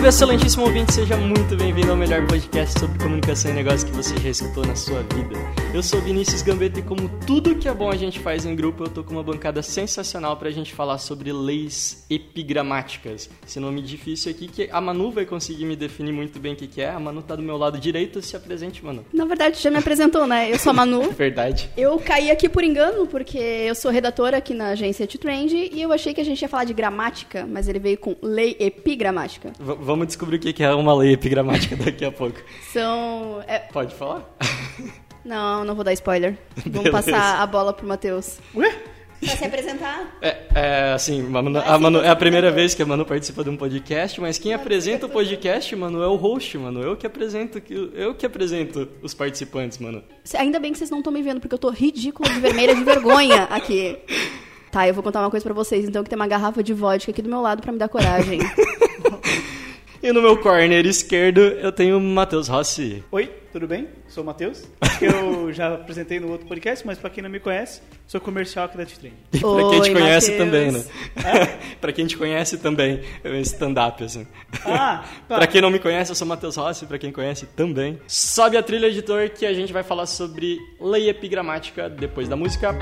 Salve, 0.00 0.08
excelentíssimo 0.08 0.64
ouvinte, 0.64 0.94
seja 0.94 1.14
muito 1.16 1.54
bem-vindo 1.56 1.90
ao 1.90 1.96
melhor 1.96 2.26
podcast 2.26 2.78
sobre 2.80 2.98
comunicação 2.98 3.50
e 3.50 3.54
negócio 3.54 3.86
que 3.86 3.92
você 3.92 4.16
já 4.18 4.30
escutou 4.30 4.64
na 4.64 4.74
sua 4.74 5.02
vida. 5.02 5.38
Eu 5.74 5.82
sou 5.82 6.00
Vinícius 6.00 6.40
Gambetta 6.42 6.80
e 6.80 6.82
como 6.82 7.08
tudo 7.26 7.54
que 7.54 7.68
é 7.68 7.74
bom 7.74 7.90
a 7.90 7.96
gente 7.96 8.18
faz 8.18 8.44
em 8.46 8.56
grupo, 8.56 8.84
eu 8.84 8.88
tô 8.88 9.04
com 9.04 9.12
uma 9.12 9.22
bancada 9.22 9.62
sensacional 9.62 10.36
pra 10.38 10.50
gente 10.50 10.72
falar 10.74 10.96
sobre 10.98 11.32
leis 11.32 12.06
epigramáticas. 12.08 13.28
Esse 13.46 13.60
nome 13.60 13.82
difícil 13.82 14.30
aqui 14.30 14.48
que 14.48 14.68
a 14.72 14.80
Manu 14.80 15.10
vai 15.12 15.26
conseguir 15.26 15.64
me 15.66 15.76
definir 15.76 16.12
muito 16.12 16.40
bem 16.40 16.54
o 16.54 16.56
que, 16.56 16.66
que 16.66 16.80
é. 16.80 16.88
A 16.90 16.98
Manu 16.98 17.20
tá 17.22 17.36
do 17.36 17.42
meu 17.42 17.56
lado 17.58 17.78
direito, 17.78 18.22
se 18.22 18.34
apresente, 18.34 18.82
Manu. 18.84 19.04
Na 19.12 19.26
verdade, 19.26 19.60
já 19.60 19.70
me 19.70 19.76
apresentou, 19.78 20.26
né? 20.26 20.50
Eu 20.50 20.58
sou 20.58 20.70
a 20.70 20.74
Manu. 20.74 21.10
Verdade. 21.12 21.68
Eu 21.76 21.98
caí 21.98 22.30
aqui 22.30 22.48
por 22.48 22.64
engano, 22.64 23.06
porque 23.06 23.38
eu 23.38 23.74
sou 23.74 23.90
redatora 23.90 24.38
aqui 24.38 24.54
na 24.54 24.68
agência 24.70 25.06
T-Trend 25.06 25.52
e 25.72 25.80
eu 25.82 25.92
achei 25.92 26.14
que 26.14 26.20
a 26.20 26.24
gente 26.24 26.40
ia 26.42 26.48
falar 26.48 26.64
de 26.64 26.72
gramática, 26.72 27.46
mas 27.46 27.68
ele 27.68 27.78
veio 27.78 27.98
com 27.98 28.16
lei 28.22 28.56
epigramática. 28.58 29.52
V- 29.60 29.89
vamos 29.90 30.06
descobrir 30.06 30.36
o 30.36 30.40
que 30.40 30.62
é 30.62 30.74
uma 30.74 30.94
lei 30.94 31.12
epigramática 31.12 31.76
daqui 31.76 32.04
a 32.04 32.10
pouco. 32.12 32.38
São. 32.72 33.42
é- 33.46 33.58
Pode 33.58 33.94
falar? 33.94 34.22
Não, 35.22 35.66
não 35.66 35.74
vou 35.74 35.84
dar 35.84 35.92
spoiler. 35.92 36.34
Vamos 36.66 36.90
passar 36.90 37.42
a 37.42 37.46
bola 37.46 37.74
pro 37.74 37.86
Matheus. 37.86 38.38
Ué? 38.54 38.74
Pra 39.20 39.36
se 39.36 39.44
apresentar? 39.44 40.16
É, 40.22 40.38
é, 40.54 40.92
assim, 40.94 41.20
a 41.26 41.28
Manu, 41.28 41.58
a 41.60 41.78
Manu- 41.78 42.00
é 42.00 42.08
a 42.08 42.16
primeira 42.16 42.50
vez 42.50 42.72
que 42.72 42.82
a 42.82 42.86
Manu 42.86 43.04
participa 43.04 43.44
de 43.44 43.50
um 43.50 43.56
podcast, 43.56 44.18
mas 44.18 44.38
quem 44.38 44.54
apresenta 44.54 45.04
o 45.04 45.10
podcast, 45.10 45.76
mano, 45.76 46.02
é 46.02 46.06
o 46.06 46.16
host, 46.16 46.56
mano. 46.56 46.80
Eu 46.80 46.96
que 46.96 47.06
apresento, 47.06 47.60
que- 47.60 47.90
eu 47.94 48.14
que 48.14 48.24
apresento 48.24 48.88
os 49.02 49.12
participantes, 49.12 49.76
mano. 49.76 50.02
Ainda 50.38 50.58
bem 50.58 50.72
que 50.72 50.78
vocês 50.78 50.88
não 50.90 50.98
estão 51.00 51.12
me 51.12 51.20
vendo, 51.20 51.38
porque 51.38 51.54
eu 51.54 51.58
tô 51.58 51.68
ridícula 51.68 52.30
de 52.32 52.40
vermelha 52.40 52.74
de 52.74 52.82
vergonha 52.82 53.42
aqui. 53.50 53.98
Tá, 54.72 54.88
eu 54.88 54.94
vou 54.94 55.02
contar 55.02 55.20
uma 55.20 55.30
coisa 55.30 55.44
pra 55.44 55.52
vocês, 55.52 55.84
então, 55.86 56.02
que 56.02 56.08
tem 56.08 56.16
uma 56.16 56.26
garrafa 56.26 56.62
de 56.62 56.72
vodka 56.72 57.10
aqui 57.10 57.20
do 57.20 57.28
meu 57.28 57.42
lado 57.42 57.60
pra 57.60 57.72
me 57.72 57.78
dar 57.78 57.90
coragem. 57.90 58.38
E 60.02 60.12
no 60.12 60.22
meu 60.22 60.34
corner 60.38 60.86
esquerdo 60.86 61.40
eu 61.40 61.70
tenho 61.70 61.98
o 61.98 62.00
Matheus 62.00 62.48
Rossi. 62.48 63.04
Oi, 63.12 63.30
tudo 63.52 63.68
bem? 63.68 63.86
Sou 64.08 64.22
o 64.22 64.26
Matheus. 64.26 64.66
Eu 64.98 65.52
já 65.52 65.74
apresentei 65.74 66.18
no 66.18 66.30
outro 66.30 66.46
podcast, 66.46 66.86
mas 66.86 66.96
pra 66.96 67.10
quem 67.10 67.22
não 67.22 67.28
me 67.28 67.38
conhece, 67.38 67.82
sou 68.06 68.18
comercial 68.18 68.64
aqui 68.64 68.78
da 68.78 68.86
T-Trend. 68.86 69.14
E 69.30 69.38
pra 69.40 69.68
quem 69.68 69.82
te 69.82 69.92
conhece 69.92 70.30
Matheus. 70.30 70.50
também, 70.50 70.72
né? 70.72 71.58
pra 71.82 71.92
quem 71.92 72.06
te 72.06 72.16
conhece 72.16 72.56
também, 72.56 73.02
é 73.22 73.28
um 73.28 73.40
stand-up, 73.40 74.02
assim. 74.02 74.26
Ah, 74.64 75.04
tá. 75.28 75.36
Pra 75.36 75.46
quem 75.46 75.60
não 75.60 75.70
me 75.70 75.78
conhece, 75.78 76.10
eu 76.10 76.14
sou 76.14 76.24
o 76.24 76.28
Matheus 76.28 76.56
Rossi, 76.56 76.86
pra 76.86 76.98
quem 76.98 77.12
conhece 77.12 77.44
também. 77.54 78.00
Sobe 78.06 78.56
a 78.56 78.62
trilha, 78.62 78.86
editor, 78.86 79.28
que 79.28 79.44
a 79.44 79.52
gente 79.52 79.70
vai 79.70 79.82
falar 79.82 80.06
sobre 80.06 80.56
lei 80.80 81.10
epigramática 81.10 81.90
depois 81.90 82.26
da 82.26 82.36
música. 82.36 82.74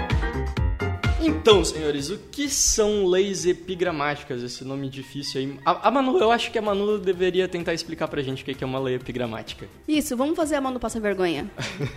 Então, 1.29 1.63
senhores, 1.63 2.09
o 2.09 2.17
que 2.17 2.49
são 2.49 3.05
leis 3.05 3.45
epigramáticas? 3.45 4.43
Esse 4.43 4.65
nome 4.65 4.89
difícil 4.89 5.43
aí. 5.43 5.59
A, 5.63 5.89
a 5.89 5.91
Manu, 5.91 6.19
eu 6.19 6.31
acho 6.31 6.51
que 6.51 6.59
a 6.59 6.63
Manu 6.63 6.99
deveria 6.99 7.47
tentar 7.47 7.75
explicar 7.75 8.09
pra 8.09 8.23
gente 8.23 8.43
o 8.43 8.47
que 8.47 8.65
é 8.65 8.67
uma 8.67 8.79
lei 8.79 8.95
epigramática. 8.95 9.69
Isso, 9.87 10.17
vamos 10.17 10.35
fazer 10.35 10.55
a 10.55 10.61
Manu 10.63 10.81
passar 10.81 11.01
vergonha. 11.01 11.51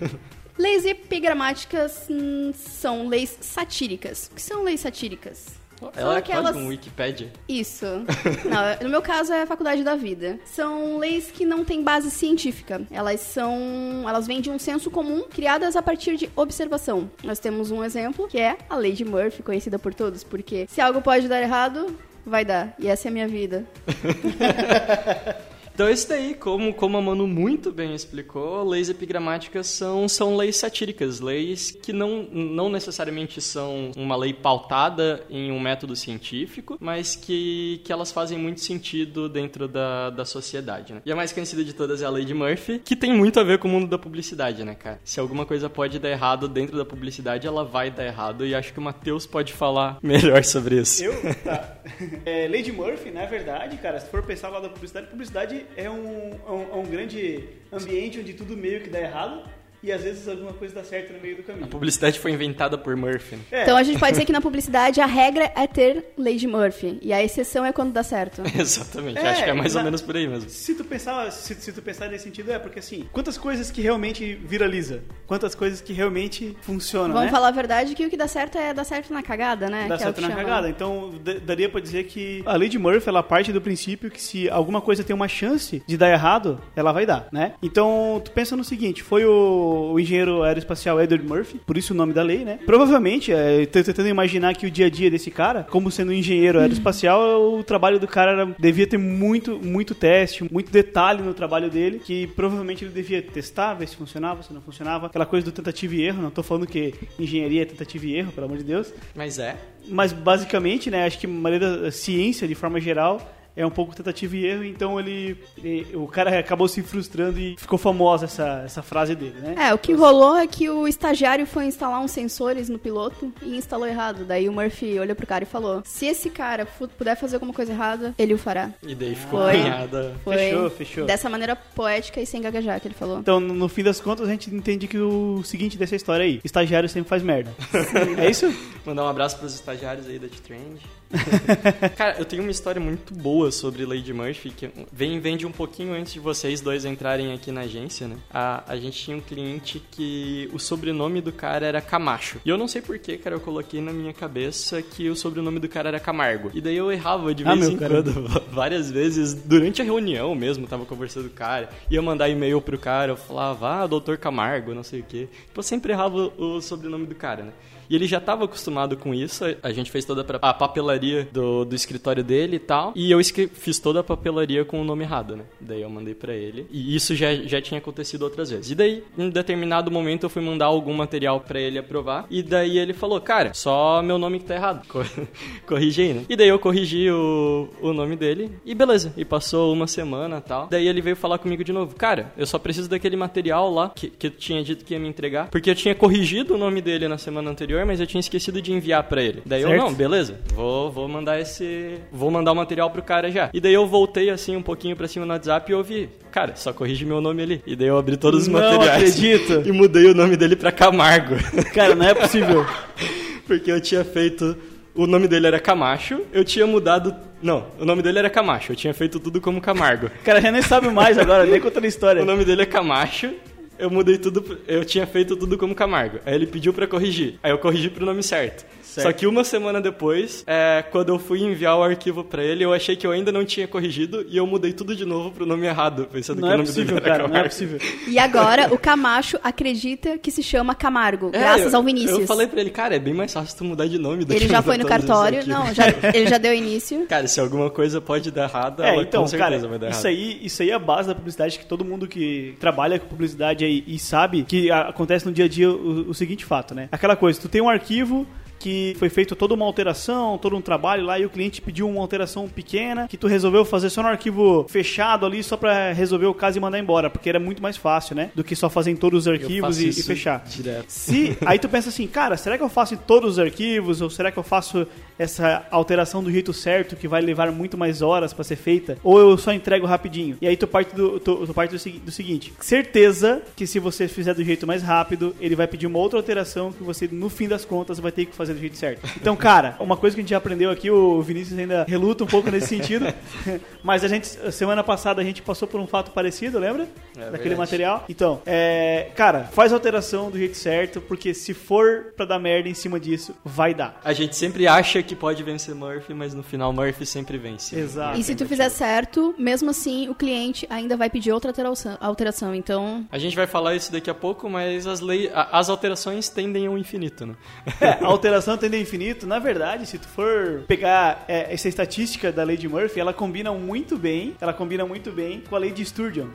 leis 0.60 0.84
epigramáticas 0.84 2.08
hum, 2.10 2.52
são 2.54 3.08
leis 3.08 3.38
satíricas. 3.40 4.30
O 4.30 4.36
que 4.36 4.42
são 4.42 4.64
leis 4.64 4.82
satíricas? 4.82 5.61
Ela 5.96 6.16
é 6.16 6.18
aquelas- 6.18 6.52
quase 6.52 6.60
um 6.60 6.68
Wikipedia. 6.68 7.32
Isso. 7.48 7.86
Não, 8.46 8.84
no 8.84 8.90
meu 8.90 9.02
caso 9.02 9.34
é 9.34 9.42
a 9.44 9.48
faculdade 9.48 9.84
da 9.84 9.96
vida. 9.96 10.40
São 10.46 10.98
leis 10.98 11.32
que 11.32 11.46
não 11.46 11.64
têm 11.66 11.84
base 11.84 12.10
científica. 12.12 12.82
Elas 12.92 13.20
são. 13.22 14.04
Elas 14.08 14.28
vêm 14.28 14.42
de 14.42 14.50
um 14.50 14.60
senso 14.60 14.90
comum, 14.92 15.24
criadas 15.30 15.76
a 15.76 15.82
partir 15.82 16.16
de 16.18 16.30
observação. 16.36 17.10
Nós 17.24 17.40
temos 17.40 17.72
um 17.72 17.84
exemplo, 17.84 18.28
que 18.28 18.40
é 18.40 18.58
a 18.70 18.76
lei 18.76 18.92
de 18.94 19.04
Murphy, 19.06 19.44
conhecida 19.44 19.78
por 19.80 19.94
todos, 19.94 20.24
porque 20.24 20.68
se 20.70 20.80
algo 20.82 21.02
pode 21.02 21.28
dar 21.28 21.42
errado, 21.42 21.96
vai 22.26 22.46
dar. 22.46 22.74
E 22.80 22.88
essa 22.88 23.08
é 23.08 23.10
a 23.10 23.12
minha 23.12 23.28
vida. 23.28 23.66
Então, 25.74 25.90
isso 25.90 26.08
daí, 26.08 26.34
como, 26.34 26.74
como 26.74 26.98
a 26.98 27.02
Manu 27.02 27.28
muito 27.28 27.72
bem 27.72 27.96
explicou, 27.96 28.64
leis 28.68 28.90
epigramáticas 28.90 29.68
são, 29.68 30.08
são 30.08 30.36
leis 30.36 30.58
satíricas, 30.58 31.20
leis 31.20 31.72
que 31.72 31.94
não, 31.94 32.24
não 32.24 32.70
necessariamente 32.70 33.42
são 33.42 33.92
uma 33.96 34.16
lei 34.16 34.34
pautada 34.34 35.24
em 35.30 35.52
um 35.52 35.60
método 35.60 35.96
científico, 35.96 36.78
mas 36.80 37.16
que, 37.16 37.82
que 37.84 37.92
elas 37.92 38.12
fazem 38.12 38.38
muito 38.38 38.62
sentido 38.62 39.30
dentro 39.30 39.68
da, 39.68 40.10
da 40.10 40.26
sociedade, 40.26 40.94
né? 40.94 41.02
E 41.06 41.12
a 41.12 41.16
mais 41.16 41.32
conhecida 41.32 41.64
de 41.64 41.74
todas 41.74 42.02
é 42.02 42.06
a 42.06 42.10
lei 42.10 42.26
de 42.26 42.34
Murphy, 42.34 42.80
que 42.80 42.96
tem 42.96 43.14
muito 43.14 43.40
a 43.40 43.44
ver 43.44 43.58
com 43.58 43.68
o 43.68 43.72
mundo 43.72 43.88
da 43.88 43.98
publicidade, 43.98 44.64
né, 44.64 44.76
cara? 44.76 45.00
Se 45.04 45.20
alguma 45.20 45.46
coisa 45.46 45.70
pode 45.70 46.00
dar 46.00 46.10
errado 46.10 46.48
dentro 46.48 46.78
da 46.78 46.86
publicidade, 46.86 47.48
ela 47.48 47.64
vai 47.64 47.90
dar 47.90 48.06
errado, 48.06 48.46
e 48.46 48.54
acho 48.54 48.74
que 48.74 48.80
o 48.80 48.82
Matheus 48.82 49.26
pode 49.26 49.54
falar 49.54 49.98
melhor 50.04 50.44
sobre 50.44 50.80
isso. 50.80 51.04
Eu? 51.04 51.36
Tá. 51.44 51.78
É, 52.26 52.48
Lady 52.48 52.72
Murphy, 52.72 53.12
na 53.12 53.26
verdade, 53.26 53.78
cara, 53.78 54.00
se 54.00 54.10
for 54.10 54.24
pensar 54.24 54.50
lá 54.50 54.60
da 54.60 54.70
publicidade, 54.70 55.08
publicidade 55.08 55.61
é 55.76 55.90
um, 55.90 56.32
é 56.48 56.52
um, 56.52 56.62
é 56.72 56.76
um 56.76 56.86
grande 56.86 57.50
ambiente 57.72 58.20
onde 58.20 58.34
tudo 58.34 58.56
meio 58.58 58.82
que 58.82 58.90
dá 58.90 59.00
errado 59.00 59.50
e 59.84 59.92
às 59.92 60.02
vezes 60.04 60.28
alguma 60.28 60.54
coisa 60.54 60.76
dá 60.76 60.84
certo 60.84 61.14
no 61.14 61.20
meio 61.20 61.38
do 61.38 61.44
caminho. 61.44 61.66
A 61.66 61.68
publicidade 61.68 62.20
foi 62.20 62.32
inventada 62.32 62.78
por 62.78 62.96
Murphy. 62.96 63.36
né? 63.36 63.42
É, 63.52 63.64
Então 63.64 63.78
a 63.78 63.84
gente 63.84 64.00
pode 64.00 64.12
dizer 64.12 64.26
que 64.26 64.32
na 64.32 64.42
publicidade 64.42 65.02
a 65.02 65.06
regra 65.06 65.52
é 65.56 65.68
ter 65.68 66.14
lei 66.18 66.38
de 66.38 66.48
Murphy. 66.48 67.00
E 67.02 67.12
a 67.14 67.24
exceção 67.24 67.66
é 67.66 67.72
quando 67.74 67.92
dá 67.92 68.04
certo. 68.04 68.42
Exatamente, 68.58 69.20
É, 69.20 69.30
acho 69.30 69.44
que 69.44 69.50
é 69.50 69.54
mais 69.54 69.74
ou 69.76 69.80
na- 69.80 69.86
menos 69.86 70.02
por 70.02 70.16
aí 70.16 70.28
mesmo. 70.28 70.50
Se 70.50 70.76
tu 70.76 70.84
pensar, 70.84 71.32
se, 71.32 71.56
se 71.56 71.72
tu 71.72 71.82
pensar 71.82 72.08
nesse 72.10 72.24
sentido, 72.26 72.52
é 72.52 72.60
porque 72.60 72.80
assim, 72.80 73.08
quantas 73.12 73.38
coisas 73.38 73.72
que 73.72 73.82
realmente 73.82 74.36
viraliza, 74.46 75.04
quantas 75.26 75.56
coisas 75.56 75.82
que 75.82 75.94
realmente 75.94 76.56
funcionam, 76.62 77.10
Vamos 77.14 77.26
né? 77.26 77.32
falar 77.32 77.48
a 77.50 77.52
verdade 77.52 77.96
que 77.96 78.06
o 78.06 78.10
que 78.10 78.18
dá 78.18 78.28
certo 78.28 78.58
é 78.58 78.74
dar 78.74 78.84
certo 78.84 79.14
na 79.14 79.24
cagada, 79.24 79.70
né? 79.70 79.88
Dá 79.88 79.98
que 79.98 80.04
é 80.04 80.06
o 80.06 80.08
certo 80.08 80.16
que 80.16 80.22
na 80.22 80.28
chama. 80.30 80.42
cagada. 80.44 80.70
Então, 80.70 81.12
daria 81.44 81.70
pra 81.70 81.80
dizer 81.82 82.06
que 82.06 82.44
a 82.46 82.56
lei 82.56 82.70
de 82.70 82.78
Murphy, 82.78 83.10
ela 83.10 83.24
parte 83.24 83.52
do 83.52 83.62
princípio 83.62 84.10
que 84.12 84.22
se 84.22 84.50
alguma 84.50 84.82
coisa 84.82 85.04
tem 85.04 85.16
uma 85.16 85.28
chance 85.28 85.82
de 85.86 85.98
dar 85.98 86.10
errado, 86.12 86.62
ela 86.76 86.92
vai 86.92 87.06
dar, 87.06 87.28
né? 87.32 87.54
Então, 87.62 88.22
tu 88.24 88.32
pensa 88.32 88.56
no 88.56 88.64
seguinte, 88.64 89.02
foi 89.04 89.26
o, 89.26 89.71
o 89.72 90.00
engenheiro 90.00 90.44
aeroespacial 90.44 91.00
Edward 91.02 91.26
Murphy, 91.28 91.60
por 91.66 91.78
isso 91.78 91.94
o 91.94 91.98
nome 91.98 92.14
da 92.14 92.24
lei, 92.24 92.44
né? 92.46 92.60
Provavelmente, 92.66 93.32
é, 93.32 93.66
tô 93.66 93.84
tentando 93.84 94.08
imaginar 94.10 94.56
que 94.56 94.66
o 94.66 94.72
dia 94.72 94.88
a 94.88 94.90
dia 94.90 95.10
desse 95.10 95.30
cara, 95.32 95.64
como 95.70 95.90
sendo 95.92 96.10
um 96.10 96.14
engenheiro 96.14 96.60
aeroespacial, 96.60 97.54
o 97.54 97.64
trabalho 97.64 98.00
do 98.00 98.08
cara 98.08 98.32
era- 98.32 98.56
devia 98.60 98.88
ter 98.88 98.98
muito, 98.98 99.60
muito 99.64 99.94
teste, 99.96 100.44
muito 100.52 100.72
detalhe 100.72 101.22
no 101.22 101.34
trabalho 101.34 101.70
dele, 101.70 102.00
que 102.04 102.28
provavelmente 102.28 102.84
ele 102.84 102.94
devia 102.94 103.22
testar, 103.22 103.74
ver 103.74 103.88
se 103.88 103.96
funcionava, 103.96 104.44
se 104.44 104.54
não 104.54 104.62
funcionava, 104.62 105.08
aquela 105.08 105.26
coisa 105.26 105.46
do 105.46 105.52
tentativa 105.52 105.96
e 105.96 106.02
erro, 106.04 106.22
não 106.22 106.32
tô 106.32 106.44
falando 106.44 106.68
que 106.68 106.94
engenharia 107.20 107.62
é 107.62 107.66
tentativa 107.66 108.06
e 108.06 108.16
erro, 108.16 108.32
pelo 108.32 108.46
amor 108.48 108.58
de 108.58 108.64
Deus, 108.64 108.94
Mas 109.16 109.40
é. 109.40 109.56
mas 109.88 110.12
basicamente, 110.14 110.90
né, 110.90 111.06
acho 111.06 111.20
que 111.20 111.26
a 111.26 111.30
maioria 111.30 111.78
da 111.78 111.92
ciência, 111.92 112.48
de 112.48 112.56
forma 112.56 112.80
geral, 112.80 113.20
é 113.56 113.66
um 113.66 113.70
pouco 113.72 113.96
tentativa 113.96 114.36
e 114.36 114.46
erro, 114.46 114.64
então 114.64 115.00
ele, 115.00 115.38
ele- 115.58 115.96
o 115.96 116.08
cara 116.08 116.38
acabou 116.40 116.68
se 116.68 116.82
frustrando 116.82 117.40
e 117.40 117.56
ficou 117.58 117.78
famosa 117.78 118.26
essa, 118.26 118.62
essa 118.66 118.82
frase 118.82 119.16
dele, 119.16 119.36
né? 119.42 119.56
É, 119.70 119.74
o 119.74 119.78
que 119.78 119.94
rolou 119.94 120.38
é 120.38 120.48
que 120.48 120.70
o 120.70 120.88
estagiário 120.88 121.46
foi 121.46 121.66
instalar 121.66 122.00
uns 122.02 122.12
sensores 122.12 122.70
no 122.70 122.80
piloto 122.80 123.32
e 123.42 123.58
instalou 123.58 123.88
errado. 123.88 124.24
Daí 124.26 124.48
o 124.48 124.54
Murphy 124.54 125.00
olhou 125.00 125.16
pro 125.16 125.28
cara 125.28 125.44
e 125.44 125.48
falou: 125.48 125.82
Se 125.86 126.06
esse 126.06 126.30
cara 126.30 126.66
puder 126.98 127.16
fazer 127.16 127.36
alguma 127.36 127.54
coisa 127.54 127.72
errada, 127.72 128.14
ele 128.18 128.34
o 128.34 128.38
fará. 128.38 128.72
E 128.84 128.96
daí 128.96 129.16
ficou 129.16 129.42
Foi. 129.42 129.54
cunhada. 129.60 130.16
Foi 130.24 130.36
Fechou, 130.38 130.70
fechou. 130.70 131.06
dessa 131.06 131.30
maneira 131.30 131.56
poética 131.56 132.22
e 132.22 132.26
sem 132.26 132.42
gaguejar 132.42 132.80
que 132.80 132.88
ele 132.88 132.96
falou. 132.96 133.20
Então, 133.20 133.40
no 133.40 133.54
no 133.62 133.68
fim 133.70 133.84
das 133.84 134.00
contas, 134.00 134.28
a 134.28 134.32
gente 134.32 134.54
entende 134.54 134.88
que 134.88 134.98
o 134.98 135.44
seguinte 135.44 135.78
dessa 135.78 135.96
história 135.96 136.26
aí, 136.26 136.40
estagiário 136.44 136.90
sempre 136.90 137.10
faz 137.10 137.22
merda. 137.22 137.52
é 138.18 138.30
isso? 138.30 138.52
Mandar 138.86 139.04
um 139.04 139.08
abraço 139.08 139.38
pros 139.38 139.54
estagiários 139.54 140.08
aí 140.08 140.18
da 140.18 140.28
T-Trend. 140.28 140.80
Cara, 141.96 142.18
eu 142.18 142.26
tenho 142.26 142.42
uma 142.42 142.52
história 142.52 142.82
muito 142.82 143.14
boa 143.14 143.52
sobre 143.52 143.86
Lady 143.86 144.14
Murphy, 144.14 144.50
que 144.50 144.70
vem, 144.92 145.20
vem 145.20 145.38
de 145.38 145.46
um 145.46 145.52
pouquinho 145.52 145.94
antes 145.94 146.14
de 146.14 146.20
vocês 146.20 146.62
dois 146.62 146.86
entrarem 146.86 147.34
aqui 147.34 147.52
na 147.52 147.62
agência, 147.62 148.08
né? 148.08 148.18
A, 148.32 148.64
a 148.68 148.78
gente 148.78 148.98
tinha 149.04 149.18
um 149.18 149.22
cliente 149.22 149.82
que 149.92 150.50
o 150.54 150.60
sobrenome 150.60 151.22
do 151.22 151.32
cara 151.32 151.66
era 151.66 151.82
Camacho. 151.82 152.40
E 152.46 152.50
eu 152.50 152.58
não 152.58 152.68
sei 152.68 152.82
porquê, 152.82 153.18
cara, 153.18 153.36
eu 153.36 153.40
coloquei 153.40 153.82
na 153.82 153.92
minha 153.92 154.14
cabeça 154.14 154.82
que 154.82 155.10
o 155.10 155.16
sobrenome 155.16 155.60
do 155.60 155.68
cara 155.68 155.90
era 155.90 156.00
Camargo. 156.00 156.52
E 156.54 156.62
daí 156.62 156.78
eu 156.78 156.92
errava 156.92 157.34
de 157.34 157.44
Ah, 157.44 157.56
vez 157.56 157.70
meu 157.70 157.76
em 157.76 157.78
quando, 157.78 158.30
várias 158.52 158.90
vezes, 158.90 159.34
durante 159.34 159.82
a 159.82 159.86
reunião 159.86 160.34
mesmo, 160.36 160.68
tava 160.68 160.86
conversando 160.86 161.28
com 161.30 161.36
o 161.36 161.38
cara, 161.38 161.70
ia 161.90 162.02
mandar 162.02 162.30
e-mail 162.30 162.62
pro 162.62 162.78
cara, 162.78 163.12
eu 163.12 163.18
falava, 163.18 163.84
ah, 163.84 163.88
doutor 163.88 164.18
Camargo, 164.18 164.74
não 164.74 164.84
sei 164.84 165.02
o 165.02 165.04
quê. 165.04 165.28
Tipo, 165.48 165.60
eu 165.60 165.64
sempre 165.64 165.92
errava 165.92 166.32
o 166.38 166.62
sobrenome 166.62 167.06
do 167.06 167.16
cara, 167.16 167.44
né? 167.44 167.52
E 167.92 167.96
ele 167.96 168.08
já 168.08 168.20
estava 168.20 168.46
acostumado 168.46 168.96
com 168.96 169.14
isso. 169.14 169.44
A 169.62 169.74
gente 169.74 169.92
fez 169.92 170.06
toda 170.06 170.26
a 170.42 170.54
papelaria 170.54 171.28
do, 171.30 171.66
do 171.66 171.76
escritório 171.76 172.24
dele 172.24 172.56
e 172.56 172.60
tal. 172.60 172.94
E 172.96 173.12
eu 173.12 173.20
fiz 173.52 173.80
toda 173.80 174.00
a 174.00 174.04
papelaria 174.04 174.64
com 174.64 174.80
o 174.80 174.86
nome 174.86 175.04
errado, 175.04 175.36
né? 175.36 175.44
Daí 175.60 175.82
eu 175.82 175.90
mandei 175.90 176.16
para 176.16 176.34
ele. 176.34 176.66
E 176.72 176.96
isso 176.96 177.14
já, 177.14 177.36
já 177.36 177.62
tinha 177.62 177.80
acontecido 177.80 178.22
outras 178.22 178.50
vezes. 178.50 178.72
E 178.72 178.76
daí, 178.76 179.04
em 179.18 179.30
determinado 179.30 179.92
momento, 179.92 180.24
eu 180.24 180.30
fui 180.30 180.42
mandar 180.42 180.68
algum 180.68 180.94
material 180.94 181.42
para 181.42 181.60
ele 181.60 181.78
aprovar. 181.78 182.28
E 182.30 182.42
daí 182.42 182.78
ele 182.78 182.94
falou, 182.94 183.20
cara, 183.20 183.54
só 183.54 184.02
meu 184.02 184.18
nome 184.18 184.40
que 184.40 184.46
tá 184.46 184.56
errado. 184.56 184.88
Corrigi 185.68 186.02
aí, 186.02 186.14
né? 186.14 186.26
E 186.30 186.38
daí 186.38 186.48
eu 186.48 186.60
corrigi 186.60 187.12
o, 187.12 187.68
o 187.82 187.92
nome 187.92 188.16
dele. 188.16 188.52
E 188.66 188.74
beleza. 188.74 189.12
E 189.18 189.26
passou 189.26 189.74
uma 189.74 189.86
semana 189.86 190.38
e 190.38 190.42
tal. 190.48 190.68
Daí 190.68 190.88
ele 190.88 191.02
veio 191.02 191.18
falar 191.18 191.40
comigo 191.40 191.62
de 191.62 191.74
novo. 191.74 191.94
Cara, 191.98 192.32
eu 192.38 192.48
só 192.48 192.58
preciso 192.58 192.90
daquele 192.90 193.18
material 193.18 193.70
lá 193.70 193.92
que, 193.94 194.10
que 194.10 194.28
eu 194.28 194.32
tinha 194.32 194.64
dito 194.64 194.86
que 194.86 194.94
ia 194.94 195.00
me 195.00 195.10
entregar. 195.10 195.50
Porque 195.50 195.70
eu 195.70 195.76
tinha 195.76 195.94
corrigido 195.94 196.56
o 196.56 196.58
nome 196.58 196.82
dele 196.82 197.10
na 197.10 197.18
semana 197.18 197.52
anterior, 197.52 197.81
mas 197.86 198.00
eu 198.00 198.08
tinha 198.08 198.20
esquecido 198.20 198.62
de 198.62 198.72
enviar 198.72 199.04
para 199.04 199.22
ele. 199.22 199.42
Daí 199.46 199.62
certo. 199.62 199.74
eu, 199.74 199.78
não, 199.82 199.94
beleza. 199.94 200.36
Vou, 200.54 200.92
vou 200.92 201.08
mandar 201.08 201.40
esse... 201.40 201.96
Vou 202.12 202.32
mandar 202.32 202.52
o 202.52 202.56
material 202.56 202.90
pro 202.90 203.02
cara 203.02 203.32
já. 203.32 203.50
E 203.54 203.60
daí 203.60 203.74
eu 203.74 203.86
voltei 203.86 204.30
assim 204.30 204.56
um 204.56 204.62
pouquinho 204.62 204.96
pra 204.96 205.08
cima 205.08 205.26
no 205.26 205.34
WhatsApp 205.34 205.72
e 205.72 205.76
ouvi. 205.76 206.10
Cara, 206.32 206.56
só 206.56 206.74
corrige 206.74 207.06
meu 207.06 207.22
nome 207.22 207.44
ali. 207.44 207.62
E 207.66 207.76
daí 207.76 207.88
eu 207.88 207.98
abri 207.98 208.18
todos 208.18 208.44
os 208.44 208.48
não 208.48 208.60
materiais. 208.60 208.92
acredito. 208.92 209.62
E 209.72 209.72
mudei 209.72 210.08
o 210.08 210.14
nome 210.14 210.36
dele 210.36 210.56
pra 210.56 210.72
Camargo. 210.72 211.36
Cara, 211.74 211.96
não 211.96 212.06
é 212.06 212.14
possível. 212.14 212.66
Porque 213.46 213.72
eu 213.72 213.80
tinha 213.80 214.04
feito 214.04 214.58
o 214.94 215.08
nome 215.08 215.28
dele 215.28 215.48
era 215.48 215.60
Camacho, 215.60 216.22
eu 216.34 216.44
tinha 216.44 216.68
mudado. 216.68 217.16
Não, 217.42 217.66
o 217.80 217.86
nome 217.86 218.02
dele 218.02 218.20
era 218.20 218.30
Camacho, 218.30 218.72
eu 218.72 218.76
tinha 218.76 218.94
feito 218.94 219.20
tudo 219.20 219.40
como 219.40 219.62
Camargo. 219.62 220.10
Cara, 220.24 220.42
já 220.42 220.52
nem 220.52 220.62
sabe 220.62 220.90
mais 220.90 221.18
agora, 221.18 221.46
nem 221.46 221.60
contando 221.60 221.86
a 221.86 221.88
história. 221.88 222.22
O 222.22 222.26
nome 222.26 222.44
dele 222.44 222.64
é 222.64 222.66
Camacho, 222.66 223.34
eu 223.82 223.90
mudei 223.90 224.20
tudo, 224.20 224.60
eu 224.68 224.86
tinha 224.86 225.08
feito 225.08 225.36
tudo 225.36 225.58
como 225.58 225.74
Camargo. 225.74 226.20
Aí 226.24 226.36
ele 226.36 226.46
pediu 226.46 226.72
para 226.72 226.86
corrigir, 226.86 227.40
aí 227.42 227.52
eu 227.52 227.58
corrigi 227.58 227.90
pro 227.90 228.06
nome 228.06 228.22
certo. 228.22 228.64
Certo. 228.92 229.08
Só 229.08 229.14
que 229.14 229.26
uma 229.26 229.46
semana 229.46 229.80
depois, 229.80 230.44
é, 230.46 230.84
quando 230.92 231.10
eu 231.10 231.18
fui 231.18 231.42
enviar 231.42 231.78
o 231.78 231.84
arquivo 231.84 232.26
para 232.26 232.44
ele, 232.44 232.66
eu 232.66 232.74
achei 232.74 232.94
que 232.94 233.08
eu 233.08 233.12
ainda 233.12 233.32
não 233.32 233.46
tinha 233.46 233.66
corrigido 233.66 234.26
e 234.30 234.36
eu 234.36 234.46
mudei 234.46 234.74
tudo 234.74 234.94
de 234.94 235.06
novo 235.06 235.32
pro 235.32 235.46
nome 235.46 235.66
errado, 235.66 236.10
pensando 236.12 236.42
não 236.42 236.48
que 236.50 236.52
é 236.52 236.56
o 236.56 236.58
nome 236.58 236.68
possível, 236.68 236.96
dele 236.96 237.00
era 237.00 237.10
cara, 237.10 237.24
Camargo. 237.24 237.34
Não 237.34 237.46
é 237.46 237.48
possível. 237.48 237.80
E 238.06 238.20
agora 238.20 238.74
o 238.74 238.78
Camacho 238.78 239.40
acredita 239.42 240.18
que 240.18 240.30
se 240.30 240.44
chama 240.44 240.76
Camargo, 240.76 241.30
É, 241.32 241.40
graças 241.40 241.72
eu, 241.72 241.80
ao 241.80 241.84
Vinícius. 241.86 242.20
Eu 242.20 242.28
falei 242.28 242.48
pra 242.48 242.60
ele, 242.60 242.70
cara, 242.70 242.94
é 242.94 243.00
bem 243.00 243.14
mais 243.14 243.32
fácil 243.32 243.58
tu 243.58 243.64
mudar 243.64 243.88
de 243.88 243.98
nome 243.98 244.26
do 244.26 244.34
Ele 244.34 244.42
que 244.46 244.52
já 244.52 244.62
foi 244.62 244.78
no 244.78 244.86
cartório, 244.86 245.48
não, 245.48 245.74
já, 245.74 245.86
ele 246.14 246.28
já 246.28 246.38
deu 246.38 246.54
início. 246.54 247.06
Cara, 247.08 247.28
se 247.28 247.40
alguma 247.40 247.70
coisa 247.70 248.02
pode 248.02 248.30
dar 248.30 248.44
errado, 248.50 248.84
É, 248.84 248.90
ela 248.90 249.04
então, 249.04 249.22
com 249.22 249.28
certeza 249.28 249.52
cara, 249.52 249.68
vai 249.68 249.80
dar 249.80 249.90
isso 249.92 250.06
errado. 250.06 250.20
aí, 250.20 250.40
isso 250.42 250.62
aí 250.62 250.70
é 250.70 250.74
a 250.74 250.80
base 250.80 251.08
da 251.08 251.16
publicidade 251.16 251.58
que 251.58 251.66
todo 251.66 251.86
mundo 251.86 252.08
que 252.08 252.56
trabalha 252.60 253.00
com 253.00 253.08
publicidade 253.08 253.64
aí 253.64 253.84
e 253.88 253.98
sabe 253.98 254.44
que 254.44 254.70
acontece 254.70 255.26
no 255.26 255.32
dia 255.32 255.46
a 255.46 255.48
dia 255.48 255.70
o, 255.70 256.10
o 256.10 256.14
seguinte 256.14 256.44
fato, 256.44 256.76
né? 256.76 256.90
Aquela 256.92 257.16
coisa, 257.16 257.40
tu 257.40 257.48
tem 257.48 257.62
um 257.62 257.70
arquivo 257.70 258.28
que 258.62 258.96
foi 259.00 259.10
feito 259.10 259.36
toda 259.36 259.56
uma 259.56 259.66
alteração, 259.66 260.38
todo 260.38 260.56
um 260.56 260.62
trabalho 260.62 261.04
lá 261.04 261.18
e 261.18 261.26
o 261.26 261.30
cliente 261.30 261.62
pediu 261.62 261.90
uma 261.90 262.00
alteração 262.00 262.48
pequena 262.48 263.08
que 263.08 263.18
tu 263.18 263.26
resolveu 263.26 263.66
fazer 263.66 263.90
só 263.90 264.04
no 264.04 264.10
arquivo 264.10 264.68
fechado 264.70 265.26
ali 265.26 265.44
só 265.44 265.58
pra 265.58 265.92
resolver 265.92 266.28
o 266.28 266.34
caso 266.34 266.60
e 266.60 266.62
mandar 266.62 266.78
embora, 266.78 267.10
porque 267.10 267.28
era 267.28 267.40
muito 267.40 267.62
mais 267.62 267.76
fácil, 267.76 268.16
né? 268.16 268.30
Do 268.36 268.44
que 268.44 268.56
só 268.56 268.70
fazer 268.70 268.92
em 268.92 268.96
todos 268.96 269.26
os 269.26 269.28
arquivos 269.28 269.82
e, 269.82 269.90
e 269.90 270.04
fechar. 270.04 270.44
Direto. 270.46 270.86
Se 270.90 271.36
aí 271.44 271.58
tu 271.58 271.68
pensa 271.68 271.90
assim, 271.90 272.06
cara, 272.06 272.38
será 272.38 272.56
que 272.56 272.64
eu 272.64 272.70
faço 272.70 272.94
em 272.94 272.98
todos 272.98 273.32
os 273.32 273.40
arquivos 273.40 274.00
ou 274.00 274.10
será 274.10 274.32
que 274.32 274.38
eu 274.38 274.44
faço 274.44 274.86
essa 275.18 275.66
alteração 275.72 276.24
do 276.24 276.32
jeito 276.32 276.54
certo 276.54 276.96
que 276.96 277.08
vai 277.08 277.22
levar 277.22 277.52
muito 277.52 277.78
mais 277.78 278.02
horas 278.04 278.32
pra 278.32 278.44
ser 278.44 278.58
feita 278.58 278.98
ou 279.04 279.20
eu 279.20 279.38
só 279.38 279.52
entrego 279.52 279.88
rapidinho? 279.88 280.38
E 280.40 280.48
aí 280.48 280.56
tu 280.56 280.68
parte 280.68 280.96
do 280.96 281.20
tu, 281.20 281.48
tu 281.48 281.54
parte 281.54 281.72
do, 281.72 282.00
do 282.00 282.12
seguinte, 282.12 282.54
certeza 282.60 283.42
que 283.56 283.66
se 283.66 283.80
você 283.80 284.08
fizer 284.08 284.36
do 284.36 284.44
jeito 284.44 284.68
mais 284.68 284.84
rápido, 284.84 285.36
ele 285.40 285.56
vai 285.56 285.68
pedir 285.68 285.88
uma 285.88 285.98
outra 285.98 286.20
alteração 286.20 286.72
que 286.72 286.84
você 286.84 287.10
no 287.12 287.30
fim 287.30 287.48
das 287.48 287.66
contas 287.66 288.00
vai 288.00 288.12
ter 288.12 288.26
que 288.26 288.36
fazer 288.36 288.51
do 288.54 288.60
jeito 288.60 288.78
certo. 288.78 289.08
Então, 289.20 289.36
cara, 289.36 289.76
uma 289.80 289.98
coisa 289.98 290.16
que 290.16 290.22
a 290.22 290.24
gente 290.24 290.32
já 290.32 290.38
aprendeu 290.38 290.70
aqui, 290.70 290.90
o 290.90 291.22
Vinícius 291.22 291.58
ainda 291.58 291.86
reluta 291.88 292.24
um 292.24 292.28
pouco 292.28 292.50
nesse 292.50 292.68
sentido, 292.68 293.06
mas 293.84 294.04
a 294.04 294.08
gente 294.08 294.28
semana 294.52 294.84
passada 294.84 295.22
a 295.22 295.24
gente 295.24 295.42
passou 295.42 295.68
por 295.68 295.80
um 295.80 295.88
fato 295.88 296.12
parecido, 296.12 296.60
lembra? 296.60 296.88
Daquele 297.16 297.32
verdade. 297.32 297.56
material. 297.56 298.06
Então, 298.10 298.42
é, 298.46 299.12
cara, 299.16 299.46
faz 299.46 299.72
a 299.72 299.76
alteração 299.76 300.30
do 300.30 300.38
jeito 300.38 300.58
certo, 300.58 301.02
porque 301.02 301.34
se 301.34 301.54
for 301.54 302.14
pra 302.16 302.26
dar 302.26 302.40
merda 302.40 302.70
em 302.70 302.74
cima 302.74 303.00
disso, 303.00 303.36
vai 303.44 303.74
dar. 303.74 304.00
A 304.04 304.14
gente 304.14 304.36
sempre 304.36 304.68
acha 304.68 305.02
que 305.04 305.16
pode 305.16 305.44
vencer 305.44 305.76
Murphy, 305.76 306.14
mas 306.14 306.34
no 306.34 306.44
final 306.44 306.72
Murphy 306.74 307.06
sempre 307.06 307.38
vence. 307.38 307.78
Exato. 307.78 308.20
E 308.20 308.24
se 308.24 308.36
tu 308.36 308.46
fizer 308.46 308.70
certo, 308.70 309.34
mesmo 309.38 309.70
assim, 309.70 310.10
o 310.10 310.16
cliente 310.16 310.66
ainda 310.70 310.96
vai 310.98 311.10
pedir 311.10 311.32
outra 311.32 311.52
alteração. 311.52 311.98
alteração. 312.00 312.56
Então, 312.56 313.06
A 313.12 313.18
gente 313.18 313.36
vai 313.36 313.48
falar 313.48 313.76
isso 313.76 313.92
daqui 313.92 314.10
a 314.10 314.14
pouco, 314.14 314.50
mas 314.50 314.88
as, 314.88 315.00
lei, 315.00 315.30
as 315.34 315.70
alterações 315.70 316.30
tendem 316.30 316.68
ao 316.68 316.78
infinito, 316.78 317.26
né? 317.26 317.36
É, 317.80 318.04
a 318.04 318.08
alteração 318.42 318.58
tende 318.58 318.76
ao 318.76 318.82
infinito. 318.82 319.28
Na 319.28 319.40
verdade, 319.40 319.86
se 319.86 319.98
tu 319.98 320.08
for 320.08 320.64
pegar 320.68 321.24
é, 321.28 321.54
essa 321.54 321.70
estatística 321.70 322.32
da 322.32 322.44
lei 322.44 322.58
de 322.58 322.68
Murphy, 322.68 323.00
ela 323.00 323.14
combina 323.14 323.52
muito 323.54 323.98
bem, 323.98 324.36
ela 324.42 324.54
combina 324.54 324.86
muito 324.86 325.12
bem 325.12 325.42
com 325.48 325.56
a 325.56 325.60
lei 325.60 325.72
de 325.72 325.86
Sturgeon, 325.86 326.28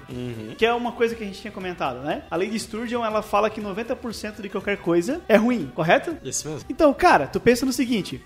que 0.56 0.64
é 0.64 0.72
uma 0.72 0.92
coisa 0.92 1.14
que 1.14 1.22
a 1.22 1.26
gente 1.26 1.40
tinha 1.40 1.52
comentado, 1.52 2.00
né? 2.00 2.22
A 2.30 2.36
lei 2.36 2.48
de 2.48 2.58
Sturgeon, 2.58 3.04
ela 3.04 3.22
fala 3.22 3.50
que 3.50 3.60
90% 3.60 4.40
de 4.40 4.48
qualquer 4.48 4.76
coisa 4.78 5.20
é 5.28 5.36
ruim, 5.36 5.70
correto? 5.74 6.16
Isso 6.22 6.48
mesmo. 6.48 6.64
Então, 6.70 6.92
cara, 6.94 7.26
tu 7.26 7.40
pensa 7.40 7.66
no 7.66 7.72
seguinte. 7.72 8.22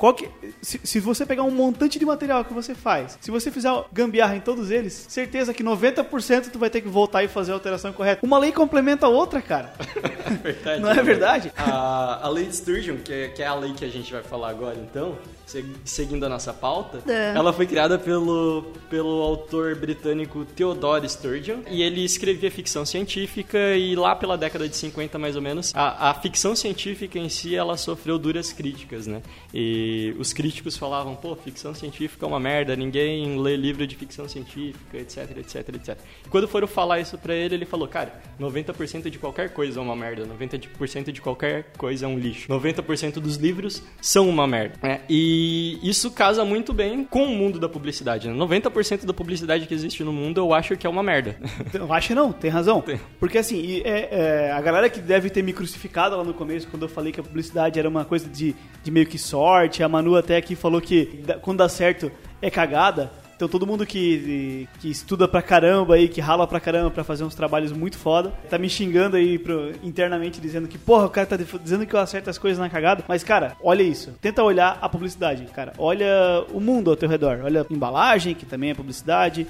Qual 0.00 0.14
que, 0.14 0.30
se, 0.62 0.80
se 0.82 0.98
você 0.98 1.26
pegar 1.26 1.42
um 1.42 1.50
montante 1.50 1.98
de 1.98 2.06
material 2.06 2.42
que 2.42 2.54
você 2.54 2.74
faz, 2.74 3.18
se 3.20 3.30
você 3.30 3.50
fizer 3.50 3.70
gambiarra 3.92 4.34
em 4.34 4.40
todos 4.40 4.70
eles, 4.70 5.04
certeza 5.10 5.52
que 5.52 5.62
90% 5.62 6.48
tu 6.50 6.58
vai 6.58 6.70
ter 6.70 6.80
que 6.80 6.88
voltar 6.88 7.22
e 7.22 7.28
fazer 7.28 7.52
a 7.52 7.54
alteração 7.54 7.92
correta. 7.92 8.24
Uma 8.24 8.38
lei 8.38 8.50
complementa 8.50 9.04
a 9.04 9.08
outra, 9.10 9.42
cara. 9.42 9.74
Verdade, 10.42 10.80
Não 10.80 10.90
é 10.90 10.94
né? 10.94 11.02
verdade? 11.02 11.52
A, 11.54 12.26
a 12.26 12.28
lei 12.30 12.46
de 12.46 12.56
Sturgeon, 12.56 12.96
que 13.04 13.12
é, 13.12 13.28
que 13.28 13.42
é 13.42 13.46
a 13.46 13.54
lei 13.54 13.74
que 13.74 13.84
a 13.84 13.88
gente 13.90 14.10
vai 14.10 14.22
falar 14.22 14.48
agora, 14.48 14.76
então, 14.78 15.18
se- 15.44 15.64
seguindo 15.84 16.24
a 16.24 16.28
nossa 16.30 16.52
pauta, 16.54 17.02
É. 17.06 17.32
ela 17.36 17.52
foi 17.52 17.66
criada 17.66 17.98
pelo, 17.98 18.64
pelo 18.88 19.20
autor 19.22 19.74
britânico 19.76 20.46
Theodore 20.56 21.06
Sturgeon, 21.08 21.58
e 21.68 21.82
ele 21.82 22.02
escrevia 22.04 22.50
ficção 22.50 22.86
científica, 22.86 23.58
e 23.76 23.94
lá 23.96 24.14
pela 24.16 24.38
década 24.38 24.66
de 24.68 24.76
50, 24.76 25.18
mais 25.18 25.36
ou 25.36 25.42
menos, 25.42 25.72
a, 25.74 26.10
a 26.10 26.14
ficção 26.14 26.56
científica 26.56 27.18
em 27.18 27.28
si, 27.28 27.54
ela 27.54 27.76
sofreu 27.76 28.18
duras 28.18 28.50
críticas, 28.52 29.06
né? 29.06 29.20
E 29.52 29.89
os 30.18 30.32
críticos 30.32 30.76
falavam, 30.76 31.14
pô, 31.14 31.34
ficção 31.36 31.74
científica 31.74 32.24
é 32.24 32.28
uma 32.28 32.40
merda, 32.40 32.74
ninguém 32.76 33.38
lê 33.40 33.56
livro 33.56 33.86
de 33.86 33.96
ficção 33.96 34.28
científica, 34.28 34.96
etc, 34.98 35.36
etc, 35.38 35.68
etc. 35.74 35.98
E 36.26 36.28
quando 36.28 36.48
foram 36.48 36.66
falar 36.66 37.00
isso 37.00 37.16
pra 37.18 37.34
ele, 37.34 37.54
ele 37.54 37.66
falou, 37.66 37.88
cara, 37.88 38.20
90% 38.38 39.10
de 39.10 39.18
qualquer 39.18 39.50
coisa 39.50 39.80
é 39.80 39.82
uma 39.82 39.96
merda, 39.96 40.26
90% 40.26 41.10
de 41.10 41.20
qualquer 41.20 41.72
coisa 41.76 42.06
é 42.06 42.08
um 42.08 42.18
lixo, 42.18 42.48
90% 42.48 43.14
dos 43.14 43.36
livros 43.36 43.82
são 44.00 44.28
uma 44.28 44.46
merda. 44.46 44.78
né? 44.82 45.00
E 45.08 45.78
isso 45.82 46.10
casa 46.10 46.44
muito 46.44 46.72
bem 46.72 47.04
com 47.04 47.24
o 47.24 47.28
mundo 47.28 47.58
da 47.58 47.68
publicidade, 47.68 48.28
né? 48.28 48.34
90% 48.34 49.04
da 49.04 49.12
publicidade 49.12 49.66
que 49.66 49.74
existe 49.74 50.02
no 50.04 50.12
mundo 50.12 50.38
eu 50.38 50.52
acho 50.54 50.76
que 50.76 50.86
é 50.86 50.90
uma 50.90 51.02
merda. 51.02 51.36
Eu 51.72 51.92
acho 51.92 52.08
que 52.08 52.14
não, 52.14 52.32
tem 52.32 52.50
razão. 52.50 52.80
Tem. 52.80 53.00
Porque 53.18 53.38
assim, 53.38 53.80
é, 53.84 54.08
é, 54.10 54.52
a 54.52 54.60
galera 54.60 54.88
que 54.90 55.00
deve 55.00 55.30
ter 55.30 55.42
me 55.42 55.52
crucificado 55.52 56.16
lá 56.16 56.24
no 56.24 56.34
começo, 56.34 56.66
quando 56.68 56.82
eu 56.82 56.88
falei 56.88 57.12
que 57.12 57.20
a 57.20 57.22
publicidade 57.22 57.78
era 57.78 57.88
uma 57.88 58.04
coisa 58.04 58.28
de, 58.28 58.54
de 58.82 58.90
meio 58.90 59.06
que 59.06 59.18
sorte, 59.18 59.79
a 59.82 59.88
Manu 59.88 60.16
até 60.16 60.36
aqui 60.36 60.54
falou 60.54 60.80
que 60.80 61.22
quando 61.42 61.58
dá 61.58 61.68
certo 61.68 62.10
é 62.40 62.50
cagada. 62.50 63.10
Então 63.36 63.48
todo 63.48 63.66
mundo 63.66 63.86
que, 63.86 64.68
que 64.80 64.90
estuda 64.90 65.26
pra 65.26 65.40
caramba 65.40 65.94
aí, 65.94 66.08
que 66.10 66.20
rala 66.20 66.46
pra 66.46 66.60
caramba 66.60 66.90
pra 66.90 67.02
fazer 67.02 67.24
uns 67.24 67.34
trabalhos 67.34 67.72
muito 67.72 67.96
foda, 67.96 68.34
tá 68.50 68.58
me 68.58 68.68
xingando 68.68 69.16
aí 69.16 69.38
pro- 69.38 69.72
internamente 69.82 70.38
dizendo 70.42 70.68
que, 70.68 70.76
porra, 70.76 71.06
o 71.06 71.08
cara 71.08 71.26
tá 71.26 71.36
dizendo 71.38 71.86
que 71.86 71.94
eu 71.94 72.00
acerto 72.00 72.28
as 72.28 72.36
coisas 72.36 72.58
na 72.58 72.68
cagada. 72.68 73.02
Mas, 73.08 73.24
cara, 73.24 73.56
olha 73.62 73.82
isso. 73.82 74.12
Tenta 74.20 74.42
olhar 74.42 74.76
a 74.82 74.88
publicidade, 74.90 75.46
cara. 75.46 75.72
Olha 75.78 76.44
o 76.52 76.60
mundo 76.60 76.90
ao 76.90 76.96
teu 76.96 77.08
redor. 77.08 77.40
Olha 77.42 77.62
a 77.62 77.72
embalagem, 77.74 78.34
que 78.34 78.44
também 78.44 78.72
é 78.72 78.74
publicidade. 78.74 79.46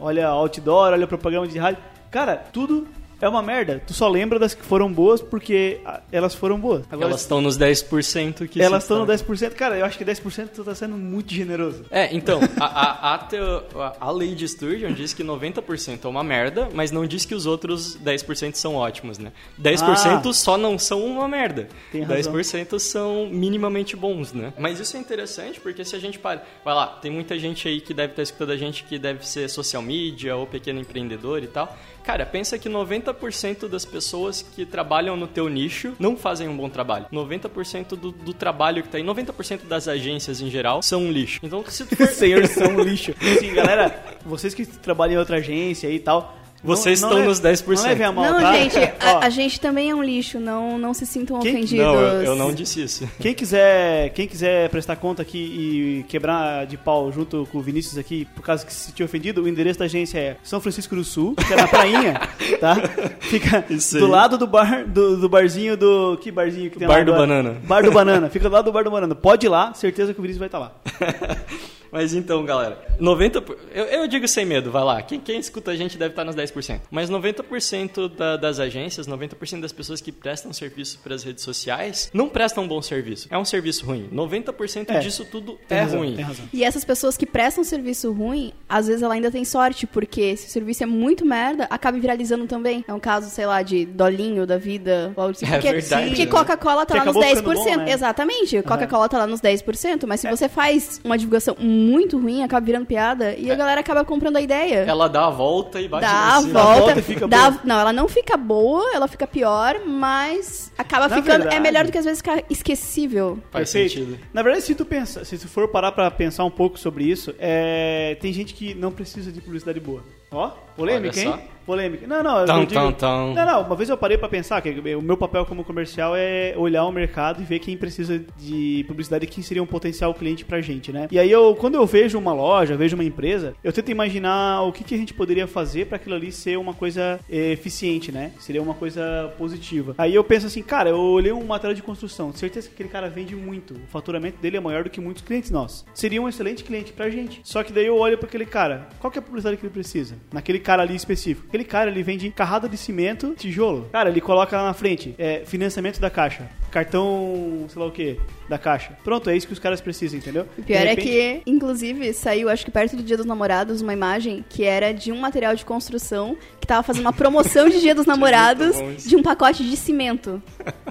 Olha 0.00 0.28
outdoor, 0.28 0.92
olha 0.94 1.06
propaganda 1.06 1.46
de 1.46 1.58
rádio. 1.58 1.82
Cara, 2.10 2.36
tudo 2.36 2.88
é 3.20 3.28
uma 3.28 3.42
merda. 3.42 3.82
Tu 3.86 3.92
só 3.94 4.08
lembra 4.08 4.38
das 4.38 4.54
que 4.54 4.62
foram 4.62 4.92
boas 4.92 5.20
porque 5.22 5.80
elas 6.12 6.34
foram 6.34 6.58
boas. 6.60 6.84
Agora, 6.90 7.08
Elas 7.10 7.20
estão 7.22 7.40
nos 7.40 7.58
10% 7.58 8.48
que 8.48 8.60
elas 8.60 8.84
estão 8.84 8.98
no 9.00 9.06
destacam. 9.06 9.34
10%. 9.34 9.54
Cara, 9.54 9.76
eu 9.78 9.84
acho 9.84 9.96
que 9.98 10.04
10% 10.04 10.48
tu 10.54 10.64
tá 10.64 10.74
sendo 10.74 10.96
muito 10.96 11.32
generoso. 11.32 11.84
É, 11.90 12.14
então, 12.14 12.40
a, 12.60 12.64
a, 13.10 13.14
a, 13.14 13.18
teo- 13.18 13.62
a- 13.76 13.96
a 14.00 14.10
lei 14.10 14.34
de 14.34 14.46
Sturgeon 14.48 14.92
diz 14.92 15.12
que 15.14 15.22
90% 15.24 16.04
é 16.04 16.08
uma 16.08 16.22
merda, 16.24 16.68
mas 16.74 16.90
não 16.90 17.06
diz 17.06 17.24
que 17.24 17.34
os 17.34 17.46
outros 17.46 17.96
10% 17.98 18.54
são 18.54 18.74
ótimos, 18.74 19.18
né? 19.18 19.32
10% 19.60 19.82
Ah. 20.28 20.32
só 20.32 20.56
não 20.58 20.78
são 20.78 21.04
uma 21.04 21.26
merda. 21.28 21.68
Tem 21.92 22.02
razão. 22.02 22.32
10% 22.34 22.78
são 22.78 23.28
minimamente 23.30 23.96
bons, 23.96 24.32
né? 24.32 24.52
Mas 24.58 24.78
isso 24.80 24.96
é 24.96 25.00
interessante 25.00 25.60
porque 25.60 25.84
se 25.84 25.94
a 25.96 25.98
gente 25.98 26.18
para... 26.18 26.42
Vai 26.64 26.74
lá, 26.74 26.86
tem 26.86 27.10
muita 27.10 27.38
gente 27.38 27.66
aí 27.68 27.80
que 27.80 27.94
deve 27.94 28.12
estar 28.12 28.22
escutando 28.22 28.50
a 28.50 28.56
gente 28.56 28.84
que 28.84 28.98
deve 28.98 29.26
ser 29.26 29.48
social 29.48 29.82
media 29.82 30.36
ou 30.36 30.46
pequeno 30.46 30.80
empreendedor 30.80 31.42
e 31.42 31.46
tal. 31.46 31.76
Cara, 32.06 32.24
pensa 32.24 32.56
que 32.56 32.68
90% 32.68 33.66
das 33.66 33.84
pessoas 33.84 34.40
que 34.40 34.64
trabalham 34.64 35.16
no 35.16 35.26
teu 35.26 35.48
nicho 35.48 35.96
não 35.98 36.16
fazem 36.16 36.46
um 36.46 36.56
bom 36.56 36.68
trabalho. 36.68 37.06
90% 37.12 37.96
do, 37.96 38.12
do 38.12 38.32
trabalho 38.32 38.84
que 38.84 38.88
tá 38.88 38.96
aí, 38.96 39.02
90% 39.02 39.66
das 39.66 39.88
agências 39.88 40.40
em 40.40 40.48
geral 40.48 40.80
são 40.82 41.02
um 41.02 41.10
lixo. 41.10 41.40
Então, 41.42 41.64
se 41.66 41.84
tu 41.84 41.96
for... 41.96 42.06
Senhor 42.14 42.46
são 42.46 42.68
um 42.68 42.80
lixo. 42.80 43.12
Sim, 43.40 43.52
galera, 43.52 44.18
vocês 44.24 44.54
que 44.54 44.64
trabalham 44.64 45.14
em 45.14 45.18
outra 45.18 45.38
agência 45.38 45.90
e 45.90 45.98
tal, 45.98 46.38
Vocês 46.66 47.00
Não- 47.00 47.08
estão 47.08 47.20
não 47.22 47.28
nos 47.28 47.40
leve- 47.40 47.56
10%. 47.62 47.76
Não 47.76 47.82
leve 47.88 48.04
a 48.04 48.12
mal, 48.12 48.24
Não, 48.24 48.40
tá? 48.40 48.52
gente, 48.54 48.76
a, 49.00 49.18
a 49.26 49.30
gente 49.30 49.60
também 49.60 49.90
é 49.90 49.94
um 49.94 50.02
lixo, 50.02 50.38
não, 50.40 50.76
não 50.78 50.92
se 50.92 51.06
sintam 51.06 51.38
Quem- 51.40 51.52
ofendidos. 51.52 51.84
Não, 51.86 51.94
eu, 51.94 52.22
eu 52.24 52.36
não 52.36 52.52
disse 52.52 52.82
isso. 52.82 53.08
Quem 53.20 53.32
quiser, 53.34 54.10
quem 54.10 54.26
quiser 54.26 54.68
prestar 54.68 54.96
conta 54.96 55.22
aqui 55.22 55.38
e 55.38 56.04
quebrar 56.08 56.66
de 56.66 56.76
pau 56.76 57.10
junto 57.12 57.48
com 57.50 57.58
o 57.58 57.62
Vinícius 57.62 57.96
aqui, 57.98 58.26
por 58.34 58.42
causa 58.42 58.66
que 58.66 58.72
se 58.72 58.86
sentiu 58.86 59.06
ofendido, 59.06 59.42
o 59.42 59.48
endereço 59.48 59.78
da 59.78 59.84
agência 59.84 60.18
é 60.18 60.36
São 60.42 60.60
Francisco 60.60 60.94
do 60.96 61.04
Sul, 61.04 61.34
fica 61.38 61.56
na 61.56 61.68
prainha, 61.68 62.20
tá? 62.60 62.76
Fica 63.20 63.64
do 63.98 64.06
lado 64.06 64.36
do 64.36 64.46
bar, 64.46 64.84
do, 64.86 65.16
do 65.16 65.28
barzinho 65.28 65.76
do... 65.76 66.18
Que 66.20 66.30
barzinho 66.30 66.70
que 66.70 66.78
tem 66.78 66.88
Bar 66.88 66.98
lá? 66.98 67.04
do 67.04 67.12
agora? 67.14 67.26
Banana. 67.28 67.56
Bar 67.64 67.82
do 67.84 67.92
Banana, 67.92 68.28
fica 68.28 68.48
do 68.48 68.52
lado 68.52 68.64
do 68.64 68.72
Bar 68.72 68.82
do 68.84 68.90
Banana. 68.90 69.14
Pode 69.14 69.46
ir 69.46 69.48
lá, 69.48 69.72
certeza 69.74 70.12
que 70.12 70.18
o 70.18 70.22
Vinícius 70.22 70.38
vai 70.38 70.48
estar 70.48 70.58
lá. 70.58 70.72
Mas 71.90 72.14
então, 72.14 72.44
galera, 72.44 72.82
90%. 73.00 73.40
por- 73.42 73.58
Eu, 73.72 73.84
eu 73.84 74.08
digo 74.08 74.26
sem 74.28 74.44
medo, 74.44 74.70
vai 74.70 74.82
lá. 74.84 75.02
Quem, 75.02 75.20
quem 75.20 75.38
escuta 75.38 75.70
a 75.70 75.76
gente 75.76 75.96
deve 75.98 76.12
estar 76.12 76.24
nos 76.24 76.34
10%. 76.34 76.80
Mas 76.90 77.08
90% 77.10 78.08
da- 78.08 78.36
das 78.36 78.58
agências, 78.60 79.06
90% 79.06 79.60
das 79.60 79.72
pessoas 79.72 80.00
que 80.00 80.10
prestam 80.12 80.52
serviço 80.52 80.98
para 81.02 81.14
as 81.14 81.22
redes 81.22 81.42
sociais 81.44 82.10
não 82.12 82.28
prestam 82.28 82.64
um 82.64 82.68
bom 82.68 82.80
serviço. 82.82 83.28
É 83.30 83.38
um 83.38 83.44
serviço 83.44 83.84
ruim. 83.86 84.08
90% 84.12 84.90
É, 84.90 84.98
disso 85.00 85.24
tudo 85.24 85.58
Tem 85.68 85.78
é 85.78 85.82
razão, 85.82 85.98
ruim. 86.00 86.14
Tem 86.16 86.24
razão. 86.24 86.44
E 86.52 86.64
essas 86.64 86.84
pessoas 86.84 87.16
que 87.16 87.26
prestam 87.26 87.62
serviço 87.64 88.12
ruim, 88.12 88.52
às 88.68 88.86
vezes 88.86 89.02
ela 89.02 89.14
ainda 89.14 89.30
tem 89.30 89.44
sorte, 89.44 89.86
porque 89.86 90.36
se 90.36 90.46
o 90.48 90.50
serviço 90.50 90.82
é 90.82 90.86
muito 90.86 91.24
merda, 91.24 91.66
acaba 91.70 91.98
viralizando 91.98 92.46
também. 92.46 92.84
É 92.88 92.92
um 92.94 93.00
caso, 93.00 93.30
sei 93.30 93.46
lá, 93.46 93.62
de 93.62 93.84
dolinho 93.86 94.46
da 94.46 94.58
vida, 94.58 95.12
assim. 95.16 95.46
É 95.46 95.50
porque, 95.52 95.72
verdade, 95.72 96.06
porque 96.08 96.24
né? 96.24 96.30
Coca-Cola 96.30 96.86
tá 96.86 96.94
Que 96.94 96.98
lá 97.00 97.04
nos 97.06 97.16
acabou 97.16 97.22
10%. 97.22 97.36
ficando 97.36 97.64
bom, 97.78 97.84
né? 97.84 97.92
Exatamente, 97.92 98.62
Coca-Cola 98.62 99.08
tá 99.08 99.18
lá 99.18 99.26
nos 99.26 99.40
10%, 99.40 100.06
mas 100.06 100.20
se 100.20 100.28
você 100.30 100.48
faz 100.48 101.00
uma 101.04 101.16
divulgação 101.16 101.56
muito 101.58 101.75
ruim, 102.18 102.42
acaba 102.42 102.64
virando 102.64 102.86
piada, 102.86 103.34
e 103.34 103.50
a 103.50 103.54
galera 103.54 103.80
acaba 103.80 104.04
comprando 104.04 104.36
a 104.36 104.40
ideia. 104.40 104.84
Ela 104.86 105.08
dá 105.08 105.26
a 105.26 105.30
volta 105.30 105.80
e 105.80 105.88
bate 105.88 106.04
Dá 106.06 106.36
a 106.36 106.40
volta, 106.40 106.62
volta 106.80 106.98
e 106.98 107.02
fica 107.02 107.26
dá- 107.28 107.50
boa. 107.50 107.60
não, 107.64 107.78
ela 107.80 107.92
não 107.92 108.08
fica 108.08 108.36
boa, 108.36 108.94
ela 108.94 109.08
fica 109.08 109.26
pior, 109.26 109.80
mas 109.86 110.72
acaba 110.78 111.08
Na 111.08 111.16
ficando. 111.16 111.38
verdade- 111.42 111.56
é 111.56 111.60
melhor 111.60 111.84
do 111.86 111.92
que 111.92 111.98
às 111.98 112.04
vezes 112.04 112.18
ficar 112.20 112.42
esquecível. 112.48 113.38
Faz 113.50 113.72
Perfeito. 113.72 113.94
sentido. 114.06 114.18
Na 114.32 114.42
verdade, 114.42 114.64
se 114.64 114.74
tu 114.74 114.84
pensa, 114.84 115.24
se 115.24 115.38
tu 115.38 115.48
for 115.48 115.68
parar 115.68 115.92
pra 115.92 116.10
pensar 116.10 116.44
um 116.44 116.50
pouco 116.50 116.78
sobre 116.78 117.04
isso, 117.04 117.34
é, 117.38 118.16
tem 118.20 118.32
gente 118.32 118.54
que 118.54 118.74
não 118.74 118.90
precisa 118.92 119.30
de 119.32 119.40
publicidade 119.40 119.80
boa. 119.80 120.02
Ó, 120.30 120.48
polêmica, 120.76 121.20
hein? 121.20 121.34
Polêmica. 121.66 122.06
Não, 122.06 122.22
não, 122.22 122.38
eu 122.40 122.46
Tão, 122.46 122.56
não 122.58 122.64
digo... 122.64 122.80
tão, 122.80 122.92
tão. 122.92 123.34
Não, 123.34 123.44
não, 123.44 123.62
uma 123.62 123.74
vez 123.74 123.88
eu 123.88 123.96
parei 123.96 124.16
pra 124.16 124.28
pensar 124.28 124.60
que 124.60 124.70
o 124.94 125.02
meu 125.02 125.16
papel 125.16 125.44
como 125.44 125.64
comercial 125.64 126.14
é 126.14 126.54
olhar 126.56 126.84
o 126.84 126.92
mercado 126.92 127.42
e 127.42 127.44
ver 127.44 127.58
quem 127.58 127.76
precisa 127.76 128.24
de 128.38 128.84
publicidade 128.86 129.24
e 129.24 129.28
quem 129.28 129.42
seria 129.42 129.60
um 129.60 129.66
potencial 129.66 130.14
cliente 130.14 130.44
pra 130.44 130.60
gente, 130.60 130.92
né? 130.92 131.08
E 131.10 131.18
aí 131.18 131.28
eu, 131.28 131.56
quando 131.56 131.74
eu 131.74 131.84
vejo 131.84 132.16
uma 132.18 132.32
loja, 132.32 132.76
vejo 132.76 132.94
uma 132.94 133.02
empresa, 133.02 133.52
eu 133.64 133.72
tento 133.72 133.90
imaginar 133.90 134.62
o 134.62 134.70
que, 134.72 134.84
que 134.84 134.94
a 134.94 134.98
gente 134.98 135.12
poderia 135.12 135.48
fazer 135.48 135.86
pra 135.86 135.96
aquilo 135.96 136.14
ali 136.14 136.30
ser 136.30 136.56
uma 136.56 136.72
coisa 136.72 137.18
eficiente, 137.28 138.12
né? 138.12 138.30
Seria 138.38 138.62
uma 138.62 138.74
coisa 138.74 139.34
positiva. 139.36 139.92
Aí 139.98 140.14
eu 140.14 140.22
penso 140.22 140.46
assim, 140.46 140.62
cara, 140.62 140.90
eu 140.90 141.00
olhei 141.00 141.32
um 141.32 141.44
material 141.44 141.74
de 141.74 141.82
construção, 141.82 142.32
certeza 142.32 142.68
que 142.68 142.74
aquele 142.74 142.88
cara 142.88 143.10
vende 143.10 143.34
muito, 143.34 143.74
o 143.74 143.86
faturamento 143.88 144.38
dele 144.40 144.56
é 144.56 144.60
maior 144.60 144.84
do 144.84 144.90
que 144.90 145.00
muitos 145.00 145.24
clientes 145.24 145.50
nossos. 145.50 145.84
Seria 145.92 146.22
um 146.22 146.28
excelente 146.28 146.62
cliente 146.62 146.92
pra 146.92 147.10
gente. 147.10 147.40
Só 147.42 147.64
que 147.64 147.72
daí 147.72 147.86
eu 147.86 147.98
olho 147.98 148.16
pra 148.18 148.28
aquele 148.28 148.46
cara, 148.46 148.88
qual 149.00 149.10
que 149.10 149.18
é 149.18 149.20
a 149.20 149.22
publicidade 149.22 149.56
que 149.56 149.66
ele 149.66 149.72
precisa? 149.72 150.15
Naquele 150.32 150.58
cara 150.58 150.82
ali 150.82 150.94
específico. 150.94 151.46
Aquele 151.48 151.64
cara, 151.64 151.90
ele 151.90 152.02
vende 152.02 152.30
carrada 152.30 152.68
de 152.68 152.76
cimento, 152.76 153.34
tijolo. 153.36 153.88
Cara, 153.92 154.08
ele 154.10 154.20
coloca 154.20 154.56
lá 154.56 154.64
na 154.66 154.74
frente, 154.74 155.14
é, 155.18 155.42
financiamento 155.44 156.00
da 156.00 156.10
caixa, 156.10 156.48
cartão, 156.70 157.66
sei 157.68 157.80
lá 157.80 157.86
o 157.88 157.90
que, 157.90 158.18
da 158.48 158.58
caixa. 158.58 158.96
Pronto, 159.02 159.28
é 159.28 159.36
isso 159.36 159.46
que 159.46 159.52
os 159.52 159.58
caras 159.58 159.80
precisam, 159.80 160.18
entendeu? 160.18 160.46
O 160.56 160.62
pior 160.62 160.76
é 160.78 160.90
repente- 160.90 161.08
que, 161.08 161.42
inclusive, 161.46 162.12
saiu, 162.12 162.48
acho 162.48 162.64
que 162.64 162.70
perto 162.70 162.96
do 162.96 163.02
Dia 163.02 163.16
dos 163.16 163.26
Namorados, 163.26 163.80
uma 163.82 163.92
imagem 163.92 164.44
que 164.48 164.64
era 164.64 164.92
de 164.92 165.10
um 165.12 165.18
material 165.18 165.54
de 165.54 165.64
construção 165.64 166.36
que 166.60 166.66
tava 166.66 166.82
fazendo 166.82 167.02
uma 167.02 167.12
promoção 167.12 167.68
de 167.68 167.80
Dia 167.80 167.94
dos 167.94 168.06
Namorados 168.06 168.76
de 169.04 169.16
um 169.16 169.22
pacote 169.22 169.64
de 169.68 169.76
cimento. 169.76 170.42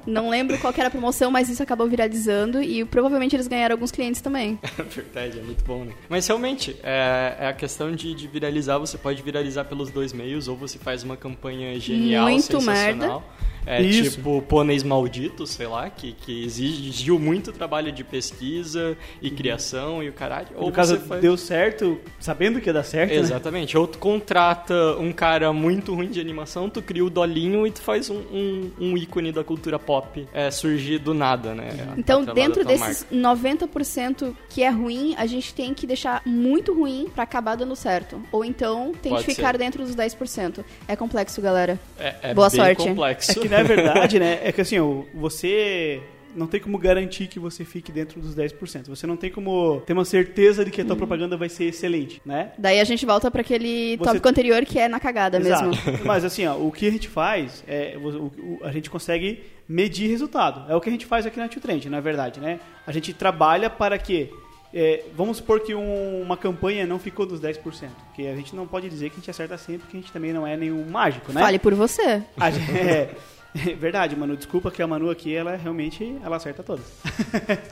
Não 0.05 0.29
lembro 0.29 0.58
qual 0.60 0.72
que 0.74 0.79
era 0.79 0.88
a 0.88 0.91
promoção, 0.91 1.32
mas 1.32 1.50
isso 1.50 1.63
acabou 1.63 1.88
viralizando 1.88 2.62
e 2.62 2.84
provavelmente 2.86 3.36
eles 3.36 3.48
ganharam 3.48 3.74
alguns 3.74 3.91
clientes 3.91 4.22
também. 4.22 4.60
É 4.77 4.84
verdade, 4.84 5.39
é 5.39 5.41
muito 5.41 5.63
bom, 5.65 5.84
né? 5.86 5.94
Mas 6.10 6.27
realmente, 6.27 6.75
é, 6.84 7.36
é 7.39 7.48
a 7.48 7.53
questão 7.53 7.91
de, 7.91 8.13
de 8.13 8.27
viralizar, 8.27 8.77
você 8.77 8.98
pode 8.98 9.14
viralizar 9.24 9.65
pelos 9.65 9.89
dois 9.89 10.13
meios, 10.13 10.48
ou 10.48 10.55
você 10.55 10.77
faz 10.77 11.03
uma 11.03 11.17
campanha 11.17 11.79
genial, 11.79 12.29
Muito 12.29 12.43
sensacional. 12.43 13.24
É 13.65 13.81
Isso. 13.81 14.17
tipo 14.17 14.41
pôneis 14.43 14.84
malditos, 14.84 15.50
sei 15.50 15.65
lá, 15.65 15.89
que, 15.89 16.12
que 16.12 16.43
exigiu 16.43 17.17
muito 17.17 17.51
trabalho 17.51 17.91
de 17.91 18.03
pesquisa 18.03 18.95
e 19.22 19.31
criação 19.31 20.03
e 20.03 20.10
o 20.10 20.13
caralho. 20.13 20.48
Ou 20.55 20.67
No 20.67 20.72
caso, 20.72 21.00
faz... 21.00 21.22
deu 21.22 21.36
certo, 21.36 22.00
sabendo 22.19 22.62
que 22.62 22.69
ia 22.69 22.74
dar 22.74 22.84
certo, 22.84 23.12
né? 23.12 23.17
Exatamente. 23.17 23.77
Ou 23.77 23.88
tu 23.88 23.98
contrata 23.98 24.95
um 25.00 25.12
cara 25.12 25.51
muito 25.51 25.95
ruim 25.95 26.10
de 26.10 26.19
animação, 26.19 26.69
tu 26.69 26.81
cria 26.81 27.03
o 27.03 27.10
dolinho 27.10 27.65
e 27.65 27.72
tu 27.72 27.81
faz 27.81 28.10
um, 28.10 28.17
um, 28.31 28.72
um 28.79 28.98
ícone 28.98 29.31
da 29.31 29.43
cultura 29.43 29.79
pop 29.79 30.27
é, 30.31 30.51
surgir 30.51 31.00
do 31.00 31.13
nada, 31.13 31.55
né? 31.55 31.69
Então, 31.98 32.24
dentro 32.24 32.63
desses 32.63 33.05
marca. 33.12 33.67
90% 33.67 34.36
que 34.50 34.62
é 34.62 34.69
ruim, 34.69 35.15
a 35.17 35.25
gente 35.25 35.53
tem 35.53 35.74
que 35.74 35.88
deixar 35.88 36.22
muito 36.25 36.74
ruim 36.74 37.07
pra 37.13 37.24
acabar 37.24 37.55
dando 37.55 37.75
certo. 37.75 38.22
Ou 38.31 38.45
então, 38.45 38.91
Pode 39.12 39.26
ficar 39.26 39.52
ser. 39.52 39.58
dentro 39.58 39.84
dos 39.86 39.96
10%. 39.96 40.64
É 40.88 40.96
complexo, 40.96 41.42
galera. 41.42 41.80
É, 42.00 42.16
é 42.24 42.34
Boa 42.34 42.50
bem 42.50 42.60
sorte. 42.60 42.88
complexo. 42.88 43.32
É 43.32 43.36
que 43.36 43.50
na 43.50 43.64
verdade, 43.64 44.20
né? 44.20 44.40
É 44.46 44.52
que 44.52 44.62
assim, 44.62 44.80
o- 44.80 45.08
você 45.14 46.02
não 46.36 46.48
tem 46.48 46.60
como 46.60 46.78
garantir 46.78 47.28
que 47.28 47.40
você 47.40 47.64
fique 47.64 47.92
dentro 47.94 48.20
dos 48.20 48.36
10%. 48.36 48.88
Você 48.90 49.08
não 49.08 49.16
tem 49.16 49.32
como 49.32 49.82
ter 49.86 49.94
uma 49.94 50.04
certeza 50.04 50.66
de 50.66 50.72
que 50.72 50.82
a 50.82 50.86
tua 50.86 50.96
propaganda 50.98 51.38
vai 51.38 51.48
ser 51.48 51.66
excelente, 51.66 52.22
né? 52.26 52.52
Daí 52.58 52.82
a 52.82 52.84
gente 52.84 53.06
volta 53.06 53.32
pra 53.32 53.40
aquele 53.40 53.96
Você- 53.98 54.04
tópico 54.04 54.28
anterior 54.28 54.66
que 54.66 54.78
é 54.78 54.90
na 54.90 55.00
cagada 55.00 55.38
Exato. 55.40 55.70
mesmo. 55.70 56.00
Mas 56.06 56.26
assim, 56.26 56.46
ó, 56.46 56.56
o 56.58 56.72
que 56.74 56.88
a 56.88 56.92
gente 56.92 57.08
faz 57.08 57.64
é 57.68 57.98
o- 57.98 58.26
o- 58.26 58.60
a 58.64 58.72
gente 58.72 58.90
consegue 58.90 59.44
medir 59.68 60.10
resultado. 60.10 60.70
É 60.70 60.76
o 60.76 60.82
que 60.82 60.90
a 60.90 60.92
gente 60.92 61.06
faz 61.06 61.26
aqui 61.26 61.40
na 61.40 61.48
Tio 61.48 61.62
Trend, 61.62 61.86
na 61.90 62.02
verdade, 62.02 62.40
né? 62.42 62.60
A 62.86 62.92
gente 62.92 63.14
trabalha 63.14 63.70
para 63.70 63.98
que 63.98 64.30
é, 64.75 65.05
vamos 65.15 65.38
supor 65.38 65.62
que 65.62 65.74
um- 65.74 66.22
uma 66.22 66.36
campanha 66.36 66.86
não 66.86 67.00
ficou 67.00 67.25
dos 67.25 67.39
10%, 67.39 67.89
porque 68.08 68.24
a 68.27 68.36
gente 68.36 68.53
não 68.55 68.67
pode 68.67 68.89
dizer 68.89 69.10
que 69.10 69.15
a 69.15 69.20
gente 69.20 69.32
acerta 69.32 69.58
sempre, 69.58 69.84
porque 69.84 69.98
a 69.98 70.00
gente 70.01 70.12
também 70.12 70.34
não 70.34 70.46
é 70.46 70.58
nenhum 70.58 70.86
mágico, 70.89 71.32
né? 71.32 71.39
Fale 71.41 71.58
por 71.60 71.74
você. 71.74 72.22
Gente- 72.51 72.72
é 72.77 73.15
verdade, 73.80 74.16
Manu. 74.16 74.36
Desculpa 74.36 74.70
que 74.70 74.82
a 74.82 74.88
Manu 74.88 75.10
aqui, 75.10 75.34
ela 75.34 75.56
realmente 75.56 76.16
ela 76.24 76.38
acerta 76.38 76.64
todas. 76.64 76.86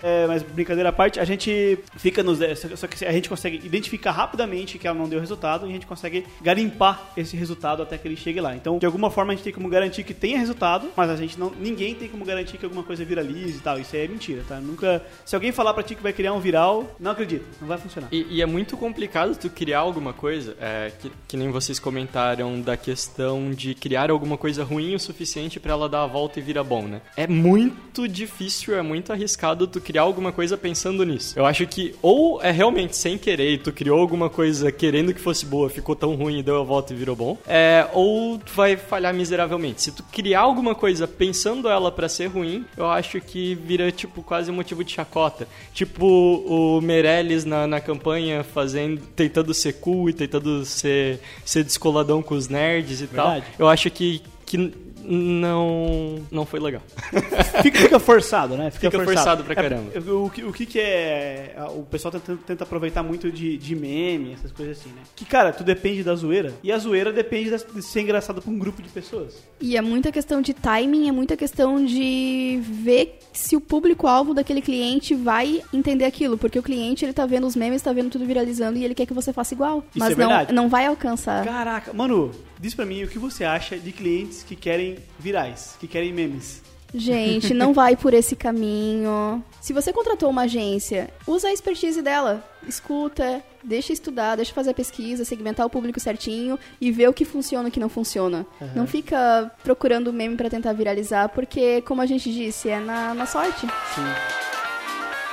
É, 0.01 0.27
mas 0.27 0.43
brincadeira 0.43 0.89
à 0.89 0.91
parte, 0.91 1.19
a 1.19 1.23
gente 1.23 1.79
fica 1.95 2.21
nos. 2.21 2.39
Só 2.75 2.87
que 2.87 3.05
a 3.05 3.11
gente 3.11 3.29
consegue 3.29 3.61
identificar 3.65 4.11
rapidamente 4.11 4.77
que 4.77 4.87
ela 4.87 4.97
não 4.97 5.07
deu 5.07 5.19
resultado 5.19 5.65
e 5.65 5.69
a 5.69 5.73
gente 5.73 5.85
consegue 5.85 6.25
garimpar 6.41 7.11
esse 7.15 7.37
resultado 7.37 7.81
até 7.81 7.97
que 7.97 8.07
ele 8.07 8.15
chegue 8.15 8.41
lá. 8.41 8.55
Então, 8.55 8.77
de 8.77 8.85
alguma 8.85 9.09
forma, 9.09 9.31
a 9.31 9.35
gente 9.35 9.43
tem 9.43 9.53
como 9.53 9.69
garantir 9.69 10.03
que 10.03 10.13
tenha 10.13 10.37
resultado, 10.37 10.89
mas 10.95 11.09
a 11.09 11.15
gente 11.15 11.39
não. 11.39 11.51
Ninguém 11.51 11.95
tem 11.95 12.09
como 12.09 12.25
garantir 12.25 12.57
que 12.57 12.65
alguma 12.65 12.83
coisa 12.83 13.05
viralize 13.05 13.57
e 13.57 13.61
tal. 13.61 13.79
Isso 13.79 13.95
é 13.95 14.07
mentira, 14.07 14.43
tá? 14.47 14.59
Nunca. 14.59 15.03
Se 15.25 15.35
alguém 15.35 15.51
falar 15.51 15.73
pra 15.73 15.83
ti 15.83 15.95
que 15.95 16.03
vai 16.03 16.13
criar 16.13 16.33
um 16.33 16.39
viral, 16.39 16.95
não 16.99 17.11
acredito, 17.11 17.45
não 17.61 17.67
vai 17.67 17.77
funcionar. 17.77 18.09
E, 18.11 18.25
e 18.29 18.41
é 18.41 18.45
muito 18.45 18.75
complicado 18.75 19.35
tu 19.37 19.49
criar 19.49 19.79
alguma 19.79 20.13
coisa, 20.13 20.55
é, 20.59 20.91
que, 20.99 21.11
que 21.29 21.37
nem 21.37 21.49
vocês 21.49 21.79
comentaram 21.79 22.61
da 22.61 22.75
questão 22.75 23.51
de 23.51 23.73
criar 23.73 24.11
alguma 24.11 24.37
coisa 24.37 24.63
ruim 24.63 24.95
o 24.95 24.99
suficiente 24.99 25.59
pra 25.59 25.72
ela 25.73 25.89
dar 25.89 26.03
a 26.03 26.07
volta 26.07 26.39
e 26.39 26.41
vira 26.41 26.63
bom, 26.63 26.83
né? 26.83 27.01
É 27.17 27.27
muito 27.27 28.07
difícil, 28.07 28.75
é 28.75 28.81
muito 28.81 29.11
arriscado 29.11 29.67
tu 29.67 29.81
criar 29.81 30.03
alguma 30.03 30.31
coisa 30.31 30.57
pensando 30.57 31.05
nisso. 31.05 31.37
Eu 31.37 31.45
acho 31.45 31.65
que 31.67 31.95
ou 32.01 32.41
é 32.41 32.51
realmente 32.51 32.95
sem 32.95 33.17
querer 33.17 33.51
e 33.53 33.57
tu 33.57 33.71
criou 33.71 33.99
alguma 33.99 34.29
coisa 34.29 34.71
querendo 34.71 35.13
que 35.13 35.19
fosse 35.19 35.45
boa, 35.45 35.69
ficou 35.69 35.95
tão 35.95 36.15
ruim 36.15 36.39
e 36.39 36.43
deu 36.43 36.59
a 36.59 36.63
volta 36.63 36.93
e 36.93 36.95
virou 36.95 37.15
bom, 37.15 37.37
é, 37.47 37.87
ou 37.93 38.37
tu 38.37 38.51
vai 38.53 38.77
falhar 38.77 39.13
miseravelmente. 39.13 39.81
Se 39.81 39.91
tu 39.91 40.03
criar 40.03 40.41
alguma 40.41 40.75
coisa 40.75 41.07
pensando 41.07 41.67
ela 41.67 41.91
pra 41.91 42.07
ser 42.09 42.27
ruim, 42.27 42.65
eu 42.77 42.89
acho 42.89 43.19
que 43.19 43.55
vira 43.55 43.91
tipo 43.91 44.21
quase 44.21 44.51
um 44.51 44.55
motivo 44.55 44.83
de 44.83 44.91
chacota. 44.91 45.47
Tipo 45.73 46.05
o 46.05 46.81
Meirelles 46.81 47.45
na, 47.45 47.67
na 47.67 47.79
campanha 47.79 48.43
fazendo, 48.43 49.01
tentando 49.15 49.53
ser 49.53 49.73
cool 49.73 50.09
e 50.09 50.13
tentando 50.13 50.65
ser, 50.65 51.19
ser 51.45 51.63
descoladão 51.63 52.21
com 52.21 52.35
os 52.35 52.47
nerds 52.47 53.01
e 53.01 53.05
Verdade. 53.05 53.45
tal. 53.57 53.65
Eu 53.65 53.67
acho 53.67 53.89
que, 53.89 54.21
que 54.45 54.73
não 55.03 56.15
não 56.31 56.45
foi 56.45 56.59
legal. 56.59 56.81
Fica, 57.61 57.79
fica 57.79 57.99
forçado, 57.99 58.57
né? 58.57 58.71
Fica 58.71 58.89
forçado 58.91 59.43
pra 59.43 59.55
caramba. 59.55 59.91
É, 59.93 59.99
o, 60.11 60.29
que- 60.29 60.43
o 60.43 60.51
que 60.51 60.65
que 60.65 60.79
é... 60.79 61.55
O 61.75 61.83
pessoal 61.83 62.11
tenta, 62.11 62.37
tenta 62.45 62.63
aproveitar 62.63 63.03
muito 63.03 63.31
de, 63.31 63.57
de 63.57 63.75
meme, 63.75 64.33
essas 64.33 64.51
coisas 64.51 64.79
assim, 64.79 64.89
né? 64.89 65.01
Que, 65.15 65.23
cara, 65.23 65.51
tu 65.53 65.63
depende 65.63 66.03
da 66.03 66.15
zoeira. 66.15 66.53
E 66.63 66.71
a 66.71 66.77
zoeira 66.77 67.11
depende 67.13 67.51
de 67.51 67.81
ser 67.81 68.01
engraçado 68.01 68.41
pra 68.41 68.51
um 68.51 68.57
grupo 68.57 68.81
de 68.81 68.89
pessoas. 68.89 69.41
E 69.61 69.77
é 69.77 69.81
muita 69.81 70.11
questão 70.11 70.41
de 70.41 70.53
timing, 70.53 71.07
é 71.07 71.11
muita 71.11 71.37
questão 71.37 71.83
de 71.85 72.59
ver 72.63 73.19
se 73.31 73.55
o 73.55 73.61
público-alvo 73.61 74.33
daquele 74.33 74.61
cliente 74.61 75.13
vai 75.15 75.61
entender 75.71 76.05
aquilo. 76.05 76.37
Porque 76.37 76.57
o 76.59 76.63
cliente, 76.63 77.05
ele 77.05 77.13
tá 77.13 77.25
vendo 77.25 77.45
os 77.47 77.55
memes, 77.55 77.81
tá 77.81 77.93
vendo 77.93 78.09
tudo 78.09 78.25
viralizando 78.25 78.77
e 78.77 78.83
ele 78.83 78.95
quer 78.95 79.05
que 79.05 79.13
você 79.13 79.31
faça 79.31 79.53
igual. 79.53 79.79
Isso 79.95 79.99
mas 79.99 80.17
é 80.17 80.25
não, 80.51 80.63
não 80.63 80.69
vai 80.69 80.85
alcançar. 80.87 81.43
Caraca, 81.45 81.93
Manu, 81.93 82.31
diz 82.63 82.73
pra 82.73 82.85
mim 82.85 83.03
o 83.03 83.09
que 83.09 83.19
você 83.19 83.43
acha 83.43 83.77
de 83.77 83.91
clientes 83.91 84.41
que 84.41 84.55
querem 84.55 84.97
virais, 85.19 85.75
que 85.81 85.85
querem 85.85 86.13
memes. 86.13 86.63
Gente, 86.95 87.53
não 87.53 87.73
vai 87.75 87.97
por 87.97 88.13
esse 88.13 88.37
caminho. 88.37 89.43
Se 89.59 89.73
você 89.73 89.91
contratou 89.91 90.29
uma 90.29 90.43
agência, 90.43 91.09
usa 91.27 91.49
a 91.49 91.51
expertise 91.51 92.01
dela. 92.01 92.41
Escuta, 92.65 93.43
deixa 93.61 93.91
estudar, 93.91 94.37
deixa 94.37 94.53
fazer 94.53 94.69
a 94.69 94.73
pesquisa, 94.73 95.25
segmentar 95.25 95.65
o 95.65 95.69
público 95.69 95.99
certinho 95.99 96.57
e 96.79 96.89
ver 96.89 97.09
o 97.09 97.13
que 97.13 97.25
funciona 97.25 97.67
e 97.67 97.69
o 97.69 97.71
que 97.71 97.81
não 97.81 97.89
funciona. 97.89 98.45
Não 98.73 98.87
fica 98.87 99.51
procurando 99.61 100.13
meme 100.13 100.37
pra 100.37 100.49
tentar 100.49 100.71
viralizar, 100.71 101.27
porque, 101.29 101.81
como 101.81 101.99
a 101.99 102.05
gente 102.05 102.31
disse, 102.31 102.69
é 102.69 102.79
na, 102.79 103.13
na 103.13 103.25
sorte. 103.25 103.67
Sim. 103.93 104.52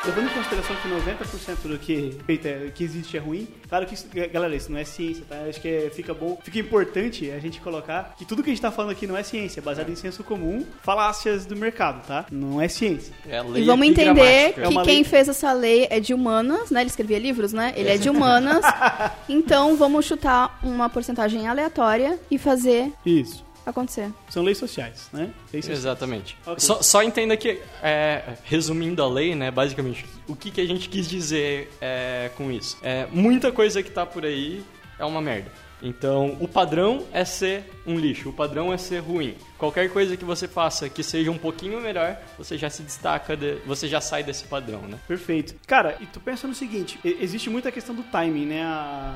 Levando 0.04 0.26
em 0.30 0.34
consideração 0.34 0.74
que 0.76 0.88
90% 0.88 1.68
do 1.68 1.78
que, 1.78 2.16
feito 2.24 2.46
é, 2.46 2.70
que 2.74 2.82
existe 2.82 3.18
é 3.18 3.20
ruim, 3.20 3.46
claro 3.68 3.84
que, 3.86 3.92
isso, 3.94 4.06
galera, 4.32 4.56
isso 4.56 4.72
não 4.72 4.78
é 4.78 4.84
ciência, 4.84 5.24
tá? 5.28 5.36
Acho 5.46 5.60
que 5.60 5.68
é, 5.68 5.90
fica 5.90 6.14
bom, 6.14 6.38
fica 6.42 6.58
importante 6.58 7.30
a 7.30 7.38
gente 7.38 7.60
colocar 7.60 8.14
que 8.16 8.24
tudo 8.24 8.42
que 8.42 8.48
a 8.48 8.52
gente 8.52 8.62
tá 8.62 8.70
falando 8.70 8.92
aqui 8.92 9.06
não 9.06 9.14
é 9.16 9.22
ciência, 9.22 9.60
é 9.60 9.62
baseado 9.62 9.90
em 9.90 9.94
senso 9.94 10.24
comum, 10.24 10.64
falácias 10.82 11.44
do 11.44 11.54
mercado, 11.54 12.06
tá? 12.06 12.24
Não 12.32 12.60
é 12.60 12.66
ciência. 12.66 13.12
É 13.28 13.38
a 13.38 13.42
lei 13.42 13.62
E 13.62 13.66
vamos 13.66 13.86
entender. 13.86 14.20
É 14.22 14.52
que 14.52 14.60
uma 14.68 14.82
quem 14.84 14.96
lei- 14.96 15.04
fez 15.04 15.28
essa 15.28 15.52
lei 15.52 15.86
é 15.90 16.00
de 16.00 16.14
humanas, 16.14 16.70
né? 16.70 16.80
Ele 16.80 16.88
escrevia 16.90 17.18
livros, 17.18 17.52
né? 17.52 17.74
Ele 17.76 17.90
é 17.90 17.98
de 17.98 18.08
humanas. 18.08 18.64
então 19.28 19.76
vamos 19.76 20.06
chutar 20.06 20.58
uma 20.62 20.88
porcentagem 20.88 21.46
aleatória 21.46 22.18
e 22.30 22.38
fazer 22.38 22.90
Isso. 23.04 23.44
Acontecer. 23.66 24.10
São 24.28 24.42
leis 24.42 24.58
sociais, 24.58 25.08
né? 25.12 25.30
Leis 25.52 25.64
sociais. 25.64 25.78
Exatamente. 25.78 26.36
Ok. 26.46 26.60
Só, 26.60 26.82
só 26.82 27.02
entenda 27.02 27.36
que, 27.36 27.60
é, 27.82 28.34
resumindo 28.44 29.02
a 29.02 29.08
lei, 29.08 29.34
né, 29.34 29.50
basicamente, 29.50 30.04
o 30.26 30.34
que, 30.34 30.50
que 30.50 30.60
a 30.60 30.66
gente 30.66 30.88
quis 30.88 31.08
dizer 31.08 31.70
é, 31.80 32.30
com 32.36 32.50
isso? 32.50 32.76
É, 32.82 33.06
muita 33.12 33.52
coisa 33.52 33.82
que 33.82 33.90
tá 33.90 34.04
por 34.06 34.24
aí 34.24 34.62
é 34.98 35.04
uma 35.04 35.20
merda. 35.20 35.50
Então, 35.82 36.36
o 36.40 36.46
padrão 36.46 37.06
é 37.10 37.24
ser 37.24 37.64
um 37.86 37.98
lixo, 37.98 38.28
o 38.28 38.32
padrão 38.34 38.70
é 38.70 38.76
ser 38.76 38.98
ruim. 38.98 39.34
Qualquer 39.56 39.90
coisa 39.90 40.14
que 40.14 40.26
você 40.26 40.46
faça 40.46 40.90
que 40.90 41.02
seja 41.02 41.30
um 41.30 41.38
pouquinho 41.38 41.80
melhor, 41.80 42.18
você 42.36 42.58
já 42.58 42.68
se 42.68 42.82
destaca, 42.82 43.34
de- 43.34 43.54
você 43.66 43.88
já 43.88 43.98
sai 43.98 44.22
desse 44.22 44.44
padrão, 44.44 44.82
né? 44.82 44.98
Perfeito. 45.08 45.54
Cara, 45.66 45.96
e 45.98 46.04
tu 46.04 46.20
pensa 46.20 46.46
no 46.46 46.54
seguinte, 46.54 47.00
existe 47.02 47.48
muita 47.48 47.72
questão 47.72 47.94
do 47.94 48.02
timing, 48.02 48.44
né? 48.44 48.62
A, 48.62 49.14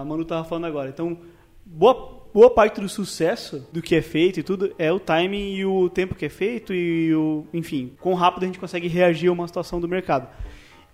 a 0.00 0.04
Manu 0.04 0.24
tava 0.24 0.42
falando 0.42 0.64
agora. 0.66 0.88
Então, 0.88 1.16
boa, 1.64 2.19
boa 2.32 2.50
parte 2.50 2.80
do 2.80 2.88
sucesso 2.88 3.66
do 3.72 3.82
que 3.82 3.94
é 3.94 4.02
feito 4.02 4.40
e 4.40 4.42
tudo 4.42 4.74
é 4.78 4.92
o 4.92 5.00
timing 5.00 5.54
e 5.54 5.64
o 5.64 5.88
tempo 5.88 6.14
que 6.14 6.26
é 6.26 6.28
feito 6.28 6.72
e 6.72 7.14
o, 7.14 7.46
enfim, 7.52 7.92
quão 8.00 8.14
rápido 8.14 8.44
a 8.44 8.46
gente 8.46 8.58
consegue 8.58 8.88
reagir 8.88 9.28
a 9.28 9.32
uma 9.32 9.46
situação 9.46 9.80
do 9.80 9.88
mercado. 9.88 10.28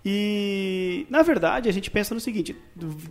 E, 0.09 1.05
na 1.09 1.21
verdade, 1.21 1.67
a 1.67 1.71
gente 1.73 1.91
pensa 1.91 2.15
no 2.15 2.21
seguinte, 2.21 2.55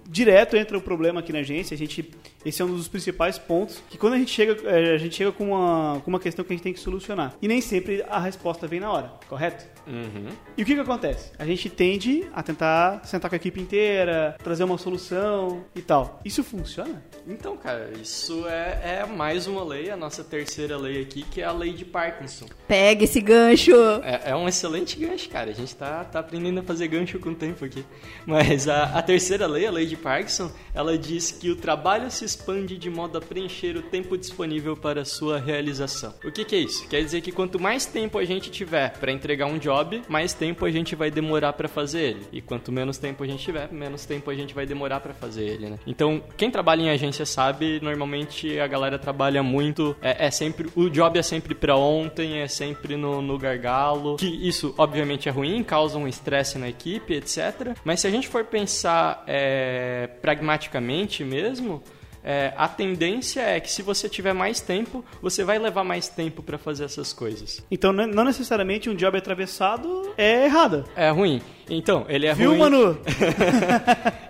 direto 0.08 0.56
entra 0.56 0.78
o 0.78 0.80
problema 0.80 1.20
aqui 1.20 1.30
na 1.30 1.40
agência, 1.40 1.74
a 1.74 1.78
gente, 1.78 2.10
esse 2.42 2.62
é 2.62 2.64
um 2.64 2.74
dos 2.74 2.88
principais 2.88 3.38
pontos, 3.38 3.82
que 3.90 3.98
quando 3.98 4.14
a 4.14 4.18
gente 4.18 4.30
chega, 4.30 4.56
eh, 4.66 4.94
a 4.94 4.96
gente 4.96 5.14
chega 5.14 5.30
com 5.30 5.50
uma, 5.50 6.00
com 6.02 6.08
uma 6.08 6.18
questão 6.18 6.42
que 6.42 6.54
a 6.54 6.56
gente 6.56 6.62
tem 6.62 6.72
que 6.72 6.80
solucionar. 6.80 7.34
E 7.42 7.46
nem 7.46 7.60
sempre 7.60 8.02
a 8.08 8.18
resposta 8.18 8.66
vem 8.66 8.80
na 8.80 8.90
hora, 8.90 9.12
correto? 9.28 9.66
Uhum. 9.86 10.30
E 10.56 10.62
o 10.62 10.64
que 10.64 10.74
que 10.74 10.80
acontece? 10.80 11.32
A 11.38 11.44
gente 11.44 11.68
tende 11.68 12.26
a 12.32 12.42
tentar 12.42 13.04
sentar 13.04 13.28
com 13.28 13.34
a 13.34 13.36
equipe 13.36 13.60
inteira, 13.60 14.34
trazer 14.42 14.64
uma 14.64 14.78
solução 14.78 15.66
e 15.74 15.82
tal. 15.82 16.18
Isso 16.24 16.42
funciona? 16.42 17.04
Então, 17.26 17.58
cara, 17.58 17.90
isso 18.00 18.48
é, 18.48 19.02
é 19.02 19.06
mais 19.06 19.46
uma 19.46 19.62
lei, 19.62 19.90
a 19.90 19.96
nossa 19.98 20.24
terceira 20.24 20.78
lei 20.78 21.02
aqui, 21.02 21.24
que 21.24 21.42
é 21.42 21.44
a 21.44 21.52
lei 21.52 21.74
de 21.74 21.84
Parkinson. 21.84 22.46
Pega 22.66 23.04
esse 23.04 23.20
gancho. 23.20 23.74
É, 24.02 24.30
é 24.30 24.36
um 24.36 24.48
excelente 24.48 24.98
gancho, 24.98 25.28
cara. 25.28 25.50
A 25.50 25.54
gente 25.54 25.76
tá, 25.76 26.02
tá 26.04 26.20
aprendendo 26.20 26.60
a 26.60 26.62
fazer 26.62 26.85
gancho 26.86 27.18
com 27.18 27.30
o 27.30 27.34
tempo 27.34 27.64
aqui. 27.64 27.84
Mas 28.26 28.68
a, 28.68 28.84
a 28.84 29.02
terceira 29.02 29.46
lei, 29.46 29.66
a 29.66 29.70
lei 29.70 29.86
de 29.86 29.96
Parkinson, 29.96 30.50
ela 30.74 30.96
diz 30.96 31.30
que 31.30 31.50
o 31.50 31.56
trabalho 31.56 32.10
se 32.10 32.24
expande 32.24 32.76
de 32.76 32.90
modo 32.90 33.18
a 33.18 33.20
preencher 33.20 33.76
o 33.76 33.82
tempo 33.82 34.16
disponível 34.16 34.76
para 34.76 35.04
sua 35.04 35.38
realização. 35.38 36.14
O 36.24 36.30
que, 36.30 36.44
que 36.44 36.56
é 36.56 36.60
isso? 36.60 36.88
Quer 36.88 37.02
dizer 37.02 37.20
que 37.20 37.32
quanto 37.32 37.58
mais 37.60 37.86
tempo 37.86 38.18
a 38.18 38.24
gente 38.24 38.50
tiver 38.50 38.90
para 38.98 39.12
entregar 39.12 39.46
um 39.46 39.58
job, 39.58 40.02
mais 40.08 40.32
tempo 40.32 40.64
a 40.64 40.70
gente 40.70 40.94
vai 40.94 41.10
demorar 41.10 41.52
para 41.52 41.68
fazer 41.68 42.00
ele. 42.00 42.26
E 42.32 42.40
quanto 42.40 42.70
menos 42.70 42.98
tempo 42.98 43.22
a 43.22 43.26
gente 43.26 43.42
tiver, 43.42 43.72
menos 43.72 44.04
tempo 44.04 44.30
a 44.30 44.34
gente 44.34 44.54
vai 44.54 44.66
demorar 44.66 45.00
para 45.00 45.14
fazer 45.14 45.44
ele, 45.44 45.70
né? 45.70 45.78
Então, 45.86 46.22
quem 46.36 46.50
trabalha 46.50 46.82
em 46.82 46.90
agência 46.90 47.24
sabe, 47.24 47.80
normalmente 47.82 48.58
a 48.58 48.66
galera 48.66 48.98
trabalha 48.98 49.42
muito, 49.42 49.96
é, 50.02 50.26
é 50.26 50.30
sempre, 50.30 50.68
o 50.74 50.88
job 50.88 51.18
é 51.18 51.22
sempre 51.22 51.54
pra 51.54 51.76
ontem, 51.76 52.40
é 52.40 52.48
sempre 52.48 52.96
no, 52.96 53.22
no 53.22 53.38
gargalo, 53.38 54.16
que 54.16 54.26
isso 54.26 54.74
obviamente 54.78 55.28
é 55.28 55.32
ruim, 55.32 55.62
causa 55.62 55.98
um 55.98 56.06
estresse 56.06 56.58
na 56.58 56.68
equipe, 56.68 56.75
etc. 57.14 57.76
Mas 57.84 58.00
se 58.00 58.06
a 58.06 58.10
gente 58.10 58.28
for 58.28 58.44
pensar 58.44 59.24
é, 59.26 60.08
pragmaticamente 60.20 61.24
mesmo, 61.24 61.82
é, 62.22 62.52
a 62.56 62.66
tendência 62.66 63.40
é 63.40 63.60
que 63.60 63.70
se 63.70 63.82
você 63.82 64.08
tiver 64.08 64.32
mais 64.32 64.60
tempo, 64.60 65.04
você 65.22 65.44
vai 65.44 65.60
levar 65.60 65.84
mais 65.84 66.08
tempo 66.08 66.42
pra 66.42 66.58
fazer 66.58 66.84
essas 66.84 67.12
coisas. 67.12 67.64
Então, 67.70 67.92
não 67.92 68.06
não 68.06 68.24
necessariamente 68.24 68.90
um 68.90 68.96
job 68.96 69.16
atravessado 69.16 70.12
é 70.18 70.44
errado. 70.44 70.84
É 70.96 71.08
ruim. 71.10 71.40
Então, 71.68 72.04
ele 72.08 72.26
é 72.26 72.34
Viu, 72.34 72.50
ruim. 72.50 72.58
Manu? 72.58 72.98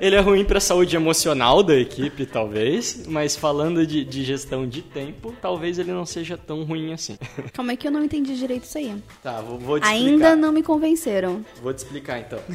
Ele 0.00 0.14
é 0.14 0.20
ruim 0.20 0.44
pra 0.44 0.60
saúde 0.60 0.94
emocional 0.94 1.62
da 1.62 1.74
equipe, 1.74 2.26
talvez, 2.26 3.06
mas 3.06 3.34
falando 3.34 3.86
de, 3.86 4.04
de 4.04 4.24
gestão 4.24 4.66
de 4.66 4.82
tempo, 4.82 5.34
talvez 5.40 5.78
ele 5.78 5.90
não 5.90 6.04
seja 6.04 6.36
tão 6.36 6.64
ruim 6.64 6.92
assim. 6.92 7.16
Como 7.56 7.70
é 7.70 7.76
que 7.76 7.86
eu 7.88 7.90
não 7.90 8.04
entendi 8.04 8.36
direito 8.36 8.64
isso 8.64 8.76
aí? 8.76 8.94
Tá, 9.22 9.40
vou, 9.40 9.58
vou 9.58 9.80
te 9.80 9.84
explicar. 9.84 10.06
Ainda 10.06 10.36
não 10.36 10.52
me 10.52 10.62
convenceram. 10.62 11.44
Vou 11.62 11.72
te 11.72 11.78
explicar 11.78 12.20
então. 12.20 12.38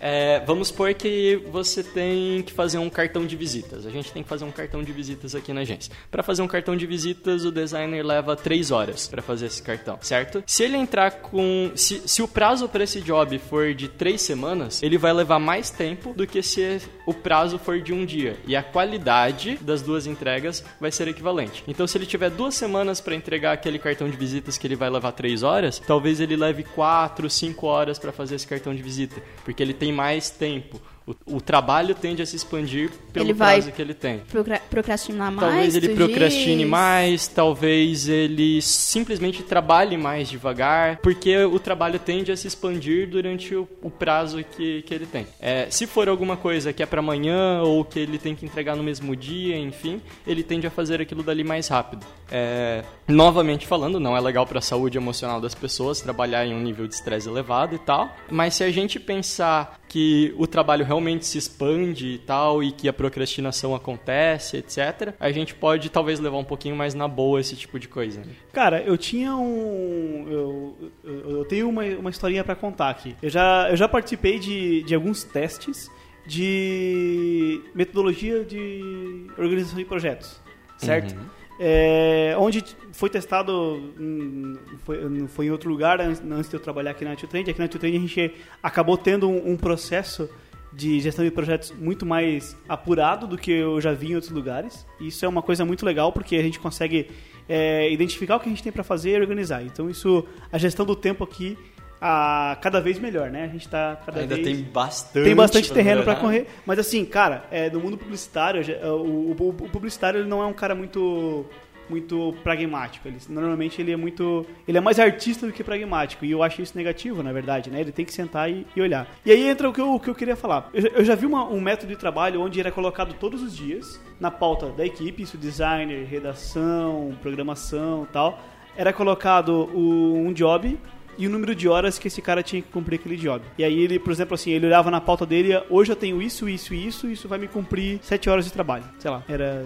É, 0.00 0.40
vamos 0.44 0.68
supor 0.68 0.92
que 0.94 1.40
você 1.50 1.82
tem 1.82 2.42
que 2.42 2.52
fazer 2.52 2.78
um 2.78 2.90
cartão 2.90 3.24
de 3.24 3.36
visitas. 3.36 3.86
A 3.86 3.90
gente 3.90 4.10
tem 4.10 4.22
que 4.22 4.28
fazer 4.28 4.44
um 4.44 4.50
cartão 4.50 4.82
de 4.82 4.90
visitas 4.92 5.34
aqui 5.34 5.52
na 5.52 5.60
agência. 5.60 5.92
Para 6.10 6.22
fazer 6.22 6.42
um 6.42 6.48
cartão 6.48 6.76
de 6.76 6.86
visitas, 6.86 7.44
o 7.44 7.52
designer 7.52 8.04
leva 8.04 8.34
3 8.34 8.70
horas 8.70 9.06
para 9.06 9.22
fazer 9.22 9.46
esse 9.46 9.62
cartão, 9.62 9.98
certo? 10.00 10.42
Se 10.46 10.64
ele 10.64 10.76
entrar 10.76 11.12
com. 11.12 11.70
Se, 11.76 12.02
se 12.04 12.22
o 12.22 12.26
prazo 12.26 12.68
para 12.68 12.82
esse 12.84 13.00
job 13.00 13.38
for 13.38 13.71
de 13.74 13.88
3 13.88 14.20
semanas, 14.20 14.82
ele 14.82 14.98
vai 14.98 15.12
levar 15.12 15.38
mais 15.38 15.70
tempo 15.70 16.12
do 16.14 16.26
que 16.26 16.42
se 16.42 16.80
o 17.06 17.14
prazo 17.14 17.58
for 17.58 17.80
de 17.80 17.92
um 17.92 18.04
dia. 18.04 18.36
E 18.46 18.54
a 18.54 18.62
qualidade 18.62 19.58
das 19.60 19.82
duas 19.82 20.06
entregas 20.06 20.64
vai 20.80 20.90
ser 20.90 21.08
equivalente. 21.08 21.64
Então, 21.66 21.86
se 21.86 21.98
ele 21.98 22.06
tiver 22.06 22.30
duas 22.30 22.54
semanas 22.54 23.00
para 23.00 23.14
entregar 23.14 23.52
aquele 23.52 23.78
cartão 23.78 24.08
de 24.08 24.16
visitas 24.16 24.56
que 24.58 24.66
ele 24.66 24.76
vai 24.76 24.90
levar 24.90 25.12
3 25.12 25.42
horas, 25.42 25.78
talvez 25.86 26.20
ele 26.20 26.36
leve 26.36 26.62
4, 26.62 27.28
5 27.28 27.66
horas 27.66 27.98
para 27.98 28.12
fazer 28.12 28.36
esse 28.36 28.46
cartão 28.46 28.74
de 28.74 28.82
visita, 28.82 29.22
porque 29.44 29.62
ele 29.62 29.74
tem 29.74 29.92
mais 29.92 30.30
tempo. 30.30 30.80
O, 31.06 31.36
o 31.36 31.40
trabalho 31.40 31.94
tende 31.94 32.22
a 32.22 32.26
se 32.26 32.36
expandir 32.36 32.90
pelo 33.12 33.26
Ele 33.26 33.34
prazo 33.34 33.72
que 33.72 33.82
ele 33.82 33.94
tem. 33.94 34.18
Procra- 34.20 34.60
procrastinar 34.70 35.32
mais? 35.32 35.50
Talvez 35.50 35.74
ele 35.76 35.88
procrastine 35.94 36.62
diz? 36.62 36.70
mais, 36.70 37.28
talvez 37.28 38.08
ele 38.08 38.62
simplesmente 38.62 39.42
trabalhe 39.42 39.96
mais 39.96 40.28
devagar, 40.28 40.98
porque 40.98 41.36
o 41.44 41.58
trabalho 41.58 41.98
tende 41.98 42.30
a 42.30 42.36
se 42.36 42.46
expandir 42.46 43.08
durante 43.08 43.54
o, 43.54 43.68
o 43.82 43.90
prazo 43.90 44.44
que, 44.44 44.82
que 44.82 44.94
ele 44.94 45.06
tem. 45.06 45.26
É, 45.40 45.66
se 45.70 45.86
for 45.86 46.08
alguma 46.08 46.36
coisa 46.36 46.72
que 46.72 46.82
é 46.82 46.86
para 46.86 47.00
amanhã 47.00 47.62
ou 47.62 47.84
que 47.84 47.98
ele 47.98 48.18
tem 48.18 48.34
que 48.34 48.44
entregar 48.44 48.76
no 48.76 48.82
mesmo 48.82 49.16
dia, 49.16 49.58
enfim, 49.58 50.00
ele 50.26 50.42
tende 50.42 50.66
a 50.66 50.70
fazer 50.70 51.00
aquilo 51.00 51.22
dali 51.22 51.42
mais 51.42 51.68
rápido. 51.68 52.06
É, 52.30 52.82
novamente 53.08 53.66
falando, 53.66 53.98
não 54.00 54.16
é 54.16 54.20
legal 54.20 54.46
para 54.46 54.58
a 54.58 54.62
saúde 54.62 54.96
emocional 54.96 55.40
das 55.40 55.54
pessoas 55.54 56.00
trabalhar 56.00 56.46
em 56.46 56.54
um 56.54 56.60
nível 56.60 56.86
de 56.86 56.94
estresse 56.94 57.28
elevado 57.28 57.74
e 57.74 57.78
tal, 57.78 58.10
mas 58.30 58.54
se 58.54 58.64
a 58.64 58.70
gente 58.70 58.98
pensar 58.98 59.80
que 59.92 60.32
o 60.38 60.46
trabalho 60.46 60.86
realmente 60.86 61.26
se 61.26 61.36
expande 61.36 62.06
e 62.14 62.18
tal, 62.18 62.62
e 62.62 62.72
que 62.72 62.88
a 62.88 62.94
procrastinação 62.94 63.74
acontece, 63.74 64.56
etc., 64.56 65.12
a 65.20 65.30
gente 65.30 65.54
pode 65.54 65.90
talvez 65.90 66.18
levar 66.18 66.38
um 66.38 66.44
pouquinho 66.44 66.74
mais 66.74 66.94
na 66.94 67.06
boa 67.06 67.38
esse 67.38 67.54
tipo 67.54 67.78
de 67.78 67.88
coisa. 67.88 68.20
né? 68.20 68.32
Cara, 68.54 68.80
eu 68.80 68.96
tinha 68.96 69.36
um. 69.36 70.26
Eu, 70.30 70.76
eu, 71.04 71.30
eu 71.38 71.44
tenho 71.44 71.68
uma, 71.68 71.84
uma 71.84 72.08
historinha 72.08 72.42
pra 72.42 72.54
contar 72.54 72.88
aqui. 72.88 73.14
Eu 73.20 73.28
já, 73.28 73.68
eu 73.68 73.76
já 73.76 73.86
participei 73.86 74.38
de, 74.38 74.82
de 74.82 74.94
alguns 74.94 75.24
testes 75.24 75.90
de 76.26 77.60
metodologia 77.74 78.44
de 78.44 79.26
organização 79.36 79.76
de 79.76 79.84
projetos, 79.84 80.40
certo? 80.78 81.14
É, 81.58 82.34
onde 82.38 82.64
foi 82.92 83.08
testado, 83.08 83.92
hum, 83.98 84.56
foi, 84.84 85.28
foi 85.28 85.46
em 85.46 85.50
outro 85.50 85.70
lugar 85.70 86.00
antes 86.00 86.48
de 86.48 86.54
eu 86.54 86.60
trabalhar 86.60 86.92
aqui 86.92 87.04
na 87.04 87.14
Trend. 87.14 87.50
Aqui 87.50 87.58
na 87.58 87.68
Trend 87.68 87.96
a 87.96 88.00
gente 88.00 88.34
acabou 88.62 88.96
tendo 88.96 89.28
um, 89.28 89.52
um 89.52 89.56
processo 89.56 90.28
de 90.72 91.00
gestão 91.00 91.24
de 91.24 91.30
projetos 91.30 91.70
muito 91.72 92.06
mais 92.06 92.56
apurado 92.68 93.26
do 93.26 93.36
que 93.36 93.50
eu 93.50 93.80
já 93.80 93.92
vi 93.92 94.12
em 94.12 94.14
outros 94.14 94.32
lugares. 94.32 94.86
Isso 94.98 95.24
é 95.24 95.28
uma 95.28 95.42
coisa 95.42 95.64
muito 95.64 95.84
legal 95.84 96.12
porque 96.12 96.36
a 96.36 96.42
gente 96.42 96.58
consegue 96.58 97.10
é, 97.48 97.90
identificar 97.92 98.36
o 98.36 98.40
que 98.40 98.46
a 98.46 98.50
gente 98.50 98.62
tem 98.62 98.72
para 98.72 98.82
fazer 98.82 99.10
e 99.10 99.20
organizar. 99.20 99.62
Então 99.62 99.90
isso, 99.90 100.24
a 100.50 100.58
gestão 100.58 100.86
do 100.86 100.96
tempo 100.96 101.22
aqui, 101.22 101.58
a, 102.04 102.56
cada 102.60 102.80
vez 102.80 102.98
melhor, 102.98 103.30
né? 103.30 103.44
A 103.44 103.48
gente 103.48 103.64
está 103.66 103.96
cada 104.04 104.18
Ainda 104.20 104.34
vez 104.34 104.44
tem 104.44 104.56
bastante. 104.64 105.24
tem 105.24 105.34
bastante 105.36 105.72
terreno 105.72 106.02
para 106.02 106.16
correr, 106.16 106.48
mas 106.66 106.76
assim, 106.80 107.04
cara, 107.04 107.44
é, 107.50 107.70
no 107.70 107.78
mundo 107.78 107.96
publicitário, 107.96 108.60
já- 108.64 108.74
o, 108.92 109.30
o- 109.30 109.48
o 109.48 109.52
publicitário 109.68 110.18
ele 110.20 110.28
não 110.28 110.42
é 110.42 110.46
um 110.46 110.52
cara 110.52 110.74
muito 110.74 111.46
muito 111.90 112.34
pragmático. 112.42 113.06
Ele, 113.06 113.18
normalmente 113.28 113.82
ele 113.82 113.92
é 113.92 113.96
muito, 113.96 114.46
ele 114.66 114.78
é 114.78 114.80
mais 114.80 114.98
artista 114.98 115.46
do 115.46 115.52
que 115.52 115.62
pragmático 115.62 116.24
e 116.24 116.30
eu 116.30 116.42
acho 116.42 116.62
isso 116.62 116.76
negativo, 116.76 117.22
na 117.22 117.32
verdade, 117.32 117.70
né? 117.70 117.80
Ele 117.80 117.92
tem 117.92 118.04
que 118.04 118.14
sentar 118.14 118.50
e, 118.50 118.66
e 118.74 118.80
olhar. 118.80 119.06
E 119.26 119.30
aí 119.30 119.46
entra 119.46 119.68
o 119.68 119.72
que 119.74 119.80
eu, 119.80 119.94
o 119.94 120.00
que 120.00 120.08
eu 120.08 120.14
queria 120.14 120.34
falar. 120.36 120.70
Eu, 120.72 120.80
já- 120.80 120.88
eu 120.88 121.04
já 121.04 121.14
vi 121.14 121.26
uma- 121.26 121.44
um 121.44 121.60
método 121.60 121.92
de 121.92 121.98
trabalho 121.98 122.40
onde 122.40 122.58
era 122.58 122.70
colocado 122.70 123.12
todos 123.14 123.42
os 123.42 123.54
dias 123.54 124.00
na 124.18 124.30
pauta 124.30 124.66
da 124.68 124.86
equipe, 124.86 125.22
isso 125.22 125.36
designer, 125.36 126.06
redação, 126.06 127.14
programação, 127.20 128.06
tal 128.12 128.38
era 128.74 128.90
colocado 128.90 129.68
o- 129.74 130.14
um 130.16 130.32
job 130.32 130.78
e 131.18 131.26
o 131.26 131.30
número 131.30 131.54
de 131.54 131.68
horas 131.68 131.98
que 131.98 132.08
esse 132.08 132.22
cara 132.22 132.42
tinha 132.42 132.62
que 132.62 132.68
cumprir 132.68 132.98
aquele 132.98 133.16
job. 133.16 133.44
E 133.58 133.64
aí 133.64 133.78
ele, 133.80 133.98
por 133.98 134.12
exemplo, 134.12 134.34
assim, 134.34 134.50
ele 134.50 134.66
olhava 134.66 134.90
na 134.90 135.00
pauta 135.00 135.26
dele, 135.26 135.50
hoje 135.68 135.92
eu 135.92 135.96
tenho 135.96 136.20
isso, 136.20 136.48
isso 136.48 136.74
e 136.74 136.86
isso, 136.86 137.08
isso 137.08 137.28
vai 137.28 137.38
me 137.38 137.48
cumprir 137.48 138.00
7 138.02 138.30
horas 138.30 138.44
de 138.44 138.52
trabalho. 138.52 138.84
Sei 138.98 139.10
lá, 139.10 139.22
era 139.28 139.64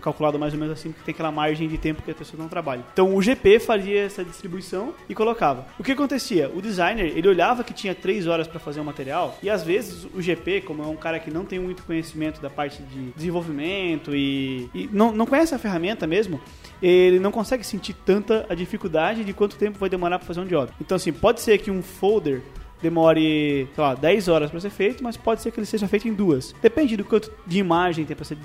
calculado 0.00 0.38
mais 0.38 0.52
ou 0.52 0.58
menos 0.58 0.78
assim, 0.78 0.90
porque 0.90 1.04
tem 1.04 1.12
aquela 1.12 1.30
margem 1.30 1.68
de 1.68 1.78
tempo 1.78 2.02
que 2.02 2.10
a 2.10 2.14
pessoa 2.14 2.40
não 2.40 2.48
trabalha. 2.48 2.84
Então 2.92 3.14
o 3.14 3.22
GP 3.22 3.60
fazia 3.60 4.02
essa 4.02 4.24
distribuição 4.24 4.94
e 5.08 5.14
colocava. 5.14 5.66
O 5.78 5.84
que 5.84 5.92
acontecia? 5.92 6.50
O 6.54 6.60
designer, 6.60 7.16
ele 7.16 7.28
olhava 7.28 7.62
que 7.62 7.72
tinha 7.72 7.94
3 7.94 8.26
horas 8.26 8.46
para 8.46 8.58
fazer 8.58 8.80
o 8.80 8.84
material 8.84 9.38
e 9.42 9.50
às 9.50 9.62
vezes 9.62 10.06
o 10.14 10.20
GP, 10.20 10.62
como 10.62 10.82
é 10.82 10.86
um 10.86 10.96
cara 10.96 11.18
que 11.18 11.30
não 11.30 11.44
tem 11.44 11.58
muito 11.58 11.82
conhecimento 11.84 12.40
da 12.40 12.50
parte 12.50 12.82
de 12.82 13.12
desenvolvimento 13.12 14.14
e, 14.14 14.68
e 14.74 14.88
não, 14.92 15.12
não 15.12 15.26
conhece 15.26 15.54
a 15.54 15.58
ferramenta 15.58 16.06
mesmo, 16.06 16.40
ele 16.82 17.18
não 17.18 17.30
consegue 17.30 17.64
sentir 17.64 17.94
tanta 17.94 18.46
a 18.48 18.54
dificuldade 18.54 19.24
de 19.24 19.32
quanto 19.32 19.56
tempo 19.56 19.78
vai 19.78 19.88
demorar 19.88 20.18
para 20.18 20.26
fazer 20.26 20.40
um 20.40 20.46
job. 20.46 20.70
Então, 20.80 20.96
assim, 20.96 21.12
pode 21.12 21.40
ser 21.40 21.58
que 21.58 21.70
um 21.70 21.82
folder 21.82 22.42
demore, 22.82 23.68
sei 23.74 23.84
lá, 23.84 23.94
10 23.94 24.28
horas 24.28 24.50
para 24.50 24.60
ser 24.60 24.70
feito, 24.70 25.02
mas 25.02 25.16
pode 25.16 25.42
ser 25.42 25.50
que 25.50 25.58
ele 25.58 25.66
seja 25.66 25.88
feito 25.88 26.06
em 26.08 26.12
duas. 26.14 26.54
Depende 26.62 26.96
do 26.96 27.04
quanto 27.04 27.30
de 27.46 27.58
imagem 27.58 28.04
tem 28.04 28.14
para 28.16 28.24
ser, 28.24 28.36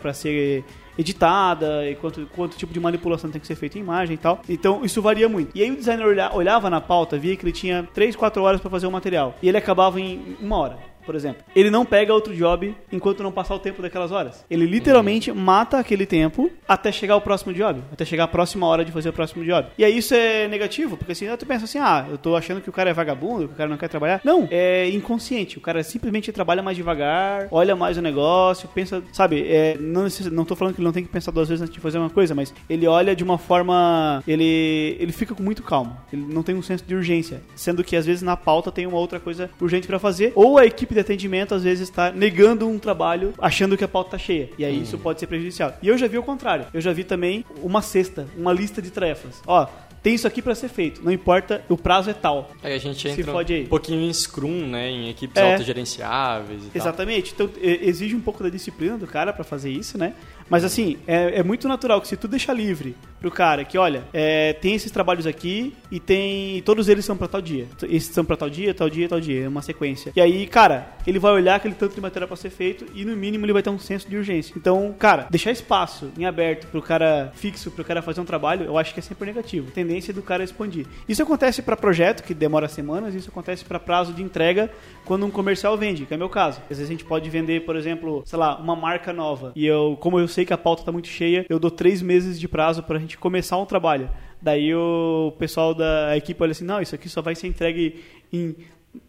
pra- 0.00 0.12
ser 0.14 0.64
editada 0.98 1.88
e 1.88 1.94
quanto, 1.94 2.26
quanto 2.34 2.56
tipo 2.56 2.72
de 2.72 2.80
manipulação 2.80 3.30
tem 3.30 3.40
que 3.40 3.46
ser 3.46 3.54
feita 3.54 3.78
em 3.78 3.82
imagem 3.82 4.14
e 4.14 4.18
tal. 4.18 4.40
Então, 4.48 4.84
isso 4.84 5.00
varia 5.02 5.28
muito. 5.28 5.56
E 5.56 5.62
aí 5.62 5.70
o 5.70 5.76
designer 5.76 6.06
olha- 6.06 6.34
olhava 6.34 6.68
na 6.70 6.80
pauta, 6.80 7.18
via 7.18 7.36
que 7.36 7.44
ele 7.44 7.52
tinha 7.52 7.86
3, 7.94 8.16
4 8.16 8.42
horas 8.42 8.60
para 8.60 8.70
fazer 8.70 8.86
o 8.86 8.90
material. 8.90 9.34
E 9.42 9.48
ele 9.48 9.58
acabava 9.58 10.00
em 10.00 10.36
uma 10.40 10.56
hora 10.56 10.78
por 11.06 11.14
exemplo. 11.14 11.42
Ele 11.54 11.70
não 11.70 11.86
pega 11.86 12.12
outro 12.12 12.34
job 12.34 12.74
enquanto 12.92 13.22
não 13.22 13.32
passar 13.32 13.54
o 13.54 13.58
tempo 13.58 13.80
daquelas 13.80 14.10
horas. 14.10 14.44
Ele 14.50 14.66
literalmente 14.66 15.32
mata 15.32 15.78
aquele 15.78 16.04
tempo 16.04 16.50
até 16.68 16.90
chegar 16.90 17.16
o 17.16 17.20
próximo 17.20 17.54
job, 17.54 17.80
até 17.92 18.04
chegar 18.04 18.24
a 18.24 18.28
próxima 18.28 18.66
hora 18.66 18.84
de 18.84 18.92
fazer 18.92 19.08
o 19.08 19.12
próximo 19.12 19.44
job. 19.44 19.68
E 19.78 19.84
aí 19.84 19.96
isso 19.96 20.12
é 20.14 20.48
negativo, 20.48 20.96
porque 20.96 21.12
assim, 21.12 21.26
tu 21.36 21.46
pensa 21.46 21.64
assim, 21.64 21.78
ah, 21.78 22.06
eu 22.10 22.18
tô 22.18 22.34
achando 22.36 22.60
que 22.60 22.68
o 22.68 22.72
cara 22.72 22.90
é 22.90 22.92
vagabundo, 22.92 23.46
que 23.46 23.54
o 23.54 23.56
cara 23.56 23.70
não 23.70 23.76
quer 23.76 23.88
trabalhar. 23.88 24.20
Não, 24.24 24.48
é 24.50 24.88
inconsciente. 24.90 25.58
O 25.58 25.60
cara 25.60 25.82
simplesmente 25.82 26.32
trabalha 26.32 26.62
mais 26.62 26.76
devagar, 26.76 27.46
olha 27.50 27.76
mais 27.76 27.96
o 27.96 28.02
negócio, 28.02 28.68
pensa, 28.68 29.02
sabe, 29.12 29.46
é, 29.48 29.76
não, 29.78 30.06
não 30.32 30.44
tô 30.44 30.56
falando 30.56 30.74
que 30.74 30.80
ele 30.80 30.86
não 30.86 30.92
tem 30.92 31.04
que 31.04 31.08
pensar 31.10 31.30
duas 31.30 31.48
vezes 31.48 31.62
antes 31.62 31.74
de 31.74 31.80
fazer 31.80 31.98
uma 31.98 32.10
coisa, 32.10 32.34
mas 32.34 32.52
ele 32.68 32.86
olha 32.86 33.14
de 33.14 33.22
uma 33.22 33.38
forma, 33.38 34.22
ele, 34.26 34.96
ele 34.98 35.12
fica 35.12 35.34
com 35.34 35.42
muito 35.42 35.62
calmo. 35.62 35.96
Ele 36.12 36.26
não 36.28 36.42
tem 36.42 36.54
um 36.54 36.62
senso 36.62 36.84
de 36.84 36.94
urgência, 36.94 37.40
sendo 37.54 37.84
que 37.84 37.94
às 37.94 38.06
vezes 38.06 38.22
na 38.22 38.36
pauta 38.36 38.72
tem 38.72 38.86
uma 38.86 38.98
outra 38.98 39.20
coisa 39.20 39.50
urgente 39.60 39.86
pra 39.86 39.98
fazer, 39.98 40.32
ou 40.34 40.58
a 40.58 40.66
equipe 40.66 40.94
de 40.96 41.00
atendimento 41.00 41.54
às 41.54 41.62
vezes 41.62 41.88
está 41.88 42.10
negando 42.10 42.68
um 42.68 42.78
trabalho 42.78 43.32
achando 43.38 43.76
que 43.76 43.84
a 43.84 43.88
pauta 43.88 44.12
tá 44.12 44.18
cheia. 44.18 44.50
E 44.58 44.64
aí 44.64 44.82
isso 44.82 44.98
pode 44.98 45.20
ser 45.20 45.26
prejudicial. 45.26 45.74
E 45.82 45.88
eu 45.88 45.96
já 45.96 46.06
vi 46.06 46.18
o 46.18 46.22
contrário. 46.22 46.66
Eu 46.74 46.80
já 46.80 46.92
vi 46.92 47.04
também 47.04 47.44
uma 47.62 47.82
cesta, 47.82 48.26
uma 48.36 48.52
lista 48.52 48.80
de 48.82 48.90
tarefas. 48.90 49.42
Ó, 49.46 49.66
tem 50.02 50.14
isso 50.14 50.26
aqui 50.26 50.40
pra 50.40 50.54
ser 50.54 50.68
feito. 50.68 51.02
Não 51.02 51.10
importa, 51.10 51.64
o 51.68 51.76
prazo 51.76 52.10
é 52.10 52.12
tal. 52.14 52.50
Aí 52.62 52.72
a 52.74 52.78
gente 52.78 53.08
entra 53.08 53.32
um 53.36 53.66
pouquinho 53.66 54.00
em 54.08 54.12
Scrum, 54.12 54.66
né? 54.68 54.88
Em 54.88 55.08
equipes 55.10 55.36
É. 55.42 55.52
autogerenciáveis 55.52 56.62
e 56.62 56.66
tal. 56.66 56.82
Exatamente. 56.82 57.32
Então 57.34 57.50
e- 57.60 57.80
exige 57.88 58.14
um 58.14 58.20
pouco 58.20 58.42
da 58.42 58.48
disciplina 58.48 58.96
do 58.96 59.06
cara 59.06 59.32
pra 59.32 59.42
fazer 59.44 59.70
isso, 59.70 59.98
né? 59.98 60.14
Mas 60.48 60.64
assim, 60.64 60.98
é, 61.06 61.40
é 61.40 61.42
muito 61.42 61.68
natural 61.68 62.00
que 62.00 62.08
se 62.08 62.16
tu 62.16 62.28
deixar 62.28 62.52
livre 62.52 62.94
pro 63.20 63.30
cara 63.30 63.64
que, 63.64 63.76
olha, 63.78 64.04
é, 64.12 64.52
tem 64.52 64.74
esses 64.74 64.90
trabalhos 64.90 65.26
aqui 65.26 65.72
e 65.90 65.98
tem. 65.98 66.62
Todos 66.62 66.88
eles 66.88 67.04
são 67.04 67.16
pra 67.16 67.28
tal 67.28 67.40
dia. 67.40 67.66
Esses 67.84 68.14
são 68.14 68.24
pra 68.24 68.36
tal 68.36 68.48
dia, 68.48 68.74
tal 68.74 68.88
dia, 68.88 69.08
tal 69.08 69.20
dia. 69.20 69.44
É 69.44 69.48
uma 69.48 69.62
sequência. 69.62 70.12
E 70.14 70.20
aí, 70.20 70.46
cara, 70.46 70.96
ele 71.06 71.18
vai 71.18 71.32
olhar 71.32 71.56
aquele 71.56 71.74
tanto 71.74 71.94
de 71.94 72.00
material 72.00 72.28
pra 72.28 72.36
ser 72.36 72.50
feito 72.50 72.86
e 72.94 73.04
no 73.04 73.16
mínimo 73.16 73.44
ele 73.44 73.52
vai 73.52 73.62
ter 73.62 73.70
um 73.70 73.78
senso 73.78 74.08
de 74.08 74.16
urgência. 74.16 74.54
Então, 74.56 74.94
cara, 74.98 75.26
deixar 75.30 75.50
espaço 75.50 76.10
em 76.18 76.24
aberto 76.24 76.66
pro 76.68 76.82
cara 76.82 77.32
fixo, 77.34 77.70
pro 77.70 77.84
cara 77.84 78.02
fazer 78.02 78.20
um 78.20 78.24
trabalho, 78.24 78.64
eu 78.64 78.78
acho 78.78 78.92
que 78.92 79.00
é 79.00 79.02
sempre 79.02 79.26
negativo. 79.26 79.70
Tendência 79.70 80.12
do 80.12 80.22
cara 80.22 80.44
expandir. 80.44 80.86
Isso 81.08 81.22
acontece 81.22 81.62
pra 81.62 81.76
projeto 81.76 82.22
que 82.22 82.34
demora 82.34 82.68
semanas, 82.68 83.14
isso 83.14 83.30
acontece 83.30 83.64
pra 83.64 83.80
prazo 83.80 84.12
de 84.12 84.22
entrega 84.22 84.70
quando 85.04 85.24
um 85.24 85.30
comercial 85.30 85.76
vende, 85.76 86.04
que 86.06 86.14
é 86.14 86.16
meu 86.16 86.28
caso. 86.28 86.60
Às 86.62 86.78
vezes 86.78 86.84
a 86.84 86.90
gente 86.90 87.04
pode 87.04 87.28
vender, 87.30 87.64
por 87.64 87.76
exemplo, 87.76 88.22
sei 88.26 88.38
lá, 88.38 88.56
uma 88.58 88.76
marca 88.76 89.12
nova. 89.12 89.52
E 89.54 89.66
eu, 89.66 89.96
como 90.00 90.18
eu 90.18 90.28
sei 90.36 90.44
que 90.44 90.52
a 90.52 90.58
pauta 90.58 90.82
tá 90.82 90.92
muito 90.92 91.08
cheia, 91.08 91.46
eu 91.48 91.58
dou 91.58 91.70
três 91.70 92.02
meses 92.02 92.38
de 92.38 92.46
prazo 92.46 92.82
pra 92.82 92.98
gente 92.98 93.16
começar 93.16 93.56
um 93.56 93.64
trabalho. 93.64 94.10
Daí 94.40 94.74
o 94.74 95.32
pessoal 95.38 95.74
da 95.74 96.14
equipe 96.14 96.42
olha 96.42 96.52
assim, 96.52 96.64
não, 96.64 96.78
isso 96.78 96.94
aqui 96.94 97.08
só 97.08 97.22
vai 97.22 97.34
ser 97.34 97.46
entregue 97.46 98.04
em 98.30 98.54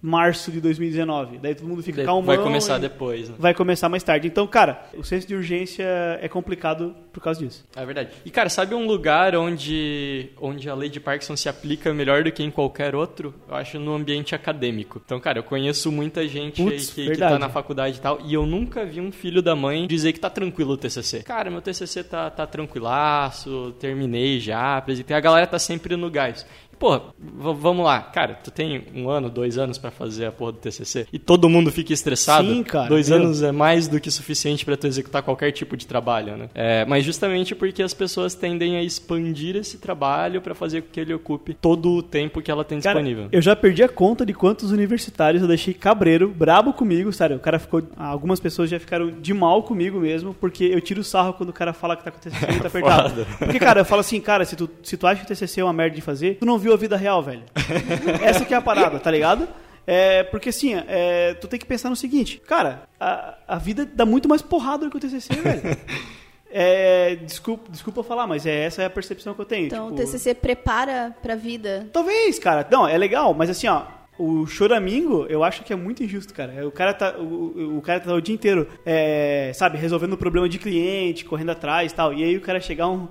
março 0.02 0.52
de 0.52 0.62
2019. 0.62 1.38
Daí 1.38 1.56
todo 1.56 1.68
mundo 1.68 1.84
fica 1.84 1.98
Daí 1.98 2.06
calmão. 2.06 2.36
Vai 2.36 2.38
começar 2.38 2.78
depois, 2.78 3.30
né? 3.30 3.36
Vai 3.38 3.54
começar 3.54 3.90
mais 3.90 4.04
tarde. 4.04 4.28
Então, 4.28 4.46
cara, 4.48 4.90
o 4.96 5.04
senso 5.04 5.28
de 5.28 5.36
urgência 5.36 5.86
é 6.22 6.28
complicado 6.28 6.96
por 7.12 7.22
causa 7.22 7.40
disso. 7.40 7.66
É 7.76 7.86
verdade. 7.86 8.12
E, 8.24 8.30
cara, 8.30 8.50
sabe 8.50 8.76
um 8.76 8.86
lugar 8.86 9.36
onde, 9.36 10.30
onde 10.40 10.70
a 10.70 10.76
lei 10.76 10.90
de 10.90 11.00
Parkinson 11.00 11.36
se 11.36 11.50
aplica 11.50 11.94
melhor 11.94 12.24
do 12.24 12.32
que 12.32 12.44
em 12.44 12.52
qualquer 12.52 12.96
outro? 12.96 13.34
Eu 13.48 13.56
acho 13.56 13.80
no 13.80 13.94
ambiente 13.94 14.36
acadêmico. 14.36 15.02
Então, 15.04 15.20
cara, 15.20 15.40
eu 15.40 15.44
conheço 15.44 15.92
muita 15.92 16.28
gente 16.28 16.62
Putz, 16.62 16.90
aí 16.90 17.06
que, 17.06 17.12
que 17.12 17.18
tá 17.18 17.40
na 17.40 17.50
faculdade 17.50 17.98
e 17.98 18.02
tal, 18.02 18.20
e 18.24 18.34
eu 18.34 18.46
nunca 18.46 18.86
vi 18.86 19.02
um 19.02 19.12
filho 19.12 19.42
da 19.42 19.56
mãe 19.56 19.88
dizer 19.88 20.14
que 20.14 20.20
tá 20.20 20.30
tranquilo 20.30 20.74
o 20.74 20.78
TCC. 20.78 21.24
Cara, 21.24 21.50
meu 21.50 21.62
TCC 21.62 22.04
tá, 22.04 22.30
tá 22.30 22.46
tranquilaço, 22.46 23.76
terminei 23.80 24.40
já, 24.40 24.78
apresentei. 24.78 25.16
A 25.16 25.20
galera 25.20 25.48
tá 25.48 25.60
sempre 25.60 25.96
no 25.96 26.10
gás. 26.10 26.46
Porra, 26.80 27.00
v- 27.18 27.54
vamos 27.60 27.84
lá. 27.86 28.02
Cara, 28.02 28.36
tu 28.36 28.52
tem 28.52 28.84
um 28.96 29.10
ano, 29.10 29.30
dois 29.30 29.58
anos 29.58 29.78
pra 29.78 29.90
fazer 29.92 30.26
a 30.28 30.32
porra 30.32 30.52
do 30.54 30.58
TCC 30.60 31.08
e 31.12 31.18
todo 31.20 31.50
mundo 31.50 31.72
fica 31.72 31.92
estressado. 31.94 32.48
Sim, 32.48 32.64
cara, 32.64 32.88
Dois 32.90 33.10
meu. 33.10 33.18
anos 33.20 33.42
é 33.42 33.52
mais 33.52 33.88
do 33.88 34.00
que 34.00 34.12
suficiente 34.12 34.64
pra 34.64 34.78
tu 34.78 34.86
executar 34.88 35.24
qualquer 35.24 35.52
tipo 35.52 35.76
de 35.76 35.88
trabalho, 35.88 36.38
né? 36.38 36.50
É, 36.54 36.86
mas 36.86 37.04
justamente 37.04 37.56
porque 37.56 37.82
as 37.82 37.94
pessoas 37.94 38.36
tendem 38.36 38.78
a 38.78 38.84
expandir 38.84 39.56
esse 39.56 39.78
trabalho 39.78 40.42
pra 40.42 40.54
fazer 40.54 40.82
com 40.82 40.90
que 40.92 41.00
ele 41.00 41.14
ocupe 41.14 41.54
todo 41.54 41.90
o 41.92 42.04
tempo 42.04 42.42
que 42.42 42.52
ela 42.52 42.64
tem 42.64 42.80
Cara, 42.80 42.96
disponível. 43.00 43.30
eu 43.32 43.42
já 43.42 43.56
perdi 43.56 43.84
a 43.84 43.90
conta 43.90 44.26
de 44.26 44.34
quantos 44.34 44.72
universitários 44.72 45.42
eu 45.42 45.48
deixei 45.48 45.74
cabreiro, 45.74 46.30
brabo 46.30 46.74
comigo, 46.74 47.12
sério. 47.12 47.38
O 47.38 47.40
cara 47.40 47.58
ficou. 47.60 47.82
Algumas 47.98 48.40
pessoas 48.40 48.70
já 48.70 48.80
ficaram 48.80 49.10
de 49.12 49.34
mal 49.34 49.64
comigo 49.64 50.00
mesmo, 50.00 50.34
porque 50.34 50.66
eu 50.66 50.80
tiro 50.82 51.02
o 51.02 51.04
sarro 51.04 51.34
quando 51.34 51.50
o 51.50 51.54
cara 51.54 51.74
fala 51.74 51.96
que 51.96 52.04
tá 52.04 52.12
com 52.12 52.18
o 52.18 52.22
TCC 52.22 52.48
muito 52.52 52.68
apertado. 52.68 53.26
Porque, 53.40 53.60
cara, 53.60 53.82
eu 53.82 53.86
falo 53.86 54.02
assim, 54.02 54.20
cara, 54.22 54.46
se 54.46 54.56
tu, 54.56 54.70
se 54.84 54.96
tu 54.98 55.08
acha 55.08 55.22
que 55.22 55.26
o 55.26 55.28
TCC 55.36 55.62
é 55.62 55.64
uma 55.64 55.74
merda 55.74 55.96
de 55.96 56.02
fazer, 56.02 56.36
tu 56.40 56.46
não 56.46 56.58
viu 56.60 56.67
a 56.74 56.78
vida 56.78 56.96
real, 56.98 57.22
velho. 57.24 57.44
Essa 58.24 58.46
que 58.46 58.54
é 58.54 58.58
a 58.58 58.62
parada, 58.62 59.00
tá 59.00 59.10
ligado? 59.12 59.48
É, 59.86 60.24
porque 60.24 60.50
assim, 60.50 60.74
é, 60.88 61.34
tu 61.36 61.48
tem 61.48 61.58
que 61.60 61.66
pensar 61.66 61.90
no 61.90 61.96
seguinte, 61.96 62.42
cara, 62.46 62.84
a, 63.00 63.36
a 63.48 63.58
vida 63.58 63.86
dá 63.86 64.06
muito 64.06 64.28
mais 64.28 64.42
porrada 64.42 64.86
do 64.86 64.92
que 64.92 64.98
o 64.98 65.00
TCC, 65.00 65.34
velho. 65.36 65.62
É, 66.50 67.16
desculpa, 67.26 67.70
desculpa 67.70 68.02
falar, 68.04 68.26
mas 68.26 68.46
é, 68.46 68.64
essa 68.64 68.82
é 68.82 68.86
a 68.86 68.90
percepção 68.90 69.34
que 69.34 69.42
eu 69.42 69.46
tenho. 69.46 69.66
Então, 69.68 69.90
tipo, 69.92 70.02
o 70.02 70.06
TCC 70.06 70.34
prepara 70.34 71.14
pra 71.22 71.36
vida. 71.36 71.88
Talvez, 71.92 72.40
cara. 72.40 72.66
Não, 72.72 72.88
é 72.88 72.98
legal, 72.98 73.34
mas 73.34 73.50
assim, 73.50 73.68
ó. 73.68 73.84
O 74.18 74.48
choramingo, 74.48 75.28
eu 75.30 75.44
acho 75.44 75.62
que 75.64 75.72
é 75.72 75.76
muito 75.76 76.02
injusto, 76.04 76.34
cara. 76.34 76.66
O 76.66 76.72
cara 76.72 76.92
tá 76.94 77.16
o, 77.20 77.22
o- 77.22 77.78
o 77.78 77.82
cara 77.82 78.00
tá 78.00 78.12
o 78.14 78.22
dia 78.22 78.34
inteiro, 78.34 78.66
é, 78.86 79.52
sabe, 79.54 79.78
resolvendo 79.78 80.14
o 80.14 80.18
problema 80.18 80.48
de 80.50 80.58
cliente, 80.58 81.24
correndo 81.26 81.52
atrás 81.52 81.92
e 81.92 81.96
tal. 81.96 82.14
E 82.14 82.24
aí 82.24 82.36
o 82.38 82.42
cara 82.42 82.60
chegar 82.62 82.88
um, 82.88 83.08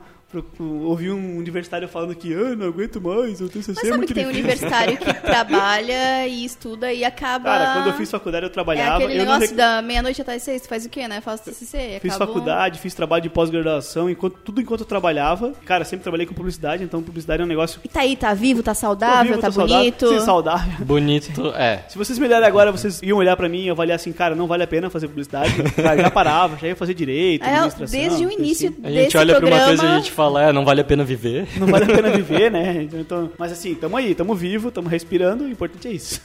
ouvir 0.59 1.11
um 1.13 1.37
universitário 1.39 1.89
falando 1.89 2.15
que, 2.15 2.33
ah, 2.35 2.57
não 2.57 2.69
aguento 2.69 3.01
mais, 3.01 3.41
o 3.41 3.49
TCC 3.49 3.73
Mas 3.75 3.79
é 3.79 3.81
sabe 3.87 3.97
muito 3.97 4.09
que 4.09 4.15
tem 4.15 4.25
difícil. 4.25 4.45
universitário 4.45 4.97
que 4.97 5.13
trabalha 5.23 6.27
e 6.27 6.45
estuda 6.45 6.93
e 6.93 7.05
acaba... 7.05 7.45
Cara, 7.51 7.73
quando 7.75 7.87
eu 7.89 7.93
fiz 7.95 8.11
faculdade 8.11 8.45
eu 8.45 8.49
É 8.49 8.53
trabalhava. 8.53 8.97
aquele 9.05 9.15
eu 9.15 9.19
negócio 9.25 9.41
rec- 9.49 9.55
da 9.57 9.83
meia-noite 9.83 10.21
até 10.23 10.35
às 10.35 10.43
seis, 10.43 10.63
tu 10.63 10.69
faz 10.69 10.85
o 10.87 10.89
quê, 10.89 11.07
né? 11.09 11.21
Faz 11.21 11.41
TCC, 11.41 11.99
Fiz 12.01 12.15
acaba- 12.15 12.27
faculdade, 12.27 12.79
fiz 12.79 12.95
trabalho 12.95 13.23
de 13.23 13.31
pós-graduação, 13.31 14.09
enquanto, 14.11 14.37
tudo 14.45 14.61
enquanto 14.61 14.81
eu 14.81 14.87
trabalhava. 14.87 15.53
Cara, 15.65 15.85
sempre 15.85 16.03
trabalhei 16.03 16.27
com 16.27 16.35
publicidade, 16.35 16.83
então 16.85 17.03
publicidade 17.03 17.43
é 17.43 17.45
um 17.45 17.49
negócio. 17.49 17.81
E 17.85 17.89
tá 17.89 18.01
aí, 18.01 18.17
tá 18.17 18.33
vivo, 18.35 18.63
tá 18.63 18.75
saudável, 18.75 19.25
vivo, 19.33 19.41
tá 19.41 19.49
tô 19.49 19.53
saudável. 19.55 19.79
bonito. 19.79 20.09
Sim, 20.09 20.21
saudável. 20.21 20.85
Bonito, 20.87 21.53
é. 21.57 21.85
Se 21.89 21.97
vocês 21.99 22.19
me 22.19 22.27
olharem 22.27 22.47
agora, 22.47 22.71
vocês 22.73 23.01
iam 23.03 23.19
olhar 23.19 23.37
pra 23.37 23.49
mim 23.49 23.65
e 23.65 23.71
avaliar 23.71 23.97
assim, 23.97 24.13
cara, 24.13 24.35
não 24.35 24.47
vale 24.47 24.63
a 24.63 24.67
pena 24.67 24.91
fazer 24.91 25.09
publicidade. 25.09 25.55
Cara, 25.77 26.03
já 26.03 26.11
parava, 26.11 26.57
já 26.59 26.69
ia 26.69 26.77
fazer 26.77 26.95
direito, 26.95 27.45
É, 27.45 27.55
administração. 27.55 27.99
desde 28.01 28.27
o 28.27 28.31
início 28.31 28.69
assim. 28.71 28.79
A 28.83 28.89
desse 28.89 29.03
gente 29.05 29.17
olha 29.19 29.35
programa... 29.35 29.57
pra 29.57 29.65
uma 29.65 29.77
coisa 29.77 29.85
e 29.85 29.95
a 29.95 29.97
gente 29.99 30.11
fala, 30.11 30.26
é, 30.39 30.53
não 30.53 30.65
vale 30.65 30.81
a 30.81 30.85
pena 30.85 31.05
viver. 31.05 31.47
Não 31.59 31.67
vale 31.67 31.85
a 31.85 31.95
pena 31.95 32.11
viver, 32.11 32.51
né? 32.53 32.89
Então, 32.93 33.31
mas 33.39 33.53
assim, 33.53 33.75
tamo 33.75 33.97
aí, 33.97 34.15
tamo 34.15 34.35
vivo, 34.35 34.71
tamo 34.71 34.89
respirando, 34.89 35.45
o 35.45 35.49
importante 35.49 35.89
é 35.89 35.93
isso. 35.93 36.21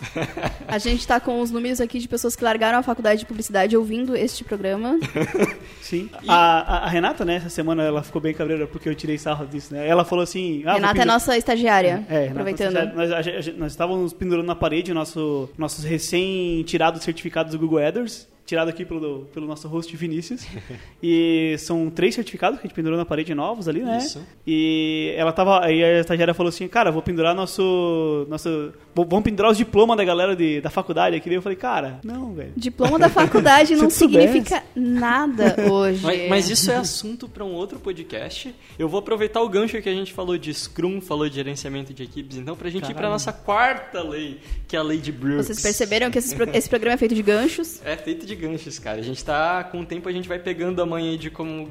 A 0.67 0.77
gente 0.77 1.05
tá 1.05 1.19
com 1.19 1.39
os 1.41 1.51
números 1.51 1.79
aqui 1.81 1.99
de 1.99 2.07
pessoas 2.07 2.35
que 2.35 2.43
largaram 2.43 2.79
a 2.79 2.83
faculdade 2.83 3.19
de 3.21 3.25
publicidade 3.25 3.75
ouvindo 3.77 4.15
este 4.15 4.43
programa. 4.43 4.97
Sim. 5.81 6.09
A, 6.27 6.35
a- 6.35 6.85
a 6.85 6.87
Renata, 6.89 7.25
né, 7.25 7.35
essa 7.35 7.49
semana 7.49 7.83
ela 7.83 8.01
ficou 8.03 8.21
bem 8.21 8.33
cabreira 8.33 8.65
porque 8.67 8.87
eu 8.89 8.95
tirei 8.95 9.17
sarro 9.17 9.45
disso, 9.45 9.73
né? 9.73 9.87
Ela 9.87 10.03
falou 10.05 10.23
assim. 10.23 10.61
Ah, 10.65 10.71
vou 10.71 10.81
Renata 10.81 11.01
é 11.01 11.05
nossa 11.05 11.37
estagiária, 11.37 12.05
É, 12.09 12.13
Renata, 12.27 12.31
aproveitando. 12.31 12.73
já- 12.73 12.85
nós, 12.85 13.11
a 13.11 13.17
nós 13.57 13.71
estávamos 13.71 14.13
pendurando 14.13 14.45
na 14.47 14.55
parede 14.55 14.91
o 14.91 14.95
nosso, 14.95 15.49
nossos 15.57 15.83
recém-tirados 15.83 17.03
certificados 17.03 17.51
do 17.53 17.59
Google 17.59 17.79
AdWords. 17.79 18.27
Tirado 18.51 18.67
aqui 18.67 18.83
pelo, 18.83 19.29
pelo 19.33 19.47
nosso 19.47 19.65
host 19.69 19.95
Vinícius. 19.95 20.45
e 21.01 21.55
são 21.57 21.89
três 21.89 22.13
certificados 22.13 22.59
que 22.59 22.65
a 22.65 22.67
gente 22.67 22.75
pendurou 22.75 22.97
na 22.97 23.05
parede 23.05 23.33
novos 23.33 23.69
ali, 23.69 23.81
né? 23.81 23.97
Isso. 23.97 24.21
E 24.45 25.13
ela 25.15 25.31
tava. 25.31 25.63
Aí 25.63 25.81
a 25.81 26.01
estagiária 26.01 26.33
falou 26.33 26.49
assim, 26.49 26.67
cara, 26.67 26.91
vou 26.91 27.01
pendurar 27.01 27.33
nosso. 27.33 28.25
nosso 28.29 28.73
vamos 28.93 29.23
pendurar 29.23 29.51
os 29.51 29.57
diplomas 29.57 29.95
da 29.95 30.03
galera 30.03 30.35
de, 30.35 30.59
da 30.59 30.69
faculdade 30.69 31.15
aqui. 31.15 31.29
Daí 31.29 31.37
eu 31.37 31.41
falei, 31.41 31.57
cara, 31.57 31.99
não, 32.03 32.33
velho. 32.33 32.51
Diploma 32.57 32.99
da 32.99 33.07
faculdade 33.07 33.73
não 33.77 33.89
significa 33.89 34.61
nada 34.75 35.55
hoje. 35.71 36.03
Mas, 36.03 36.29
mas 36.29 36.49
isso 36.49 36.69
é 36.69 36.75
assunto 36.75 37.29
para 37.29 37.45
um 37.45 37.53
outro 37.53 37.79
podcast. 37.79 38.53
Eu 38.77 38.89
vou 38.89 38.99
aproveitar 38.99 39.41
o 39.41 39.47
gancho 39.47 39.81
que 39.81 39.87
a 39.89 39.93
gente 39.93 40.11
falou 40.11 40.37
de 40.37 40.53
Scrum, 40.53 40.99
falou 40.99 41.29
de 41.29 41.35
gerenciamento 41.35 41.93
de 41.93 42.03
equipes, 42.03 42.37
então 42.37 42.55
pra 42.55 42.69
gente 42.69 42.91
ir 42.91 42.95
pra 42.95 43.09
nossa 43.09 43.31
quarta 43.31 44.01
lei, 44.03 44.39
que 44.67 44.75
é 44.75 44.79
a 44.79 44.83
lei 44.83 44.97
de 44.97 45.11
Brooks. 45.11 45.47
Vocês 45.47 45.61
perceberam 45.61 46.11
que 46.11 46.17
esse, 46.19 46.35
pro- 46.35 46.49
esse 46.53 46.67
programa 46.67 46.95
é 46.95 46.97
feito 46.97 47.15
de 47.15 47.21
ganchos? 47.21 47.81
É 47.85 47.95
feito 47.95 48.25
de 48.25 48.35
ganchos, 48.41 48.80
cara. 48.80 48.99
A 48.99 49.04
gente 49.04 49.23
tá 49.23 49.63
com 49.63 49.82
o 49.82 49.86
tempo, 49.86 50.10
a 50.10 50.12
gente 50.12 50.27
vai 50.27 50.39
pegando 50.39 50.82
a 50.82 50.86
manha 50.86 51.17
de 51.17 51.30
como 51.30 51.69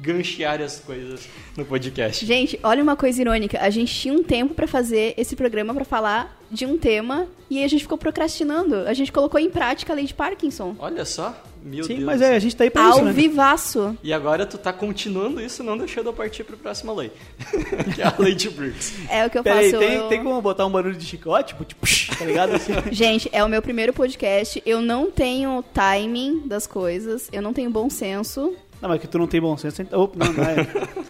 ganchear 0.00 0.60
as 0.60 0.80
coisas 0.80 1.28
no 1.56 1.64
podcast. 1.64 2.24
Gente, 2.24 2.58
olha 2.62 2.82
uma 2.82 2.96
coisa 2.96 3.20
irônica. 3.20 3.58
A 3.60 3.70
gente 3.70 3.92
tinha 3.94 4.14
um 4.14 4.22
tempo 4.22 4.54
pra 4.54 4.66
fazer 4.66 5.14
esse 5.16 5.36
programa 5.36 5.74
pra 5.74 5.84
falar 5.84 6.38
de 6.50 6.64
um 6.66 6.78
tema 6.78 7.26
e 7.48 7.58
aí 7.58 7.64
a 7.64 7.68
gente 7.68 7.82
ficou 7.82 7.98
procrastinando. 7.98 8.76
A 8.86 8.94
gente 8.94 9.12
colocou 9.12 9.38
em 9.38 9.50
prática 9.50 9.92
a 9.92 9.96
lei 9.96 10.06
de 10.06 10.14
Parkinson. 10.14 10.74
Olha 10.78 11.04
só, 11.04 11.36
meu 11.62 11.84
Sim, 11.84 11.94
Deus. 11.96 12.06
mas 12.06 12.22
é, 12.22 12.34
a 12.34 12.38
gente 12.38 12.56
tá 12.56 12.64
aí 12.64 12.70
pra 12.70 12.82
Ao 12.84 12.90
isso, 12.96 13.02
né? 13.04 13.12
vivaço. 13.12 13.96
E 14.02 14.12
agora 14.12 14.46
tu 14.46 14.56
tá 14.58 14.72
continuando 14.72 15.40
isso, 15.40 15.62
não 15.62 15.76
deixando 15.76 16.06
eu 16.06 16.12
partir 16.12 16.44
pra 16.44 16.56
próxima 16.56 16.92
lei. 16.92 17.10
que 17.94 18.00
é 18.02 18.06
a 18.06 18.14
lei 18.18 18.34
de 18.34 18.48
Brooks. 18.50 18.94
É 19.08 19.26
o 19.26 19.30
que 19.30 19.38
eu 19.38 19.42
Pera 19.42 19.58
aí, 19.60 19.70
faço. 19.70 19.82
tem, 19.84 19.94
eu- 19.94 20.08
tem 20.08 20.22
como 20.22 20.40
botar 20.40 20.66
um 20.66 20.70
barulho 20.70 20.94
de 20.96 21.04
chicote? 21.04 21.54
Tipo, 21.54 21.64
tipo, 21.64 22.16
tá 22.18 22.24
ligado? 22.24 22.54
Assim. 22.54 22.72
Gente, 22.90 23.28
é 23.32 23.42
o 23.44 23.48
meu 23.48 23.60
primeiro 23.62 23.92
podcast. 23.92 24.62
Eu 24.64 24.80
não 24.80 25.10
tenho 25.10 25.62
timing 25.74 26.42
das 26.46 26.66
coisas. 26.66 27.28
Eu 27.32 27.42
não 27.42 27.52
tenho 27.52 27.70
bom 27.70 27.88
senso. 27.90 28.54
Não, 28.80 28.88
mas 28.88 29.00
que 29.00 29.06
tu 29.06 29.18
não 29.18 29.26
tem 29.26 29.40
bom 29.40 29.56
senso. 29.58 29.82
então- 29.82 30.00
Opa, 30.00 30.24
não, 30.24 30.32
não 30.32 30.44
é. 30.44 30.66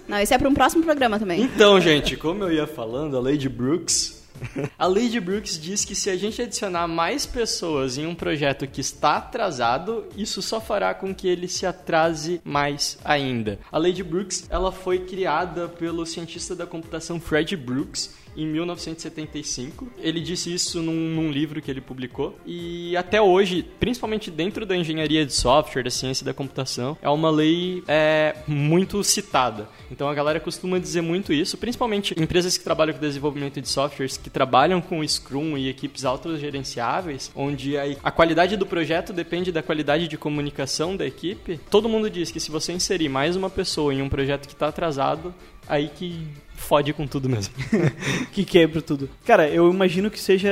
Não, 0.08 0.20
isso 0.20 0.34
é 0.34 0.38
pra 0.38 0.48
um 0.48 0.54
próximo 0.54 0.82
programa 0.82 1.18
também. 1.20 1.42
Então, 1.42 1.80
gente, 1.80 2.16
como 2.16 2.42
eu 2.44 2.52
ia 2.52 2.66
falando, 2.66 3.16
a 3.16 3.20
lei 3.20 3.36
de 3.36 3.48
Brooks. 3.48 4.19
A 4.78 4.88
de 4.88 5.20
Brooks 5.20 5.58
diz 5.58 5.84
que 5.84 5.94
se 5.94 6.10
a 6.10 6.16
gente 6.16 6.40
adicionar 6.40 6.88
mais 6.88 7.26
pessoas 7.26 7.98
em 7.98 8.06
um 8.06 8.14
projeto 8.14 8.66
que 8.66 8.80
está 8.80 9.16
atrasado, 9.16 10.06
isso 10.16 10.40
só 10.42 10.60
fará 10.60 10.94
com 10.94 11.14
que 11.14 11.28
ele 11.28 11.48
se 11.48 11.66
atrase 11.66 12.40
mais 12.44 12.98
ainda. 13.04 13.58
A 13.70 13.80
de 13.80 14.02
Brooks, 14.02 14.46
ela 14.50 14.72
foi 14.72 15.00
criada 15.00 15.68
pelo 15.68 16.06
cientista 16.06 16.54
da 16.54 16.66
computação 16.66 17.20
Fred 17.20 17.56
Brooks 17.56 18.14
em 18.36 18.46
1975. 18.46 19.88
Ele 19.98 20.20
disse 20.20 20.52
isso 20.52 20.82
num, 20.82 20.92
num 20.92 21.30
livro 21.30 21.60
que 21.60 21.70
ele 21.70 21.80
publicou 21.80 22.36
e 22.46 22.96
até 22.96 23.20
hoje, 23.20 23.64
principalmente 23.78 24.30
dentro 24.30 24.64
da 24.64 24.76
engenharia 24.76 25.24
de 25.24 25.32
software, 25.32 25.82
da 25.82 25.90
ciência 25.90 26.24
da 26.24 26.34
computação, 26.34 26.96
é 27.02 27.08
uma 27.08 27.30
lei 27.30 27.82
é, 27.86 28.36
muito 28.46 29.02
citada. 29.02 29.68
Então 29.90 30.08
a 30.08 30.14
galera 30.14 30.40
costuma 30.40 30.78
dizer 30.78 31.00
muito 31.00 31.32
isso, 31.32 31.58
principalmente 31.58 32.14
empresas 32.20 32.56
que 32.56 32.64
trabalham 32.64 32.94
com 32.94 33.00
desenvolvimento 33.00 33.60
de 33.60 33.68
softwares, 33.68 34.16
que 34.16 34.30
trabalham 34.30 34.80
com 34.80 35.06
Scrum 35.06 35.56
e 35.56 35.68
equipes 35.68 36.04
autogerenciáveis, 36.04 37.30
onde 37.34 37.76
a, 37.76 37.84
a 38.02 38.10
qualidade 38.10 38.56
do 38.56 38.66
projeto 38.66 39.12
depende 39.12 39.50
da 39.50 39.62
qualidade 39.62 40.08
de 40.08 40.16
comunicação 40.16 40.96
da 40.96 41.06
equipe. 41.06 41.60
Todo 41.70 41.88
mundo 41.88 42.08
diz 42.08 42.30
que 42.30 42.40
se 42.40 42.50
você 42.50 42.72
inserir 42.72 43.08
mais 43.08 43.36
uma 43.36 43.50
pessoa 43.50 43.92
em 43.92 44.02
um 44.02 44.08
projeto 44.08 44.46
que 44.46 44.54
está 44.54 44.68
atrasado, 44.68 45.34
aí 45.68 45.88
que 45.88 46.26
fode 46.60 46.92
com 46.92 47.06
tudo 47.06 47.28
mesmo. 47.28 47.52
que 48.32 48.44
quebra 48.44 48.80
tudo. 48.80 49.08
Cara, 49.24 49.48
eu 49.48 49.70
imagino 49.70 50.10
que 50.10 50.20
seja 50.20 50.50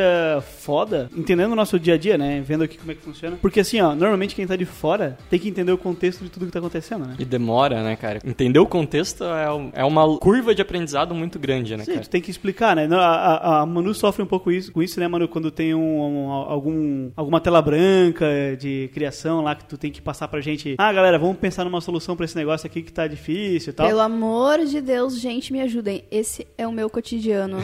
foda, 0.61 1.09
entendendo 1.16 1.53
o 1.53 1.55
nosso 1.57 1.79
dia 1.79 1.94
a 1.94 1.99
dia, 1.99 2.18
né? 2.18 2.40
Vendo 2.44 2.64
aqui 2.64 2.77
como 2.79 2.90
é 2.90 2.94
que 2.94 3.03
funciona. 3.03 3.37
Porque 3.40 3.61
assim, 3.61 3.81
ó, 3.81 3.94
normalmente 3.94 4.35
quem 4.35 4.47
tá 4.47 4.57
de 4.57 4.64
fora 4.64 5.16
tem 5.31 5.38
que 5.38 5.49
entender 5.49 5.73
o 5.73 5.79
contexto 5.79 6.25
de 6.25 6.31
tudo 6.31 6.47
que 6.47 6.53
tá 6.53 6.59
acontecendo, 6.59 7.07
né? 7.07 7.14
E 7.18 7.25
demora, 7.25 7.83
né, 7.83 7.94
cara? 7.97 8.18
Entender 8.25 8.59
o 8.59 8.66
contexto 8.66 9.23
é, 9.25 9.81
é 9.81 9.85
uma 9.85 10.18
curva 10.18 10.55
de 10.55 10.62
aprendizado 10.62 11.14
muito 11.14 11.38
grande, 11.38 11.77
né, 11.77 11.85
Sim, 11.85 11.92
cara? 11.92 12.03
tu 12.05 12.11
tem 12.11 12.21
que 12.21 12.31
explicar, 12.31 12.75
né? 12.75 12.88
A, 12.92 12.97
a- 12.99 13.61
a 13.61 13.66
Manu 13.66 13.94
sofre 13.94 14.23
um 14.23 14.27
pouco 14.27 14.51
isso, 14.51 14.73
com 14.73 14.83
isso, 14.83 14.99
né, 14.99 15.07
Manu? 15.07 15.29
Quando 15.29 15.51
tem 15.51 15.75
um, 15.75 15.81
um- 16.27 16.31
algum, 16.31 17.11
alguma 17.16 17.40
tela 17.40 17.61
branca 17.62 18.27
de 18.59 18.90
criação 18.92 19.42
lá 19.42 19.55
que 19.55 19.64
tu 19.64 19.77
tem 19.77 19.90
que 19.92 20.01
passar 20.01 20.29
pra 20.29 20.40
gente. 20.40 20.75
Ah, 20.79 20.92
galera, 20.92 21.18
vamos 21.18 21.37
pensar 21.37 21.64
numa 21.64 21.81
solução 21.81 22.16
pra 22.16 22.25
esse 22.25 22.37
negócio 22.37 22.66
aqui 22.66 22.83
que 22.83 22.92
tá 22.92 23.07
difícil 23.07 23.71
e 23.71 23.73
tal. 23.73 23.87
Pelo 23.87 24.01
amor 24.01 24.64
de 24.64 24.81
Deus, 24.81 25.18
gente, 25.21 25.53
me 25.53 25.61
ajudem. 25.61 25.97
Esse 26.11 26.46
é 26.56 26.66
o 26.66 26.72
meu 26.72 26.88
cotidiano. 26.90 27.58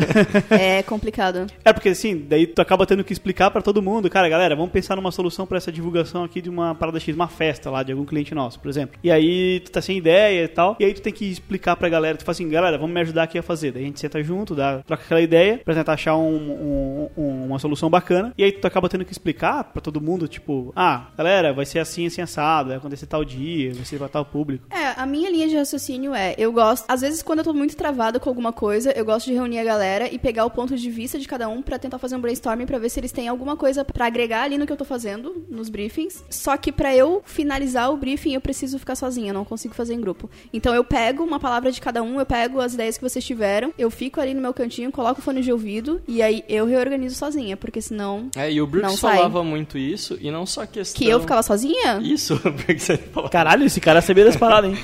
é 0.50 0.82
complicado. 0.82 1.46
É 1.64 1.72
porque 1.72 1.90
assim, 1.90 2.24
daí 2.28 2.46
tu 2.46 2.60
acaba 2.60 2.86
tendo 2.86 3.04
que 3.04 3.12
explicar 3.12 3.50
pra 3.50 3.62
todo 3.62 3.82
mundo, 3.82 4.08
cara, 4.10 4.28
galera, 4.28 4.54
vamos 4.56 4.70
pensar 4.72 4.96
numa 4.96 5.10
solução 5.12 5.46
pra 5.46 5.58
essa 5.58 5.70
divulgação 5.72 6.24
aqui 6.24 6.40
de 6.40 6.48
uma 6.50 6.74
parada 6.74 6.98
X, 7.00 7.14
uma 7.14 7.28
festa 7.28 7.70
lá 7.70 7.82
de 7.82 7.92
algum 7.92 8.04
cliente 8.04 8.34
nosso, 8.34 8.58
por 8.60 8.68
exemplo. 8.68 8.98
E 9.02 9.10
aí 9.10 9.60
tu 9.60 9.70
tá 9.70 9.80
sem 9.80 9.96
ideia 9.98 10.44
e 10.44 10.48
tal, 10.48 10.76
e 10.78 10.84
aí 10.84 10.94
tu 10.94 11.02
tem 11.02 11.12
que 11.12 11.24
explicar 11.30 11.76
pra 11.76 11.88
galera, 11.88 12.16
tu 12.16 12.24
fala 12.24 12.32
assim, 12.32 12.48
galera, 12.48 12.78
vamos 12.78 12.94
me 12.94 13.00
ajudar 13.00 13.24
aqui 13.24 13.38
a 13.38 13.42
fazer. 13.42 13.72
Daí 13.72 13.82
a 13.82 13.86
gente 13.86 14.00
senta 14.00 14.22
junto, 14.22 14.54
dá, 14.54 14.78
troca 14.86 15.02
aquela 15.04 15.20
ideia 15.20 15.60
pra 15.64 15.74
tentar 15.74 15.92
achar 15.94 16.16
um- 16.16 17.08
um- 17.16 17.22
um- 17.22 17.44
uma 17.46 17.58
solução 17.58 17.88
bacana. 17.90 18.32
E 18.36 18.44
aí 18.44 18.52
tu 18.52 18.66
acaba 18.66 18.88
tendo 18.88 19.04
que 19.04 19.12
explicar 19.12 19.64
pra 19.64 19.80
todo 19.82 20.00
mundo, 20.00 20.28
tipo, 20.28 20.72
ah, 20.74 21.08
galera, 21.16 21.52
vai 21.52 21.66
ser 21.66 21.78
assim, 21.78 22.06
assim, 22.06 22.20
assado, 22.20 22.68
vai 22.68 22.78
acontecer 22.78 23.06
tal 23.06 23.24
dia, 23.24 23.72
vai 23.74 23.84
ser 23.84 23.98
pra 23.98 24.08
tal 24.08 24.24
público. 24.24 24.66
É, 24.70 25.00
a 25.00 25.06
minha 25.06 25.30
linha 25.30 25.48
de 25.48 25.56
raciocínio 25.56 26.14
é, 26.14 26.34
eu 26.38 26.52
gosto, 26.52 26.84
às 26.88 27.00
vezes 27.00 27.22
quando 27.22 27.40
eu 27.40 27.44
tô 27.44 27.52
muito 27.54 27.76
travada 27.78 28.18
com 28.18 28.28
alguma 28.28 28.52
coisa, 28.52 28.90
eu 28.90 29.04
gosto 29.04 29.26
de 29.26 29.32
reunir 29.32 29.60
a 29.60 29.64
galera 29.64 30.12
e 30.12 30.18
pegar 30.18 30.44
o 30.44 30.50
ponto 30.50 30.76
de 30.76 30.90
vista 30.90 31.16
de 31.18 31.28
cada 31.28 31.48
um 31.48 31.62
pra 31.62 31.78
tentar 31.78 31.98
fazer 31.98 32.16
um 32.16 32.20
brainstorming 32.20 32.66
pra 32.66 32.76
ver 32.78 32.90
se 32.90 32.98
eles 32.98 33.12
têm 33.12 33.28
alguma 33.28 33.56
coisa 33.56 33.84
pra 33.84 34.06
agregar 34.06 34.42
ali 34.42 34.58
no 34.58 34.66
que 34.66 34.72
eu 34.72 34.76
tô 34.76 34.84
fazendo, 34.84 35.46
nos 35.48 35.68
briefings. 35.68 36.24
Só 36.28 36.56
que 36.56 36.72
pra 36.72 36.94
eu 36.94 37.22
finalizar 37.24 37.90
o 37.92 37.96
briefing, 37.96 38.34
eu 38.34 38.40
preciso 38.40 38.78
ficar 38.78 38.96
sozinha, 38.96 39.30
eu 39.30 39.34
não 39.34 39.44
consigo 39.44 39.74
fazer 39.74 39.94
em 39.94 40.00
grupo. 40.00 40.28
Então 40.52 40.74
eu 40.74 40.82
pego 40.82 41.22
uma 41.22 41.38
palavra 41.38 41.70
de 41.70 41.80
cada 41.80 42.02
um, 42.02 42.18
eu 42.18 42.26
pego 42.26 42.60
as 42.60 42.74
ideias 42.74 42.98
que 42.98 43.08
vocês 43.08 43.24
tiveram, 43.24 43.72
eu 43.78 43.90
fico 43.90 44.20
ali 44.20 44.34
no 44.34 44.40
meu 44.40 44.52
cantinho, 44.52 44.90
coloco 44.90 45.20
o 45.20 45.22
fone 45.22 45.40
de 45.40 45.52
ouvido 45.52 46.02
e 46.08 46.20
aí 46.20 46.42
eu 46.48 46.66
reorganizo 46.66 47.14
sozinha, 47.14 47.56
porque 47.56 47.80
senão 47.80 48.28
É, 48.34 48.50
e 48.50 48.60
o 48.60 48.66
Brooks 48.66 48.98
falava 48.98 49.44
muito 49.44 49.78
isso, 49.78 50.18
e 50.20 50.32
não 50.32 50.44
só 50.44 50.66
questão... 50.66 50.98
que 50.98 51.08
eu 51.08 51.20
ficava 51.20 51.42
sozinha? 51.44 52.00
Isso, 52.02 52.34
o 52.44 52.50
Brooks 52.50 52.88
falava. 53.12 53.30
Caralho, 53.30 53.64
esse 53.64 53.80
cara 53.80 54.00
sabia 54.02 54.24
das 54.24 54.34
paradas, 54.36 54.70
hein? 54.70 54.78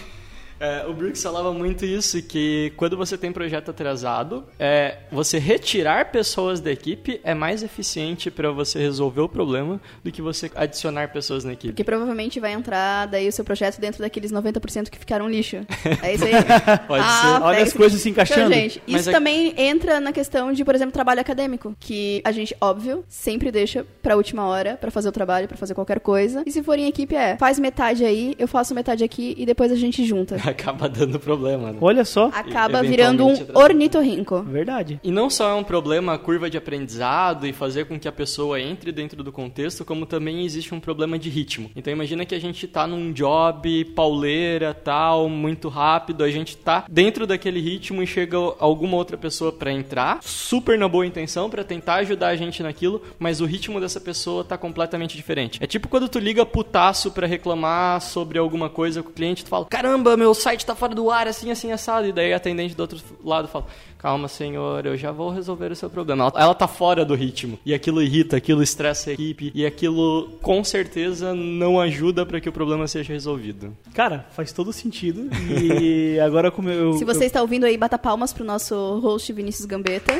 É, 0.61 0.87
o 0.87 0.93
Brooks 0.95 1.23
falava 1.23 1.53
muito 1.53 1.85
isso, 1.85 2.21
que 2.23 2.73
quando 2.77 2.97
você 2.97 3.19
tem 3.19 3.33
projeto 3.33 3.71
atrasado, 3.71 4.45
é, 4.59 4.99
você 5.11 5.39
retirar 5.39 6.11
pessoas 6.11 6.61
da 6.61 6.71
equipe 6.71 7.21
é 7.25 7.35
mais 7.35 7.63
eficiente 7.63 8.31
para 8.31 8.51
você 8.51 8.79
resolver 8.79 9.21
o 9.21 9.29
problema 9.29 9.81
do 10.03 10.11
que 10.13 10.23
você 10.23 10.51
adicionar 10.55 11.09
pessoas 11.13 11.45
na 11.45 11.53
equipe. 11.53 11.69
Porque 11.73 11.85
provavelmente 11.85 12.39
vai 12.41 12.53
entrar 12.53 13.07
daí 13.07 13.29
o 13.29 13.33
seu 13.33 13.45
projeto 13.45 13.81
dentro 13.81 14.01
daqueles 14.01 14.33
90% 14.33 14.89
que 14.91 14.99
ficaram 14.99 15.29
lixo. 15.29 15.57
É 16.03 16.15
isso 16.15 16.25
aí. 16.25 16.33
Pode 16.87 17.05
Ah, 17.07 17.37
ser. 17.39 17.43
Olha 17.45 17.63
as 17.63 17.73
coisas 17.73 18.01
se 18.01 18.09
encaixando. 18.11 18.43
Então, 18.51 18.53
gente, 18.63 18.83
Mas 18.87 19.01
isso 19.03 19.11
é- 19.11 19.13
também 19.13 19.55
entra 19.57 20.01
na 20.01 20.13
questão 20.13 20.53
de, 20.53 20.65
por 20.65 20.75
exemplo, 20.75 20.93
trabalho 20.93 21.21
acadêmico, 21.21 21.75
que 21.81 22.21
a 22.25 22.33
gente, 22.33 22.57
óbvio, 22.61 23.05
sempre 23.09 23.51
deixa 23.51 23.85
pra 24.03 24.17
última 24.17 24.47
hora 24.47 24.77
pra 24.81 24.91
fazer 24.91 25.09
o 25.09 25.13
trabalho, 25.13 25.49
pra 25.49 25.57
fazer 25.57 25.75
qualquer 25.75 26.01
coisa. 26.01 26.43
E 26.47 26.51
se 26.51 26.63
for 26.63 26.79
em 26.79 26.87
equipe 26.89 27.15
é, 27.15 27.37
faz 27.37 27.59
metade 27.59 28.05
aí, 28.05 28.35
eu 28.39 28.47
faço 28.49 28.75
metade 28.75 29.03
aqui 29.05 29.35
e 29.37 29.45
depois 29.45 29.71
a 29.73 29.77
gente 29.77 30.05
junta. 30.05 30.37
Acaba 30.49 30.89
dando 30.89 31.19
problema, 31.19 31.73
né? 31.73 31.79
Olha 31.81 32.05
só. 32.05 32.27
Acaba 32.27 32.85
E, 32.85 32.89
virando 32.89 33.27
um 33.27 33.35
ornitorrinco. 33.55 34.43
Verdade. 34.43 35.01
E 35.03 35.11
não 35.11 35.31
só 35.31 35.51
é 35.51 35.55
um 35.55 35.65
problema 35.65 36.15
a 36.15 36.19
curva 36.19 36.51
de 36.51 36.57
aprendizado 36.57 37.47
e 37.47 37.53
fazer 37.53 37.87
com 37.87 37.99
que 37.99 38.09
a 38.09 38.13
pessoa 38.13 38.61
entre 38.61 38.93
dentro 38.93 39.23
do 39.23 39.33
contexto, 39.33 39.85
como 39.85 40.07
também 40.07 40.45
existe 40.45 40.75
um 40.75 40.81
problema 40.81 41.19
de 41.19 41.29
ritmo. 41.29 41.71
Então 41.75 41.93
imagina 41.93 42.25
que 42.25 42.35
a 42.35 42.41
gente 42.41 42.67
tá 42.67 42.87
num 42.87 43.13
job 43.13 43.85
pauleira, 43.87 44.75
tal, 44.75 45.29
muito 45.29 45.69
rápido, 45.69 46.25
a 46.25 46.31
gente 46.31 46.57
tá 46.57 46.85
dentro 46.91 47.27
daquele 47.27 47.61
ritmo 47.61 48.03
e 48.03 48.07
chega 48.07 48.37
alguma 48.59 48.97
outra 48.97 49.17
pessoa 49.17 49.53
pra 49.53 49.73
entrar, 49.73 50.19
super 50.23 50.79
na 50.79 50.89
boa 50.89 51.07
intenção 51.07 51.49
pra 51.49 51.65
tentar 51.65 51.97
ajudar 51.97 52.29
a 52.29 52.37
gente 52.37 52.63
naquilo, 52.63 53.03
mas 53.19 53.41
o 53.41 53.47
ritmo 53.47 53.81
dessa 53.81 54.01
pessoa 54.01 54.45
tá 54.45 54.59
completamente 54.59 55.17
diferente. 55.17 55.59
É 55.63 55.67
tipo 55.67 55.89
quando 55.89 56.09
tu 56.09 56.19
liga 56.19 56.45
putaço 56.45 57.11
pra 57.11 57.27
reclamar 57.27 58.01
sobre 58.01 58.39
alguma 58.39 58.69
coisa 58.69 59.03
com 59.03 59.11
o 59.11 59.13
cliente, 59.13 59.45
tu 59.45 59.49
fala: 59.49 59.65
"Caramba, 59.67 60.17
meu 60.17 60.34
site 60.35 60.65
tá 60.65 60.75
fora 60.75 60.95
do 60.95 61.11
ar, 61.11 61.27
assim, 61.29 61.51
assim 61.51 61.73
assado", 61.73 62.07
e 62.07 62.13
daí 62.13 62.33
a 62.33 62.37
atendente 62.37 62.75
do 62.75 62.81
outro 62.81 62.99
lado 63.23 63.49
fala: 63.49 63.67
Calma, 64.05 64.29
senhor, 64.29 64.85
eu 64.85 64.99
já 64.99 65.11
vou 65.11 65.31
resolver 65.31 65.73
o 65.73 65.75
seu 65.75 65.89
problema. 65.89 66.25
Ela, 66.25 66.43
ela 66.43 66.55
tá 66.55 66.69
fora 66.69 67.07
do 67.07 67.15
ritmo. 67.15 67.59
E 67.65 67.73
aquilo 67.73 68.03
irrita, 68.03 68.37
aquilo 68.37 68.63
estressa 68.63 69.09
a 69.09 69.13
equipe. 69.15 69.51
E 69.55 69.65
aquilo, 69.65 70.29
com 70.43 70.63
certeza, 70.63 71.33
não 71.33 71.81
ajuda 71.81 72.27
para 72.27 72.39
que 72.39 72.47
o 72.47 72.53
problema 72.53 72.87
seja 72.87 73.15
resolvido. 73.15 73.75
Cara, 73.95 74.27
faz 74.33 74.53
todo 74.53 74.75
sentido. 74.75 75.31
E 75.51 76.21
agora 76.21 76.51
como 76.51 76.69
eu. 76.69 76.93
Se 76.99 77.05
você 77.07 77.25
está 77.25 77.41
ouvindo 77.41 77.65
aí, 77.65 77.79
bata 77.79 77.97
palmas 77.97 78.31
pro 78.31 78.45
nosso 78.45 78.99
host 78.99 79.33
Vinícius 79.33 79.65
Gambetta. 79.65 80.13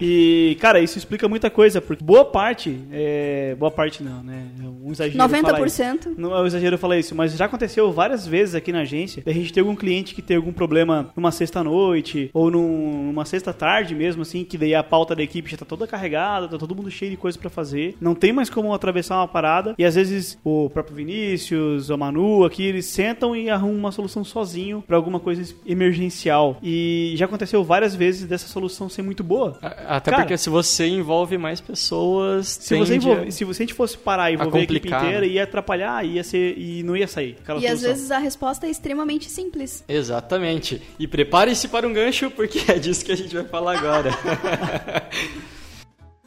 E, 0.00 0.56
cara, 0.58 0.80
isso 0.80 0.96
explica 0.96 1.28
muita 1.28 1.50
coisa, 1.50 1.82
porque 1.82 2.02
boa 2.02 2.24
parte, 2.24 2.80
é, 2.90 3.54
boa 3.58 3.70
parte 3.70 4.02
não, 4.02 4.22
né? 4.22 4.48
Um 4.90 4.92
exagero 4.92 5.28
falar 5.28 5.66
isso. 5.66 5.82
90%. 5.82 6.14
Não 6.18 6.34
é 6.36 6.42
um 6.42 6.46
exagero 6.46 6.78
falar 6.78 6.98
isso, 6.98 7.14
mas 7.14 7.32
já 7.36 7.44
aconteceu 7.44 7.90
várias 7.92 8.26
vezes 8.26 8.54
aqui 8.54 8.72
na 8.72 8.80
agência 8.80 9.22
a 9.26 9.32
gente 9.32 9.52
ter 9.52 9.60
algum 9.60 9.74
cliente 9.76 10.14
que 10.14 10.22
tem 10.22 10.36
algum 10.36 10.52
problema 10.52 11.10
numa 11.16 11.30
sexta-noite 11.30 12.30
ou 12.32 12.50
num- 12.50 13.04
numa 13.06 13.24
sexta-tarde 13.24 13.94
mesmo, 13.94 14.22
assim, 14.22 14.44
que 14.44 14.58
daí 14.58 14.74
a 14.74 14.82
pauta 14.82 15.14
da 15.14 15.22
equipe 15.22 15.50
já 15.50 15.56
tá 15.56 15.64
toda 15.64 15.86
carregada, 15.86 16.48
tá 16.48 16.58
todo 16.58 16.74
mundo 16.74 16.90
cheio 16.90 17.10
de 17.10 17.16
coisa 17.16 17.38
pra 17.38 17.48
fazer. 17.50 17.96
Não 18.00 18.14
tem 18.14 18.32
mais 18.32 18.50
como 18.50 18.72
atravessar 18.74 19.16
uma 19.16 19.28
parada. 19.28 19.74
E 19.78 19.84
às 19.84 19.94
vezes 19.94 20.38
o 20.44 20.68
próprio 20.70 20.96
Vinícius, 20.96 21.90
a 21.90 21.96
Manu 21.96 22.44
aqui, 22.44 22.64
eles 22.64 22.86
sentam 22.86 23.34
e 23.36 23.48
arrumam 23.50 23.76
uma 23.76 23.92
solução 23.92 24.24
sozinho 24.24 24.82
pra 24.86 24.96
alguma 24.96 25.20
coisa 25.20 25.42
emergencial. 25.66 26.58
E 26.62 27.14
já 27.16 27.24
aconteceu 27.26 27.62
várias 27.64 27.94
vezes 27.94 28.26
dessa 28.26 28.48
solução 28.48 28.88
ser 28.88 29.02
muito 29.02 29.22
boa. 29.22 29.58
A- 29.62 29.96
Até 30.00 30.10
Cara, 30.10 30.22
porque 30.24 30.36
se 30.38 30.48
você 30.48 30.86
envolve 30.86 31.36
mais 31.38 31.60
pessoas, 31.60 32.46
Se 32.60 32.76
você, 32.76 32.96
envolve- 32.96 33.28
a- 33.28 33.30
se 33.30 33.44
você 33.44 33.62
a 33.62 33.66
gente 33.66 33.74
fosse 33.74 33.96
parar 33.98 34.30
e 34.30 34.34
envolver 34.34 34.66
equipe 34.88 34.94
inteira, 34.94 35.26
ia 35.26 35.44
atrapalhar, 35.44 36.04
ia 36.04 36.22
ser 36.24 36.58
e 36.58 36.82
não 36.82 36.96
ia 36.96 37.06
sair. 37.06 37.36
aquela 37.40 37.60
E 37.60 37.66
às 37.66 37.80
solução. 37.80 37.90
vezes 37.92 38.10
a 38.10 38.18
resposta 38.18 38.66
é 38.66 38.70
extremamente 38.70 39.30
simples. 39.30 39.84
Exatamente. 39.88 40.80
E 40.98 41.06
prepare-se 41.06 41.68
para 41.68 41.86
um 41.86 41.92
gancho, 41.92 42.30
porque 42.30 42.60
é 42.70 42.78
disso 42.78 43.04
que 43.04 43.12
a 43.12 43.16
gente 43.16 43.34
vai 43.34 43.44
falar 43.44 43.78
agora. 43.78 44.10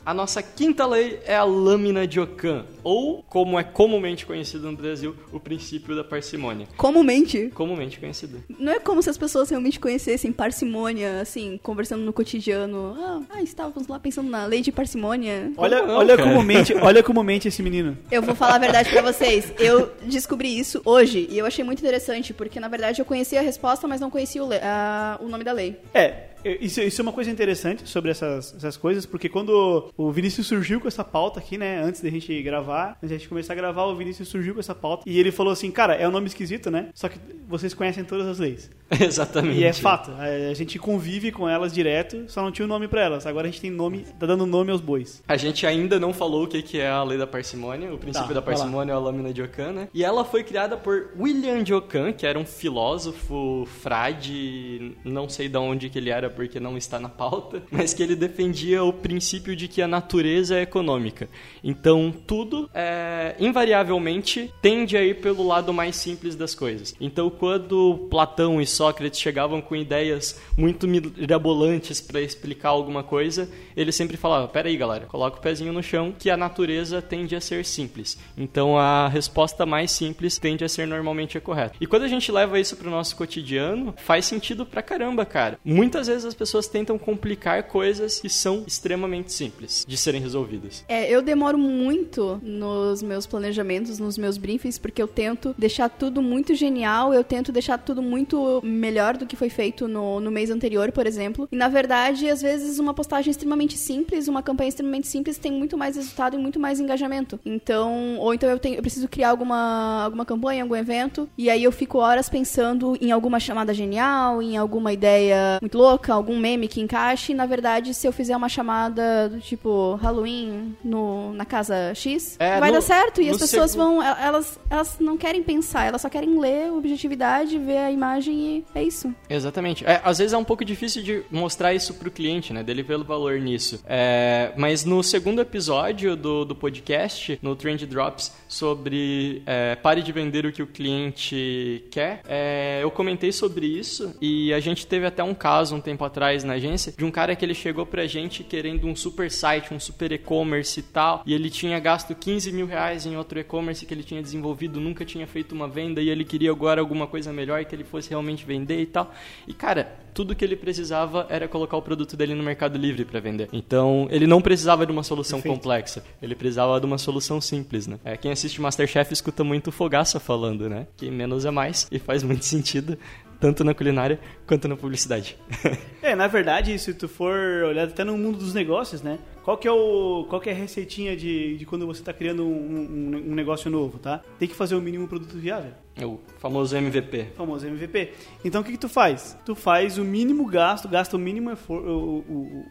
A 0.05 0.13
nossa 0.13 0.43
quinta 0.43 0.85
lei 0.85 1.19
é 1.25 1.35
a 1.35 1.43
lâmina 1.43 2.05
de 2.05 2.19
Ockham, 2.19 2.65
ou, 2.83 3.23
como 3.29 3.57
é 3.57 3.63
comumente 3.63 4.25
conhecido 4.25 4.69
no 4.69 4.75
Brasil, 4.77 5.15
o 5.31 5.39
princípio 5.39 5.95
da 5.95 6.03
parcimônia. 6.03 6.67
Comumente. 6.75 7.49
Comumente 7.53 7.99
conhecido. 7.99 8.43
Não 8.59 8.73
é 8.73 8.79
como 8.79 9.01
se 9.01 9.09
as 9.09 9.17
pessoas 9.17 9.49
realmente 9.49 9.79
conhecessem 9.79 10.31
parcimônia, 10.31 11.21
assim, 11.21 11.57
conversando 11.63 12.03
no 12.03 12.11
cotidiano. 12.11 12.95
Ah, 12.99 13.21
ah, 13.37 13.41
estávamos 13.41 13.87
lá 13.87 13.97
pensando 13.99 14.29
na 14.29 14.45
lei 14.45 14.61
de 14.61 14.71
parcimônia. 14.71 15.51
Olha, 15.55 15.77
Como 15.79 15.87
não, 15.91 15.97
olha, 15.99 16.17
cara? 16.17 16.29
como 16.29 16.43
mente, 16.43 16.73
olha 16.75 17.01
como 17.03 17.23
mente 17.23 17.47
esse 17.47 17.63
menino. 17.63 17.97
Eu 18.11 18.21
vou 18.21 18.35
falar 18.35 18.55
a 18.55 18.59
verdade 18.59 18.89
pra 18.89 19.01
vocês. 19.01 19.53
Eu 19.57 19.91
descobri 20.03 20.59
isso 20.59 20.81
hoje 20.83 21.27
e 21.31 21.37
eu 21.37 21.45
achei 21.45 21.63
muito 21.63 21.79
interessante, 21.79 22.33
porque 22.33 22.59
na 22.59 22.67
verdade 22.67 23.01
eu 23.01 23.05
conhecia 23.05 23.39
a 23.39 23.43
resposta, 23.43 23.87
mas 23.87 24.01
não 24.01 24.09
conhecia 24.09 24.43
o, 24.43 24.49
a- 24.61 25.17
o 25.21 25.29
nome 25.29 25.43
da 25.45 25.53
lei. 25.53 25.77
É, 25.93 26.32
isso, 26.43 26.81
isso 26.81 27.01
é 27.01 27.03
uma 27.03 27.13
coisa 27.13 27.29
interessante 27.29 27.87
sobre 27.87 28.11
essas, 28.11 28.53
essas 28.55 28.77
coisas, 28.77 29.05
porque 29.05 29.29
quando 29.29 29.91
o 29.95 30.11
Vinícius 30.11 30.47
surgiu 30.47 30.79
com 30.79 30.87
essa 30.87 31.03
pauta 31.03 31.39
aqui, 31.39 31.57
né, 31.57 31.81
antes 31.81 32.01
da 32.01 32.09
gente 32.09 32.41
gravar, 32.41 32.97
antes 32.97 33.09
da 33.09 33.17
gente 33.17 33.29
começar 33.29 33.53
a 33.53 33.55
gravar, 33.55 33.85
o 33.85 33.95
Vinícius 33.95 34.27
surgiu 34.27 34.53
com 34.53 34.59
essa 34.59 34.75
pauta 34.75 35.03
e 35.05 35.19
ele 35.19 35.31
falou 35.31 35.53
assim, 35.53 35.71
cara, 35.71 35.95
é 35.95 36.07
um 36.07 36.11
nome 36.11 36.27
esquisito, 36.27 36.69
né? 36.69 36.89
Só 36.93 37.09
que 37.09 37.19
vocês 37.47 37.73
conhecem 37.73 38.03
todas 38.03 38.27
as 38.27 38.39
leis. 38.39 38.69
Exatamente. 39.01 39.59
E 39.59 39.63
é 39.63 39.73
fato, 39.73 40.11
a, 40.11 40.53
gente 40.53 40.77
convive 40.79 41.31
com 41.31 41.47
elas 41.47 41.73
direto, 41.73 42.25
só 42.27 42.41
não 42.41 42.51
tinha 42.51 42.65
o 42.65 42.67
nome 42.67 42.87
pra 42.87 43.01
elas. 43.01 43.25
Agora 43.25 43.47
a 43.47 43.51
gente 43.51 43.61
tem 43.61 43.71
nome, 43.71 44.05
tá 44.19 44.25
dando 44.25 44.45
nome 44.45 44.71
aos 44.71 44.81
bois. 44.81 45.21
A 45.27 45.37
gente 45.37 45.65
ainda 45.65 45.99
não 45.99 46.13
falou 46.13 46.43
o 46.43 46.47
que 46.47 46.79
é 46.79 46.89
a 46.89 47.03
lei 47.03 47.17
da 47.17 47.27
parcimônia, 47.27 47.93
o 47.93 47.97
princípio 47.97 48.27
Tá, 48.29 48.35
da 48.35 48.41
parcimônia 48.41 48.93
é 48.93 48.95
a 48.95 48.99
lâmina 48.99 49.33
de 49.33 49.41
Ockham, 49.41 49.71
né? 49.71 49.87
E 49.93 50.03
ela 50.03 50.23
foi 50.23 50.43
criada 50.43 50.77
por 50.77 51.09
William 51.19 51.63
de 51.63 51.73
Ockham, 51.73 52.13
que 52.13 52.25
era 52.25 52.37
um 52.37 52.45
filósofo, 52.45 53.67
frade, 53.81 54.95
não 55.03 55.27
sei 55.27 55.49
de 55.49 55.57
onde 55.57 55.89
que 55.89 55.97
ele 55.97 56.09
era 56.09 56.29
porque 56.29 56.59
não 56.59 56.77
está 56.77 56.99
na 56.99 57.09
pauta, 57.09 57.63
mas 57.71 57.93
que 57.93 58.01
ele 58.01 58.15
defendia 58.15 58.83
o 58.83 58.93
princípio 58.93 59.55
de 59.55 59.67
que 59.67 59.81
a 59.81 59.87
natureza 59.87 60.57
é 60.57 60.61
econômica. 60.61 61.27
Então, 61.63 62.13
tudo, 62.25 62.69
é, 62.73 63.35
invariavelmente, 63.39 64.53
tende 64.61 64.95
a 64.95 65.03
ir 65.03 65.21
pelo 65.21 65.45
lado 65.45 65.73
mais 65.73 65.95
simples 65.95 66.35
das 66.35 66.55
coisas. 66.55 66.95
Então, 66.99 67.29
quando 67.29 68.07
Platão 68.09 68.61
e 68.61 68.65
Sócrates 68.65 68.82
chegavam 69.13 69.61
com 69.61 69.75
ideias 69.75 70.39
muito 70.57 70.87
mirabolantes 70.87 72.01
para 72.01 72.21
explicar 72.21 72.69
alguma 72.69 73.03
coisa, 73.03 73.49
ele 73.75 73.91
sempre 73.91 74.17
falava: 74.17 74.47
peraí, 74.47 74.75
galera, 74.77 75.05
coloca 75.05 75.37
o 75.37 75.41
pezinho 75.41 75.73
no 75.73 75.83
chão, 75.83 76.13
que 76.17 76.29
a 76.29 76.37
natureza 76.37 77.01
tende 77.01 77.35
a 77.35 77.41
ser 77.41 77.65
simples. 77.65 78.17
Então, 78.37 78.77
a 78.77 79.07
resposta 79.07 79.65
mais 79.65 79.91
simples 79.91 80.37
tende 80.37 80.63
a 80.63 80.69
ser 80.69 80.87
normalmente 80.87 81.37
a 81.37 81.41
correta. 81.41 81.75
E 81.79 81.87
quando 81.87 82.03
a 82.03 82.07
gente 82.07 82.31
leva 82.31 82.59
isso 82.59 82.75
pro 82.75 82.89
nosso 82.89 83.15
cotidiano, 83.15 83.93
faz 83.97 84.25
sentido 84.25 84.65
pra 84.65 84.81
caramba, 84.81 85.25
cara. 85.25 85.59
Muitas 85.63 86.07
vezes 86.07 86.25
as 86.25 86.33
pessoas 86.33 86.67
tentam 86.67 86.97
complicar 86.97 87.63
coisas 87.63 88.19
que 88.19 88.29
são 88.29 88.63
extremamente 88.65 89.31
simples 89.31 89.85
de 89.87 89.97
serem 89.97 90.21
resolvidas. 90.21 90.83
É, 90.87 91.09
eu 91.09 91.21
demoro 91.21 91.57
muito 91.57 92.39
nos 92.41 93.01
meus 93.01 93.25
planejamentos, 93.25 93.99
nos 93.99 94.17
meus 94.17 94.37
briefings, 94.37 94.77
porque 94.77 95.01
eu 95.01 95.07
tento 95.07 95.55
deixar 95.57 95.89
tudo 95.89 96.21
muito 96.21 96.55
genial, 96.55 97.13
eu 97.13 97.23
tento 97.23 97.51
deixar 97.51 97.77
tudo 97.77 98.01
muito 98.01 98.61
melhor 98.73 99.15
do 99.17 99.25
que 99.25 99.35
foi 99.35 99.49
feito 99.49 99.87
no, 99.87 100.19
no 100.19 100.31
mês 100.31 100.49
anterior, 100.49 100.91
por 100.91 101.05
exemplo. 101.07 101.47
E 101.51 101.55
na 101.55 101.67
verdade, 101.67 102.29
às 102.29 102.41
vezes, 102.41 102.79
uma 102.79 102.93
postagem 102.93 103.31
extremamente 103.31 103.77
simples, 103.77 104.27
uma 104.27 104.41
campanha 104.43 104.69
extremamente 104.69 105.07
simples 105.07 105.37
tem 105.37 105.51
muito 105.51 105.77
mais 105.77 105.95
resultado 105.95 106.35
e 106.35 106.39
muito 106.39 106.59
mais 106.59 106.79
engajamento. 106.79 107.39
Então, 107.45 108.17
ou 108.19 108.33
então 108.33 108.49
eu, 108.49 108.59
tenho, 108.59 108.75
eu 108.75 108.81
preciso 108.81 109.07
criar 109.07 109.29
alguma, 109.29 110.03
alguma 110.03 110.25
campanha, 110.25 110.63
algum 110.63 110.75
evento, 110.75 111.29
e 111.37 111.49
aí 111.49 111.63
eu 111.63 111.71
fico 111.71 111.97
horas 111.99 112.27
pensando 112.29 112.97
em 113.01 113.11
alguma 113.11 113.39
chamada 113.39 113.73
genial, 113.73 114.41
em 114.41 114.57
alguma 114.57 114.91
ideia 114.91 115.57
muito 115.61 115.77
louca, 115.77 116.13
algum 116.13 116.37
meme 116.37 116.67
que 116.67 116.81
encaixe. 116.81 117.31
E, 117.31 117.35
na 117.35 117.45
verdade, 117.45 117.93
se 117.93 118.07
eu 118.07 118.11
fizer 118.11 118.35
uma 118.35 118.49
chamada 118.49 119.29
do 119.29 119.39
tipo 119.39 119.95
Halloween 119.95 120.75
no, 120.83 121.33
na 121.33 121.45
casa 121.45 121.93
X, 121.95 122.35
É, 122.39 122.59
vai 122.59 122.69
no- 122.69 122.75
dar 122.77 122.81
certo. 122.81 123.21
E 123.21 123.29
as 123.29 123.37
pessoas 123.37 123.71
segu- 123.71 123.83
vão. 123.83 124.01
Elas, 124.03 124.59
elas 124.69 124.97
não 124.99 125.17
querem 125.17 125.41
pensar, 125.43 125.85
elas 125.85 126.01
só 126.01 126.09
querem 126.09 126.39
ler 126.39 126.71
objetividade, 126.71 127.57
ver 127.57 127.77
a 127.77 127.91
imagem 127.91 128.52
e 128.52 128.52
é 128.75 128.83
isso. 128.83 129.13
Exatamente. 129.29 129.85
É, 129.85 130.01
às 130.03 130.17
vezes 130.17 130.33
é 130.33 130.37
um 130.37 130.43
pouco 130.43 130.65
difícil 130.65 131.01
de 131.01 131.23
mostrar 131.31 131.73
isso 131.73 131.93
pro 131.93 132.11
cliente, 132.11 132.53
né? 132.53 132.63
Dele 132.63 132.83
ver 132.83 132.99
o 132.99 133.03
valor 133.03 133.39
nisso. 133.39 133.81
É, 133.87 134.51
mas 134.57 134.83
no 134.83 135.01
segundo 135.01 135.41
episódio 135.41 136.15
do, 136.15 136.45
do 136.45 136.55
podcast, 136.55 137.39
no 137.41 137.55
Trend 137.55 137.85
Drops, 137.85 138.31
sobre 138.47 139.41
é, 139.45 139.75
pare 139.75 140.01
de 140.01 140.11
vender 140.11 140.45
o 140.45 140.51
que 140.51 140.61
o 140.61 140.67
cliente 140.67 141.83
quer, 141.89 142.21
é, 142.27 142.79
eu 142.81 142.91
comentei 142.91 143.31
sobre 143.31 143.65
isso 143.65 144.15
e 144.21 144.53
a 144.53 144.59
gente 144.59 144.85
teve 144.85 145.05
até 145.05 145.23
um 145.23 145.33
caso 145.33 145.75
um 145.75 145.81
tempo 145.81 146.03
atrás 146.03 146.43
na 146.43 146.53
agência 146.53 146.93
de 146.95 147.05
um 147.05 147.11
cara 147.11 147.35
que 147.35 147.43
ele 147.43 147.53
chegou 147.53 147.85
pra 147.85 148.05
gente 148.05 148.43
querendo 148.43 148.87
um 148.87 148.95
super 148.95 149.31
site, 149.31 149.73
um 149.73 149.79
super 149.79 150.11
e-commerce 150.11 150.79
e 150.79 150.83
tal, 150.83 151.23
e 151.25 151.33
ele 151.33 151.49
tinha 151.49 151.79
gasto 151.79 152.13
15 152.13 152.51
mil 152.51 152.65
reais 152.65 153.05
em 153.05 153.15
outro 153.17 153.39
e-commerce 153.39 153.85
que 153.85 153.93
ele 153.93 154.03
tinha 154.03 154.21
desenvolvido, 154.21 154.79
nunca 154.79 155.05
tinha 155.05 155.25
feito 155.25 155.53
uma 155.53 155.67
venda 155.67 156.01
e 156.01 156.09
ele 156.09 156.23
queria 156.23 156.51
agora 156.51 156.81
alguma 156.81 157.07
coisa 157.07 157.33
melhor 157.33 157.63
que 157.65 157.75
ele 157.75 157.83
fosse 157.83 158.09
realmente 158.09 158.42
vender 158.45 158.79
e 158.81 158.85
tal. 158.85 159.13
E 159.47 159.53
cara, 159.53 159.93
tudo 160.13 160.35
que 160.35 160.45
ele 160.45 160.55
precisava 160.55 161.25
era 161.29 161.47
colocar 161.47 161.75
o 161.77 161.81
produto 161.81 162.15
dele 162.15 162.35
no 162.35 162.43
Mercado 162.43 162.77
Livre 162.77 163.03
para 163.05 163.19
vender. 163.19 163.49
Então, 163.51 164.07
ele 164.11 164.27
não 164.27 164.41
precisava 164.41 164.85
de 164.85 164.91
uma 164.91 165.01
solução 165.03 165.39
Perfeito. 165.41 165.55
complexa, 165.61 166.03
ele 166.21 166.35
precisava 166.35 166.79
de 166.79 166.85
uma 166.85 166.97
solução 166.97 167.41
simples, 167.41 167.87
né? 167.87 167.99
É, 168.05 168.15
quem 168.15 168.31
assiste 168.31 168.61
Masterchef 168.61 169.11
escuta 169.11 169.43
muito 169.43 169.71
Fogaça 169.71 170.19
falando, 170.19 170.69
né? 170.69 170.87
Que 170.95 171.09
menos 171.09 171.45
é 171.45 171.51
mais 171.51 171.87
e 171.91 171.97
faz 171.97 172.21
muito 172.23 172.45
sentido, 172.45 172.97
tanto 173.39 173.63
na 173.63 173.73
culinária 173.73 174.19
quanto 174.47 174.67
na 174.67 174.75
publicidade. 174.75 175.37
É, 176.03 176.15
na 176.15 176.27
verdade, 176.27 176.77
se 176.77 176.93
tu 176.93 177.07
for 177.07 177.33
olhar 177.65 177.87
até 177.87 178.03
no 178.03 178.17
mundo 178.17 178.37
dos 178.37 178.53
negócios, 178.53 179.01
né? 179.01 179.17
Qual 179.41 179.57
que 179.57 179.65
é, 179.69 179.71
o, 179.71 180.25
qual 180.29 180.41
que 180.41 180.49
é 180.49 180.51
a 180.51 180.55
receitinha 180.55 181.15
de, 181.15 181.55
de 181.55 181.65
quando 181.65 181.87
você 181.87 182.01
está 182.01 182.11
criando 182.11 182.43
um, 182.45 182.49
um- 182.51 183.31
um 183.31 183.33
negócio 183.33 183.71
novo, 183.71 183.97
tá? 183.99 184.21
Tem 184.37 184.45
que 184.49 184.53
fazer 184.53 184.75
o 184.75 184.81
mínimo 184.81 185.07
produto 185.07 185.37
viável. 185.37 185.71
O 186.01 186.19
famoso 186.39 186.75
MVP. 186.75 187.27
O 187.33 187.35
famoso 187.37 187.67
MVP. 187.67 188.13
Então 188.43 188.61
o 188.61 188.63
que, 188.63 188.71
que 188.71 188.77
tu 188.79 188.89
faz? 188.89 189.37
Tu 189.45 189.53
faz 189.53 189.97
o 189.99 190.03
mínimo 190.03 190.45
gasto, 190.47 190.87
gasta 190.87 191.15
o 191.15 191.19
mínimo 191.19 191.51
esforço. 191.51 191.85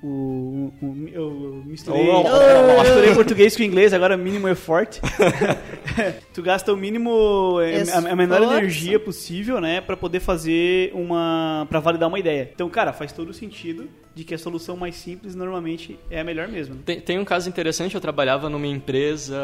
O- 0.03 0.73
eu 1.13 1.63
misturei, 1.67 2.09
Oh. 2.09 2.83
misturei 2.83 3.15
português 3.15 3.57
com 3.57 3.63
inglês, 3.63 3.93
agora 3.93 4.17
mínimo 4.17 4.49
effort. 4.49 4.99
tu 6.35 6.43
gasta 6.43 6.73
o 6.73 6.77
mínimo, 6.77 7.61
eh, 7.61 7.83
a, 7.93 8.13
a 8.13 8.17
menor 8.17 8.43
energia 8.43 8.99
possível, 8.99 9.61
né, 9.61 9.81
Pra 9.81 9.97
poder 9.97 10.21
fazer 10.21 10.91
uma, 10.95 11.67
Pra 11.69 11.81
validar 11.81 12.09
uma 12.09 12.19
ideia. 12.19 12.51
Então, 12.55 12.69
cara, 12.69 12.93
faz 12.93 13.13
todo 13.13 13.33
sentido 13.33 13.89
de 14.15 14.25
que 14.25 14.35
a 14.35 14.39
solução 14.39 14.77
mais 14.77 14.97
simples 14.97 15.35
normalmente 15.35 15.99
é 16.11 16.21
a 16.21 16.25
melhor 16.25 16.49
mesmo. 16.49 16.77
Tem, 16.85 17.01
tem 17.01 17.19
um 17.19 17.25
caso 17.25 17.49
interessante, 17.49 17.95
eu 17.95 18.01
trabalhava 18.01 18.49
numa 18.49 18.67
empresa 18.67 19.37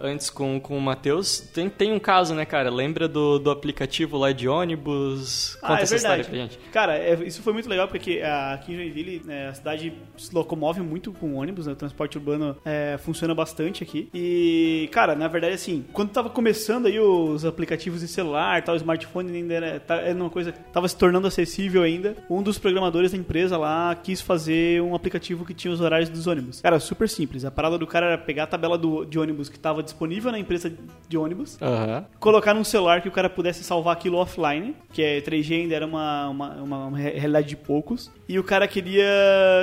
antes 0.00 0.30
com, 0.30 0.58
com 0.60 0.76
o 0.76 0.80
Matheus. 0.80 1.40
Tem, 1.40 1.68
tem 1.68 1.92
um 1.92 1.98
caso, 1.98 2.34
né, 2.34 2.44
cara? 2.44 2.70
Lembra 2.70 3.06
do, 3.08 3.38
do 3.38 3.50
aplicativo 3.50 4.16
lá 4.16 4.32
de 4.32 4.48
ônibus? 4.48 5.56
Conta 5.60 5.74
Ah, 5.74 5.78
é 5.78 5.82
essa 5.82 5.96
história 5.96 6.22
verdade. 6.24 6.48
pra 6.48 6.56
gente. 6.58 6.70
Cara, 6.72 6.96
é- 6.98 7.22
isso 7.26 7.42
foi 7.42 7.52
muito 7.52 7.68
legal 7.68 7.88
porque 7.88 8.20
ah, 8.24 8.54
aqui 8.54 8.72
em 8.72 8.76
Joinville 8.76 9.22
né, 9.24 9.48
a 9.48 9.54
cidade 9.54 9.92
se 10.16 10.34
locomove 10.34 10.80
muito 10.80 11.12
com 11.12 11.34
ônibus, 11.34 11.66
né, 11.66 11.72
o 11.72 11.76
transporte 11.76 12.16
urbano 12.18 12.56
é, 12.64 12.98
funciona 12.98 13.34
bastante 13.34 13.82
aqui. 13.82 14.08
E, 14.14 14.88
cara, 14.92 15.14
na 15.14 15.28
verdade, 15.28 15.54
assim, 15.54 15.84
quando 15.92 16.10
tava 16.10 16.30
começando 16.30 16.86
aí 16.86 16.98
os 16.98 17.44
aplicativos 17.44 18.00
de 18.00 18.08
celular, 18.08 18.62
tal, 18.62 18.74
o 18.74 18.78
smartphone 18.78 19.36
ainda 19.36 19.54
era, 19.54 19.80
tá- 19.80 19.96
era 20.00 20.14
uma 20.14 20.30
coisa, 20.30 20.52
tava 20.72 20.88
se 20.88 20.96
tornando 20.96 21.26
acessível 21.26 21.82
ainda. 21.82 22.16
Um 22.30 22.42
dos 22.42 22.58
programadores 22.58 23.12
da 23.12 23.18
empresa 23.18 23.56
lá 23.56 23.94
quis 24.12 24.20
fazer 24.20 24.82
um 24.82 24.94
aplicativo 24.94 25.42
que 25.44 25.54
tinha 25.54 25.72
os 25.72 25.80
horários 25.80 26.10
dos 26.10 26.26
ônibus. 26.26 26.60
Cara, 26.60 26.78
super 26.78 27.08
simples. 27.08 27.44
A 27.46 27.50
parada 27.50 27.78
do 27.78 27.86
cara 27.86 28.06
era 28.08 28.18
pegar 28.18 28.42
a 28.44 28.46
tabela 28.46 28.76
do, 28.76 29.04
de 29.06 29.18
ônibus 29.18 29.48
que 29.48 29.58
tava 29.58 29.82
disponível 29.82 30.30
na 30.30 30.38
empresa 30.38 30.70
de 31.08 31.16
ônibus, 31.16 31.56
Aham. 31.62 32.04
colocar 32.20 32.52
num 32.52 32.62
celular 32.64 33.00
que 33.00 33.08
o 33.08 33.12
cara 33.12 33.30
pudesse 33.30 33.64
salvar 33.64 33.94
aquilo 33.94 34.18
offline, 34.18 34.76
que 34.92 35.00
é 35.02 35.20
3G 35.22 35.62
ainda 35.62 35.74
era 35.74 35.86
uma, 35.86 36.28
uma, 36.28 36.48
uma- 36.62 36.86
uma 36.88 36.98
re- 36.98 37.10
realidade 37.18 37.48
de 37.48 37.56
poucos, 37.56 38.10
e 38.28 38.38
o 38.38 38.44
cara 38.44 38.68
queria 38.68 39.02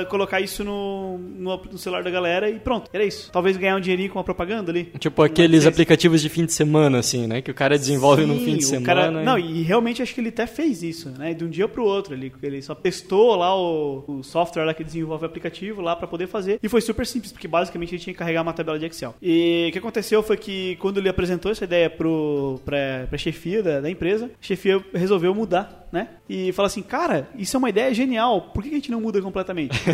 colocar 0.08 0.40
isso 0.40 0.64
no, 0.64 1.18
no, 1.18 1.56
no 1.72 1.78
celular 1.78 2.02
da 2.02 2.10
galera 2.10 2.50
e 2.50 2.58
pronto, 2.58 2.90
era 2.92 3.04
isso. 3.04 3.30
Talvez 3.32 3.56
ganhar 3.56 3.76
um 3.76 3.80
dinheirinho 3.80 4.10
com 4.10 4.18
a 4.18 4.24
propaganda 4.24 4.70
ali. 4.72 4.84
Tipo 4.98 5.22
aqueles 5.22 5.66
aplicativos 5.66 6.20
de 6.20 6.28
fim 6.28 6.44
de 6.44 6.52
semana, 6.52 6.98
assim, 6.98 7.26
né? 7.26 7.40
Que 7.40 7.50
o 7.50 7.54
cara 7.54 7.78
desenvolve 7.78 8.24
Sim, 8.24 8.44
fim 8.44 8.56
de 8.56 8.64
semana. 8.64 8.86
cara- 8.86 9.10
Não, 9.10 9.38
e 9.38 9.62
realmente 9.62 10.02
acho 10.02 10.14
que 10.14 10.20
ele 10.20 10.28
até 10.30 10.46
fez 10.46 10.82
isso, 10.82 11.10
né? 11.10 11.34
De 11.34 11.44
um 11.44 11.48
dia 11.48 11.68
pro 11.68 11.84
outro. 11.84 12.14
Ele, 12.14 12.32
ele 12.42 12.62
só 12.62 12.74
testou 12.74 13.36
lá 13.36 13.54
o, 13.56 14.04
o 14.08 14.22
software 14.22 14.39
lá 14.64 14.74
que 14.74 14.84
desenvolve 14.84 15.24
o 15.24 15.26
aplicativo 15.26 15.80
lá 15.80 15.96
pra 15.96 16.06
poder 16.06 16.26
fazer. 16.26 16.58
E 16.62 16.68
foi 16.68 16.80
super 16.80 17.06
simples, 17.06 17.32
porque 17.32 17.48
basicamente 17.48 17.94
ele 17.94 18.02
tinha 18.02 18.12
que 18.14 18.18
carregar 18.18 18.42
uma 18.42 18.52
tabela 18.52 18.78
de 18.78 18.86
Excel. 18.86 19.14
E 19.20 19.66
o 19.68 19.72
que 19.72 19.78
aconteceu 19.78 20.22
foi 20.22 20.36
que 20.36 20.76
quando 20.76 20.98
ele 20.98 21.08
apresentou 21.08 21.50
essa 21.50 21.64
ideia 21.64 21.90
pra, 21.90 22.06
pra 23.08 23.18
chefia 23.18 23.62
da, 23.62 23.80
da 23.80 23.90
empresa, 23.90 24.26
a 24.26 24.44
chefia 24.44 24.82
resolveu 24.94 25.34
mudar, 25.34 25.88
né? 25.92 26.08
E 26.28 26.52
falou 26.52 26.66
assim, 26.66 26.82
cara, 26.82 27.28
isso 27.34 27.56
é 27.56 27.58
uma 27.58 27.68
ideia 27.68 27.92
genial, 27.92 28.50
por 28.54 28.62
que 28.62 28.68
a 28.68 28.72
gente 28.72 28.90
não 28.90 29.00
muda 29.00 29.20
completamente? 29.20 29.78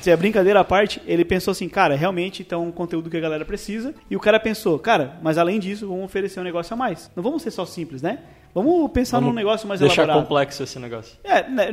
Se 0.00 0.10
é 0.10 0.16
brincadeira 0.16 0.60
à 0.60 0.64
parte, 0.64 1.00
ele 1.06 1.24
pensou 1.24 1.52
assim, 1.52 1.68
cara, 1.68 1.94
realmente 1.94 2.42
então 2.42 2.66
um 2.66 2.72
conteúdo 2.72 3.10
que 3.10 3.16
a 3.16 3.20
galera 3.20 3.44
precisa. 3.44 3.94
E 4.08 4.16
o 4.16 4.20
cara 4.20 4.38
pensou, 4.40 4.78
cara, 4.78 5.18
mas 5.22 5.36
além 5.38 5.58
disso, 5.58 5.88
vamos 5.88 6.04
oferecer 6.04 6.40
um 6.40 6.44
negócio 6.44 6.72
a 6.74 6.76
mais. 6.76 7.10
Não 7.14 7.22
vamos 7.22 7.42
ser 7.42 7.50
só 7.50 7.66
simples, 7.66 8.02
né? 8.02 8.20
Vamos 8.54 8.90
pensar 8.90 9.18
Vamos 9.18 9.30
num 9.32 9.36
negócio 9.36 9.68
mais 9.68 9.80
Deixar 9.80 10.02
elaborado. 10.02 10.22
complexo 10.26 10.62
esse 10.62 10.78
negócio. 10.78 11.16
É, 11.22 11.48
né, 11.48 11.70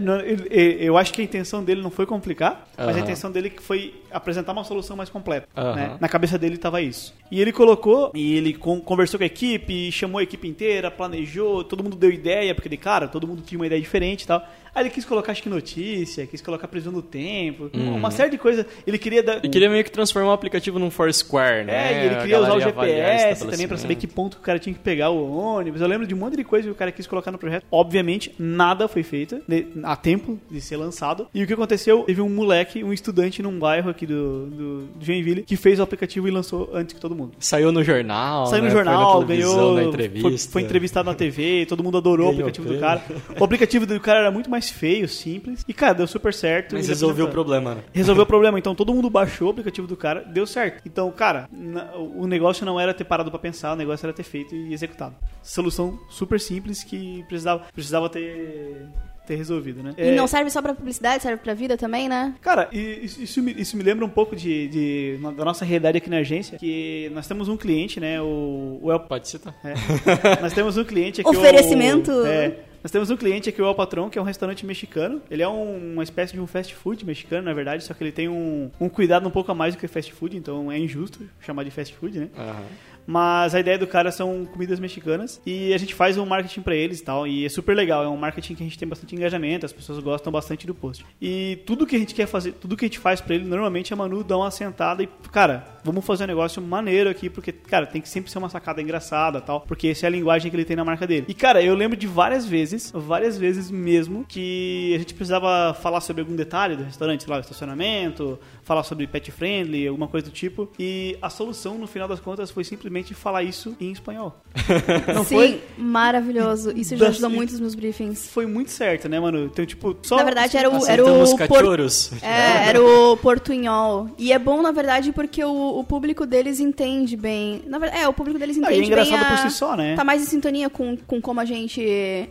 eu 0.79 0.97
acho 0.97 1.11
que 1.13 1.21
a 1.21 1.23
intenção 1.23 1.63
dele 1.63 1.81
não 1.81 1.89
foi 1.89 2.05
complicar, 2.05 2.67
mas 2.77 2.95
a 2.95 2.99
intenção 2.99 3.31
dele 3.31 3.51
foi 3.59 3.95
apresentar 4.11 4.51
uma 4.51 4.63
solução 4.63 4.95
mais 4.95 5.09
completa. 5.09 5.47
Aham. 5.55 5.75
né? 5.75 5.97
Na 5.99 6.07
cabeça 6.07 6.37
dele 6.37 6.55
estava 6.55 6.81
isso. 6.81 7.13
E 7.31 7.41
ele 7.41 7.51
colocou, 7.51 8.11
e 8.13 8.35
ele 8.37 8.53
con- 8.53 8.79
conversou 8.79 9.17
com 9.17 9.23
a 9.23 9.27
equipe, 9.27 9.91
chamou 9.91 10.19
a 10.19 10.23
equipe 10.23 10.47
inteira, 10.47 10.89
planejou, 10.89 11.63
todo 11.63 11.83
mundo 11.83 11.95
deu 11.95 12.09
ideia, 12.11 12.53
porque 12.55 12.67
ele, 12.69 12.77
cara, 12.77 13.07
todo 13.07 13.27
mundo 13.27 13.41
tinha 13.41 13.59
uma 13.59 13.65
ideia 13.65 13.81
diferente 13.81 14.21
e 14.21 14.27
tal. 14.27 14.45
Aí 14.73 14.83
ele 14.83 14.89
quis 14.91 15.03
colocar, 15.03 15.31
acho 15.31 15.41
que 15.41 15.49
notícia, 15.49 16.27
quis 16.27 16.39
colocar 16.39 16.67
previsão 16.67 16.93
do 16.93 17.01
tempo, 17.01 17.69
uma 17.73 18.11
série 18.11 18.29
de 18.29 18.37
coisas. 18.37 18.63
Ele 18.85 18.97
queria 18.99 19.23
dar. 19.23 19.33
Uhum. 19.33 19.39
Ele 19.43 19.49
queria 19.49 19.69
meio 19.69 19.83
que 19.83 19.89
transformar 19.91 20.29
o 20.29 20.33
aplicativo 20.33 20.77
num 20.77 20.91
Foursquare, 20.91 21.65
né? 21.65 21.93
É, 21.93 22.03
e 22.03 22.05
ele 22.05 22.15
queria 22.17 22.39
usar 22.39 22.53
o 22.53 22.63
avaliar 22.63 23.17
GPS 23.19 23.45
também 23.47 23.67
pra 23.67 23.77
saber 23.77 23.95
que 23.95 24.05
ponto 24.05 24.35
o 24.35 24.39
cara 24.39 24.59
tinha 24.59 24.73
que 24.73 24.79
pegar 24.79 25.09
o 25.09 25.35
ônibus. 25.35 25.81
Eu 25.81 25.87
lembro 25.87 26.05
de 26.05 26.13
um 26.13 26.17
monte 26.17 26.37
de 26.37 26.43
coisa 26.43 26.66
que 26.67 26.71
o 26.71 26.75
cara 26.75 26.91
quis 26.91 27.07
colocar 27.07 27.31
no 27.31 27.37
projeto. 27.37 27.65
Obviamente, 27.71 28.33
nada 28.39 28.87
foi 28.87 29.03
feito 29.03 29.41
de- 29.47 29.67
a 29.83 29.95
tempo 29.95 30.39
de 30.49 30.59
ser 30.61 30.77
lançado. 30.77 31.27
E 31.33 31.43
o 31.43 31.47
que 31.47 31.53
aconteceu? 31.53 32.03
Teve 32.03 32.21
um 32.21 32.29
moleque, 32.29 32.83
um 32.83 32.93
estudante 32.93 33.41
num 33.41 33.57
bairro 33.57 33.89
aqui 33.89 34.05
do, 34.05 34.45
do, 34.47 34.81
do 34.87 35.05
Joinville, 35.05 35.43
que 35.43 35.55
fez 35.55 35.79
o 35.79 35.83
aplicativo 35.83 36.27
e 36.27 36.31
lançou 36.31 36.69
antes 36.73 36.93
que 36.93 36.99
todo 37.01 37.15
mundo. 37.15 37.31
Saiu 37.39 37.71
no 37.71 37.83
jornal, 37.83 38.47
Saiu 38.47 38.61
no 38.63 38.67
né? 38.69 38.73
jornal, 38.73 39.17
Foi 39.25 39.25
ganhou. 39.37 39.73
na 39.75 39.81
Foi, 39.81 39.89
entrevista. 39.89 40.51
foi 40.51 40.61
entrevistado 40.61 41.09
na 41.09 41.15
TV, 41.15 41.65
todo 41.67 41.83
mundo 41.83 41.97
adorou 41.97 42.27
Ganhou 42.31 42.45
o 42.45 42.49
aplicativo 42.49 42.73
do 42.73 42.79
cara. 42.79 43.01
O 43.39 43.43
aplicativo 43.43 43.85
do 43.85 43.99
cara 43.99 44.19
era 44.19 44.31
muito 44.31 44.49
mais 44.49 44.69
feio, 44.69 45.07
simples. 45.07 45.63
E, 45.67 45.73
cara, 45.73 45.93
deu 45.93 46.07
super 46.07 46.33
certo. 46.33 46.73
Mas 46.73 46.85
Ele 46.85 46.93
resolveu 46.93 47.25
o 47.25 47.29
problema, 47.29 47.75
né? 47.75 47.81
Resolveu 47.93 48.23
o 48.23 48.27
problema. 48.27 48.57
Então 48.59 48.75
todo 48.75 48.93
mundo 48.93 49.09
baixou 49.09 49.47
o 49.47 49.51
aplicativo 49.51 49.87
do 49.87 49.95
cara, 49.95 50.21
deu 50.21 50.45
certo. 50.45 50.81
Então, 50.85 51.11
cara, 51.11 51.47
na- 51.51 51.93
o 51.95 52.27
negócio 52.27 52.65
não 52.65 52.79
era 52.79 52.93
ter 52.93 53.03
parado 53.03 53.29
pra 53.29 53.39
pensar, 53.39 53.73
o 53.73 53.75
negócio 53.75 54.05
era 54.05 54.13
ter 54.13 54.23
feito 54.23 54.55
e 54.55 54.73
executado. 54.73 55.15
Solução 55.43 55.97
super 56.09 56.39
simples 56.39 56.56
que 56.61 57.23
precisava, 57.27 57.63
precisava 57.73 58.09
ter, 58.09 58.87
ter 59.25 59.35
resolvido, 59.35 59.83
né? 59.83 59.93
E 59.97 60.01
É, 60.09 60.15
não 60.15 60.27
serve 60.27 60.49
só 60.49 60.61
pra 60.61 60.73
publicidade, 60.73 61.21
serve 61.23 61.41
pra 61.43 61.53
vida 61.53 61.75
também, 61.77 62.07
né? 62.07 62.33
Cara, 62.41 62.69
e 62.71 62.99
isso, 63.03 63.21
isso 63.21 63.41
me, 63.43 63.51
isso 63.53 63.75
me 63.77 63.83
lembra 63.83 64.05
um 64.05 64.09
pouco 64.09 64.35
de, 64.35 64.67
de- 64.67 65.19
da 65.35 65.43
nossa 65.45 65.65
realidade 65.65 65.97
aqui 65.97 66.09
na 66.09 66.17
agência, 66.17 66.57
que 66.57 67.09
nós 67.13 67.27
temos 67.27 67.47
um 67.49 67.57
cliente, 67.57 67.99
né? 67.99 68.21
O, 68.21 68.79
o 68.81 68.91
El 68.91 68.99
Pode 69.01 69.27
citar. 69.27 69.53
é. 69.63 69.73
Nós 70.41 70.53
temos 70.53 70.77
um 70.77 70.83
cliente 70.83 71.21
aqui. 71.21 71.29
Oferecimento. 71.29 72.11
O, 72.11 72.25
é. 72.25 72.59
Nós 72.83 72.91
temos 72.91 73.09
um 73.09 73.17
cliente 73.17 73.49
aqui, 73.49 73.61
o 73.61 73.65
El 73.65 73.75
Patrão, 73.75 74.09
que 74.09 74.17
é 74.17 74.21
um 74.21 74.25
restaurante 74.25 74.65
mexicano. 74.65 75.21
Ele 75.29 75.41
é 75.43 75.47
um- 75.49 75.93
uma 75.93 76.03
espécie 76.03 76.33
de 76.33 76.39
um 76.39 76.47
fast 76.47 76.73
food 76.73 77.05
mexicano, 77.05 77.43
na 77.43 77.53
verdade, 77.53 77.83
só 77.83 77.93
que 77.93 78.01
ele 78.03 78.11
tem 78.13 78.29
um, 78.29 78.69
um 78.79 78.87
cuidado 78.87 79.27
um 79.27 79.31
pouco 79.31 79.51
a 79.51 79.55
mais 79.55 79.75
do 79.75 79.79
que 79.79 79.87
fast 79.87 80.13
food, 80.13 80.37
então 80.37 80.71
é 80.71 80.77
injusto 80.79 81.19
chamar 81.41 81.63
de 81.63 81.71
fast 81.71 81.93
food, 81.95 82.17
né? 82.19 82.29
Aham. 82.37 82.63
Mas 83.07 83.55
a 83.55 83.59
ideia 83.59 83.77
do 83.77 83.87
cara 83.87 84.11
são 84.11 84.45
comidas 84.45 84.79
mexicanas 84.79 85.41
e 85.45 85.73
a 85.73 85.77
gente 85.77 85.95
faz 85.95 86.17
um 86.17 86.25
marketing 86.25 86.61
pra 86.61 86.75
eles 86.75 86.99
e 86.99 87.03
tal. 87.03 87.25
E 87.25 87.45
é 87.45 87.49
super 87.49 87.75
legal, 87.75 88.03
é 88.03 88.09
um 88.09 88.17
marketing 88.17 88.53
que 88.55 88.63
a 88.63 88.65
gente 88.65 88.77
tem 88.77 88.87
bastante 88.87 89.15
engajamento, 89.15 89.65
as 89.65 89.71
pessoas 89.71 89.99
gostam 89.99 90.31
bastante 90.31 90.67
do 90.67 90.75
post. 90.75 91.05
E 91.21 91.59
tudo 91.65 91.87
que 91.87 91.95
a 91.95 91.99
gente 91.99 92.13
quer 92.13 92.27
fazer, 92.27 92.51
tudo 92.51 92.75
que 92.75 92.83
a 92.83 92.87
gente 92.87 92.99
faz 92.99 93.21
pra 93.21 93.35
ele, 93.35 93.45
normalmente 93.45 93.93
a 93.93 93.95
Manu 93.95 94.23
dá 94.23 94.37
uma 94.37 94.51
sentada 94.51 95.01
e, 95.01 95.07
cara, 95.31 95.79
vamos 95.83 96.05
fazer 96.05 96.25
um 96.25 96.27
negócio 96.27 96.61
maneiro 96.61 97.09
aqui, 97.09 97.29
porque, 97.29 97.51
cara, 97.53 97.85
tem 97.85 98.01
que 98.01 98.09
sempre 98.09 98.29
ser 98.29 98.37
uma 98.39 98.49
sacada 98.49 98.81
engraçada 98.81 99.39
tal, 99.39 99.61
porque 99.61 99.87
essa 99.87 100.05
é 100.05 100.07
a 100.07 100.09
linguagem 100.09 100.51
que 100.51 100.57
ele 100.57 100.65
tem 100.65 100.75
na 100.75 100.83
marca 100.83 101.07
dele. 101.07 101.25
E, 101.29 101.33
cara, 101.33 101.63
eu 101.63 101.75
lembro 101.75 101.95
de 101.95 102.07
várias 102.07 102.45
vezes, 102.45 102.91
várias 102.93 103.37
vezes 103.37 103.71
mesmo, 103.71 104.25
que 104.27 104.93
a 104.95 104.99
gente 104.99 105.13
precisava 105.13 105.73
falar 105.73 106.01
sobre 106.01 106.21
algum 106.21 106.35
detalhe 106.35 106.75
do 106.75 106.83
restaurante, 106.83 107.23
sei 107.23 107.31
lá, 107.31 107.37
o 107.37 107.41
estacionamento, 107.41 108.37
falar 108.63 108.83
sobre 108.83 109.07
pet 109.07 109.31
friendly, 109.31 109.87
alguma 109.87 110.07
coisa 110.07 110.27
do 110.27 110.33
tipo. 110.33 110.69
E 110.77 111.17
a 111.21 111.29
solução, 111.29 111.77
no 111.77 111.87
final 111.87 112.07
das 112.07 112.19
contas, 112.19 112.51
foi 112.51 112.63
simplesmente 112.63 112.96
falar 113.03 113.43
isso 113.43 113.75
em 113.79 113.91
espanhol. 113.91 114.35
Não 115.13 115.23
Sim, 115.23 115.35
foi? 115.35 115.63
maravilhoso. 115.77 116.71
Isso 116.75 116.95
já 116.97 117.09
ajuda 117.09 117.29
muito 117.29 117.51
nos 117.51 117.59
meus 117.59 117.75
briefings. 117.75 118.27
Foi 118.27 118.45
muito 118.45 118.71
certo, 118.71 119.07
né, 119.07 119.19
mano? 119.19 119.45
Então, 119.45 119.65
tipo, 119.65 119.95
só. 120.01 120.17
Na 120.17 120.23
verdade, 120.23 120.57
era 120.57 120.69
o, 120.69 120.87
era 120.87 121.03
o 121.05 121.37
por-. 121.47 121.79
É, 122.23 122.69
era 122.69 122.81
o 122.83 123.15
portunhol. 123.17 124.09
E 124.17 124.31
é 124.31 124.39
bom, 124.39 124.61
na 124.61 124.71
verdade, 124.71 125.11
porque 125.11 125.43
o, 125.43 125.79
o 125.79 125.83
público 125.83 126.25
deles 126.25 126.59
entende 126.59 127.15
bem. 127.15 127.61
Na 127.67 127.77
verdade, 127.77 128.01
é, 128.03 128.07
o 128.07 128.13
público 128.13 128.39
deles 128.39 128.57
Ah, 128.57 128.61
entende 128.61 128.79
e 128.79 128.83
é 128.83 128.85
engraçado 128.87 129.19
bem. 129.19 129.27
a- 129.27 129.29
por 129.29 129.37
si 129.49 129.55
só, 129.55 129.75
né? 129.75 129.95
Tá 129.95 130.03
mais 130.03 130.21
em 130.21 130.25
sintonia 130.25 130.69
com, 130.69 130.97
com 130.97 131.21
como 131.21 131.39
a 131.39 131.45
gente. 131.45 131.81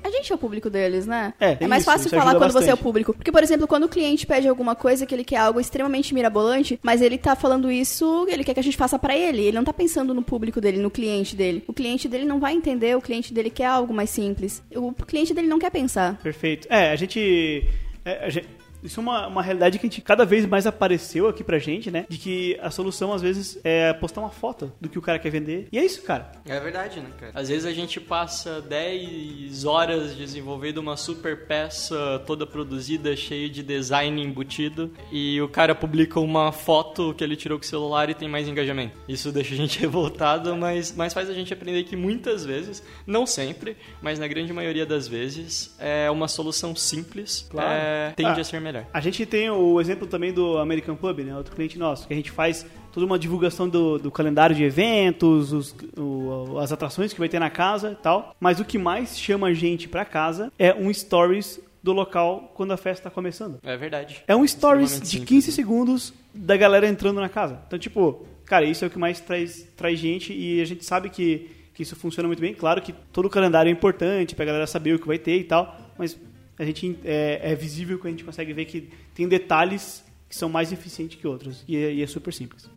A 0.02 0.10
gente 0.10 0.32
é 0.32 0.34
o 0.34 0.38
público 0.38 0.68
deles, 0.68 1.06
né? 1.06 1.32
É, 1.38 1.54
tem 1.54 1.68
mais 1.68 1.82
isso, 1.82 1.90
fácil 1.92 2.06
isso 2.06 2.16
falar 2.16 2.34
quando 2.34 2.52
você 2.52 2.58
é 2.58 2.60
o 2.60 2.76
bastante. 2.76 2.82
público. 2.82 3.14
Porque, 3.14 3.30
por 3.32 3.42
exemplo, 3.42 3.66
quando 3.68 3.84
o 3.84 3.88
cliente 3.88 4.26
pede 4.26 4.48
alguma 4.48 4.74
coisa 4.74 5.06
que 5.06 5.14
ele 5.14 5.24
quer 5.24 5.36
algo 5.38 5.60
extremamente 5.60 6.12
mirabolante, 6.12 6.78
mas 6.82 7.00
ele 7.00 7.18
tá 7.18 7.36
falando 7.36 7.70
isso, 7.70 8.26
ele 8.28 8.42
quer 8.42 8.54
que 8.54 8.60
a 8.60 8.62
gente 8.62 8.76
faça 8.76 8.98
pra 8.98 9.16
ele. 9.16 9.42
Ele 9.42 9.56
não 9.56 9.64
tá 9.64 9.72
pensando 9.72 10.12
no 10.12 10.22
público 10.22 10.55
dele, 10.60 10.78
no 10.78 10.90
cliente 10.90 11.34
dele. 11.36 11.62
O 11.66 11.72
cliente 11.72 12.08
dele 12.08 12.24
não 12.24 12.38
vai 12.40 12.54
entender, 12.54 12.96
o 12.96 13.00
cliente 13.00 13.32
dele 13.32 13.50
quer 13.50 13.66
algo 13.66 13.92
mais 13.94 14.10
simples. 14.10 14.62
O 14.74 14.92
cliente 14.92 15.32
dele 15.34 15.46
não 15.48 15.58
quer 15.58 15.70
pensar. 15.70 16.18
Perfeito. 16.22 16.66
É, 16.70 16.90
a 16.90 16.96
gente. 16.96 17.64
é, 18.04 18.24
a 18.24 18.28
gente- 18.30 18.48
isso 18.82 19.00
é 19.00 19.02
uma, 19.02 19.26
uma 19.26 19.42
realidade 19.42 19.78
que 19.78 19.86
a 19.86 19.88
gente 19.88 20.00
cada 20.02 20.24
vez 20.24 20.46
mais 20.46 20.66
apareceu 20.66 21.28
aqui 21.28 21.42
pra 21.44 21.58
gente, 21.58 21.90
né? 21.90 22.06
De 22.08 22.18
que 22.18 22.58
a 22.62 22.70
solução, 22.70 23.12
às 23.12 23.22
vezes, 23.22 23.58
é 23.64 23.92
postar 23.92 24.20
uma 24.20 24.30
foto 24.30 24.72
do 24.80 24.88
que 24.88 24.98
o 24.98 25.02
cara 25.02 25.18
quer 25.18 25.30
vender. 25.30 25.68
E 25.72 25.78
é 25.78 25.84
isso, 25.84 26.02
cara. 26.02 26.30
É 26.46 26.58
verdade, 26.60 27.00
né, 27.00 27.10
cara? 27.18 27.32
Às 27.34 27.48
vezes 27.48 27.64
a 27.66 27.72
gente 27.72 28.00
passa 28.00 28.60
10 28.60 29.64
horas 29.64 30.14
desenvolvendo 30.14 30.78
uma 30.78 30.96
super 30.96 31.46
peça 31.46 32.22
toda 32.26 32.46
produzida, 32.46 33.14
cheia 33.16 33.48
de 33.48 33.62
design 33.62 34.22
embutido, 34.22 34.92
e 35.12 35.40
o 35.40 35.48
cara 35.48 35.74
publica 35.74 36.20
uma 36.20 36.52
foto 36.52 37.14
que 37.14 37.22
ele 37.24 37.36
tirou 37.36 37.58
com 37.58 37.64
o 37.64 37.66
celular 37.68 38.08
e 38.10 38.14
tem 38.14 38.28
mais 38.28 38.48
engajamento. 38.48 38.96
Isso 39.08 39.30
deixa 39.32 39.54
a 39.54 39.56
gente 39.56 39.78
revoltado, 39.80 40.54
mas, 40.56 40.94
mas 40.96 41.12
faz 41.12 41.28
a 41.28 41.34
gente 41.34 41.52
aprender 41.52 41.84
que 41.84 41.96
muitas 41.96 42.44
vezes, 42.44 42.82
não 43.06 43.26
sempre, 43.26 43.76
mas 44.00 44.18
na 44.18 44.26
grande 44.26 44.52
maioria 44.52 44.86
das 44.86 45.06
vezes, 45.08 45.74
é 45.78 46.10
uma 46.10 46.28
solução 46.28 46.74
simples 46.74 47.46
Claro. 47.50 47.68
é, 47.70 48.12
tende 48.16 48.38
Ah. 48.38 48.40
a 48.40 48.44
ser 48.44 48.60
melhor. 48.66 48.86
A 48.92 49.00
gente 49.00 49.24
tem 49.26 49.48
o 49.50 49.80
exemplo 49.80 50.06
também 50.06 50.32
do 50.32 50.58
American 50.58 50.96
Pub, 50.96 51.18
né? 51.20 51.36
Outro 51.36 51.54
cliente 51.54 51.78
nosso, 51.78 52.06
que 52.06 52.12
a 52.12 52.16
gente 52.16 52.30
faz 52.30 52.66
toda 52.92 53.04
uma 53.06 53.18
divulgação 53.18 53.68
do, 53.68 53.98
do 53.98 54.10
calendário 54.10 54.54
de 54.56 54.64
eventos, 54.64 55.52
os- 55.52 55.74
o- 55.96 56.58
as 56.58 56.72
atrações 56.72 57.12
que 57.12 57.18
vai 57.18 57.28
ter 57.28 57.38
na 57.38 57.50
casa 57.50 57.92
e 57.92 58.02
tal. 58.02 58.34
Mas 58.40 58.60
o 58.60 58.64
que 58.64 58.78
mais 58.78 59.18
chama 59.18 59.48
a 59.48 59.54
gente 59.54 59.88
pra 59.88 60.04
casa 60.04 60.52
é 60.58 60.74
um 60.74 60.92
stories 60.92 61.60
do 61.82 61.92
local 61.92 62.50
quando 62.54 62.72
a 62.72 62.76
festa 62.76 63.04
tá 63.04 63.10
começando. 63.10 63.58
É 63.62 63.76
verdade. 63.76 64.22
É 64.26 64.34
um 64.34 64.46
stories 64.46 65.00
de 65.00 65.06
simples, 65.06 65.28
15 65.28 65.48
né? 65.50 65.54
segundos 65.54 66.14
da 66.34 66.56
galera 66.56 66.88
entrando 66.88 67.20
na 67.20 67.28
casa. 67.28 67.60
Então, 67.66 67.78
tipo, 67.78 68.26
cara, 68.44 68.64
isso 68.64 68.84
é 68.84 68.88
o 68.88 68.90
que 68.90 68.98
mais 68.98 69.20
traz, 69.20 69.68
traz 69.76 69.98
gente 69.98 70.32
e 70.32 70.60
a 70.60 70.64
gente 70.64 70.84
sabe 70.84 71.08
que, 71.10 71.48
que 71.74 71.82
isso 71.84 71.94
funciona 71.94 72.26
muito 72.26 72.40
bem. 72.40 72.54
Claro 72.54 72.82
que 72.82 72.92
todo 73.12 73.26
o 73.26 73.30
calendário 73.30 73.68
é 73.68 73.72
importante 73.72 74.34
pra 74.34 74.44
galera 74.44 74.66
saber 74.66 74.94
o 74.94 74.98
que 74.98 75.06
vai 75.06 75.18
ter 75.18 75.38
e 75.38 75.44
tal, 75.44 75.76
mas 75.96 76.18
a 76.58 76.64
gente 76.64 76.98
é, 77.04 77.40
é 77.42 77.54
visível 77.54 77.98
que 77.98 78.06
a 78.06 78.10
gente 78.10 78.24
consegue 78.24 78.52
ver 78.52 78.64
que 78.64 78.90
tem 79.14 79.28
detalhes 79.28 80.04
que 80.28 80.34
são 80.34 80.48
mais 80.48 80.72
eficientes 80.72 81.18
que 81.18 81.26
outros. 81.26 81.64
E 81.68 81.76
é, 81.76 81.92
e 81.92 82.02
é 82.02 82.06
super 82.06 82.32
simples. 82.32 82.68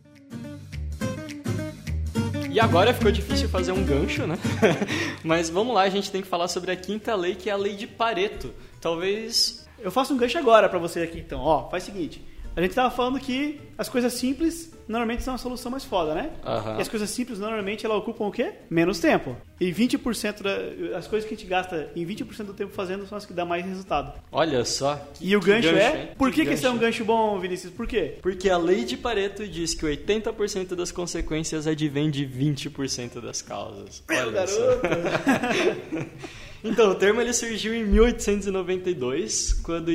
E 2.51 2.59
agora 2.59 2.93
ficou 2.93 3.11
difícil 3.11 3.47
fazer 3.47 3.71
um 3.71 3.83
gancho, 3.83 4.25
né? 4.25 4.37
Mas 5.23 5.49
vamos 5.49 5.73
lá, 5.73 5.83
a 5.83 5.89
gente 5.89 6.11
tem 6.11 6.21
que 6.21 6.27
falar 6.27 6.47
sobre 6.47 6.71
a 6.71 6.75
quinta 6.75 7.15
lei, 7.15 7.35
que 7.35 7.49
é 7.49 7.53
a 7.53 7.55
lei 7.55 7.75
de 7.75 7.85
Pareto. 7.85 8.53
Talvez 8.81 9.67
Eu 9.79 9.91
faço 9.91 10.13
um 10.13 10.17
gancho 10.17 10.37
agora 10.37 10.67
pra 10.67 10.79
você 10.79 11.01
aqui, 11.01 11.19
então. 11.19 11.39
Ó, 11.39 11.69
faz 11.69 11.83
o 11.83 11.85
seguinte. 11.85 12.21
A 12.55 12.61
gente 12.61 12.73
tava 12.75 12.91
falando 12.93 13.19
que 13.19 13.59
as 13.77 13.87
coisas 13.87 14.11
simples 14.13 14.73
normalmente 14.87 15.23
são 15.23 15.33
a 15.35 15.37
solução 15.37 15.71
mais 15.71 15.85
foda, 15.85 16.13
né? 16.15 16.31
Aham. 16.43 16.77
E 16.77 16.81
as 16.81 16.87
coisas 16.89 17.09
simples, 17.09 17.39
normalmente, 17.39 17.85
elas 17.85 17.99
ocupam 17.99 18.25
o 18.25 18.31
quê? 18.31 18.53
Menos 18.69 18.99
tempo. 18.99 19.37
E 19.61 19.71
20% 19.71 20.41
da, 20.41 20.97
as 20.97 21.07
coisas 21.07 21.27
que 21.29 21.35
a 21.35 21.37
gente 21.37 21.47
gasta 21.47 21.89
em 21.95 22.05
20% 22.05 22.43
do 22.45 22.53
tempo 22.53 22.73
fazendo 22.73 23.05
são 23.07 23.17
as 23.17 23.25
que 23.25 23.31
dão 23.31 23.45
mais 23.45 23.63
resultado. 23.65 24.19
Olha 24.31 24.65
só. 24.65 24.95
que- 25.13 25.27
E 25.29 25.35
o 25.35 25.39
que 25.39 25.45
gancho, 25.47 25.69
é? 25.69 26.01
hein? 26.01 26.09
Por 26.17 26.31
que, 26.31 26.43
que 26.43 26.51
esse 26.53 26.65
é 26.65 26.69
um 26.69 26.77
gancho 26.77 27.05
bom, 27.05 27.39
Vinícius? 27.39 27.71
Por 27.71 27.85
quê? 27.87 28.15
Porque 28.21 28.49
a 28.49 28.57
lei 28.57 28.83
de 28.83 28.97
Pareto 28.97 29.47
diz 29.47 29.73
que 29.75 29.85
80% 29.85 30.75
das 30.75 30.91
consequências 30.91 31.67
advém 31.67 32.09
de 32.09 32.25
20% 32.25 33.21
das 33.21 33.41
causas. 33.43 34.03
Olha 34.09 34.47
só. 34.47 34.59
Então, 36.63 36.91
o 36.91 36.95
termo 36.95 37.21
ele 37.21 37.31
surgiu 37.33 37.73
em 37.73 37.85
1892, 37.85 39.53
quando 39.63 39.89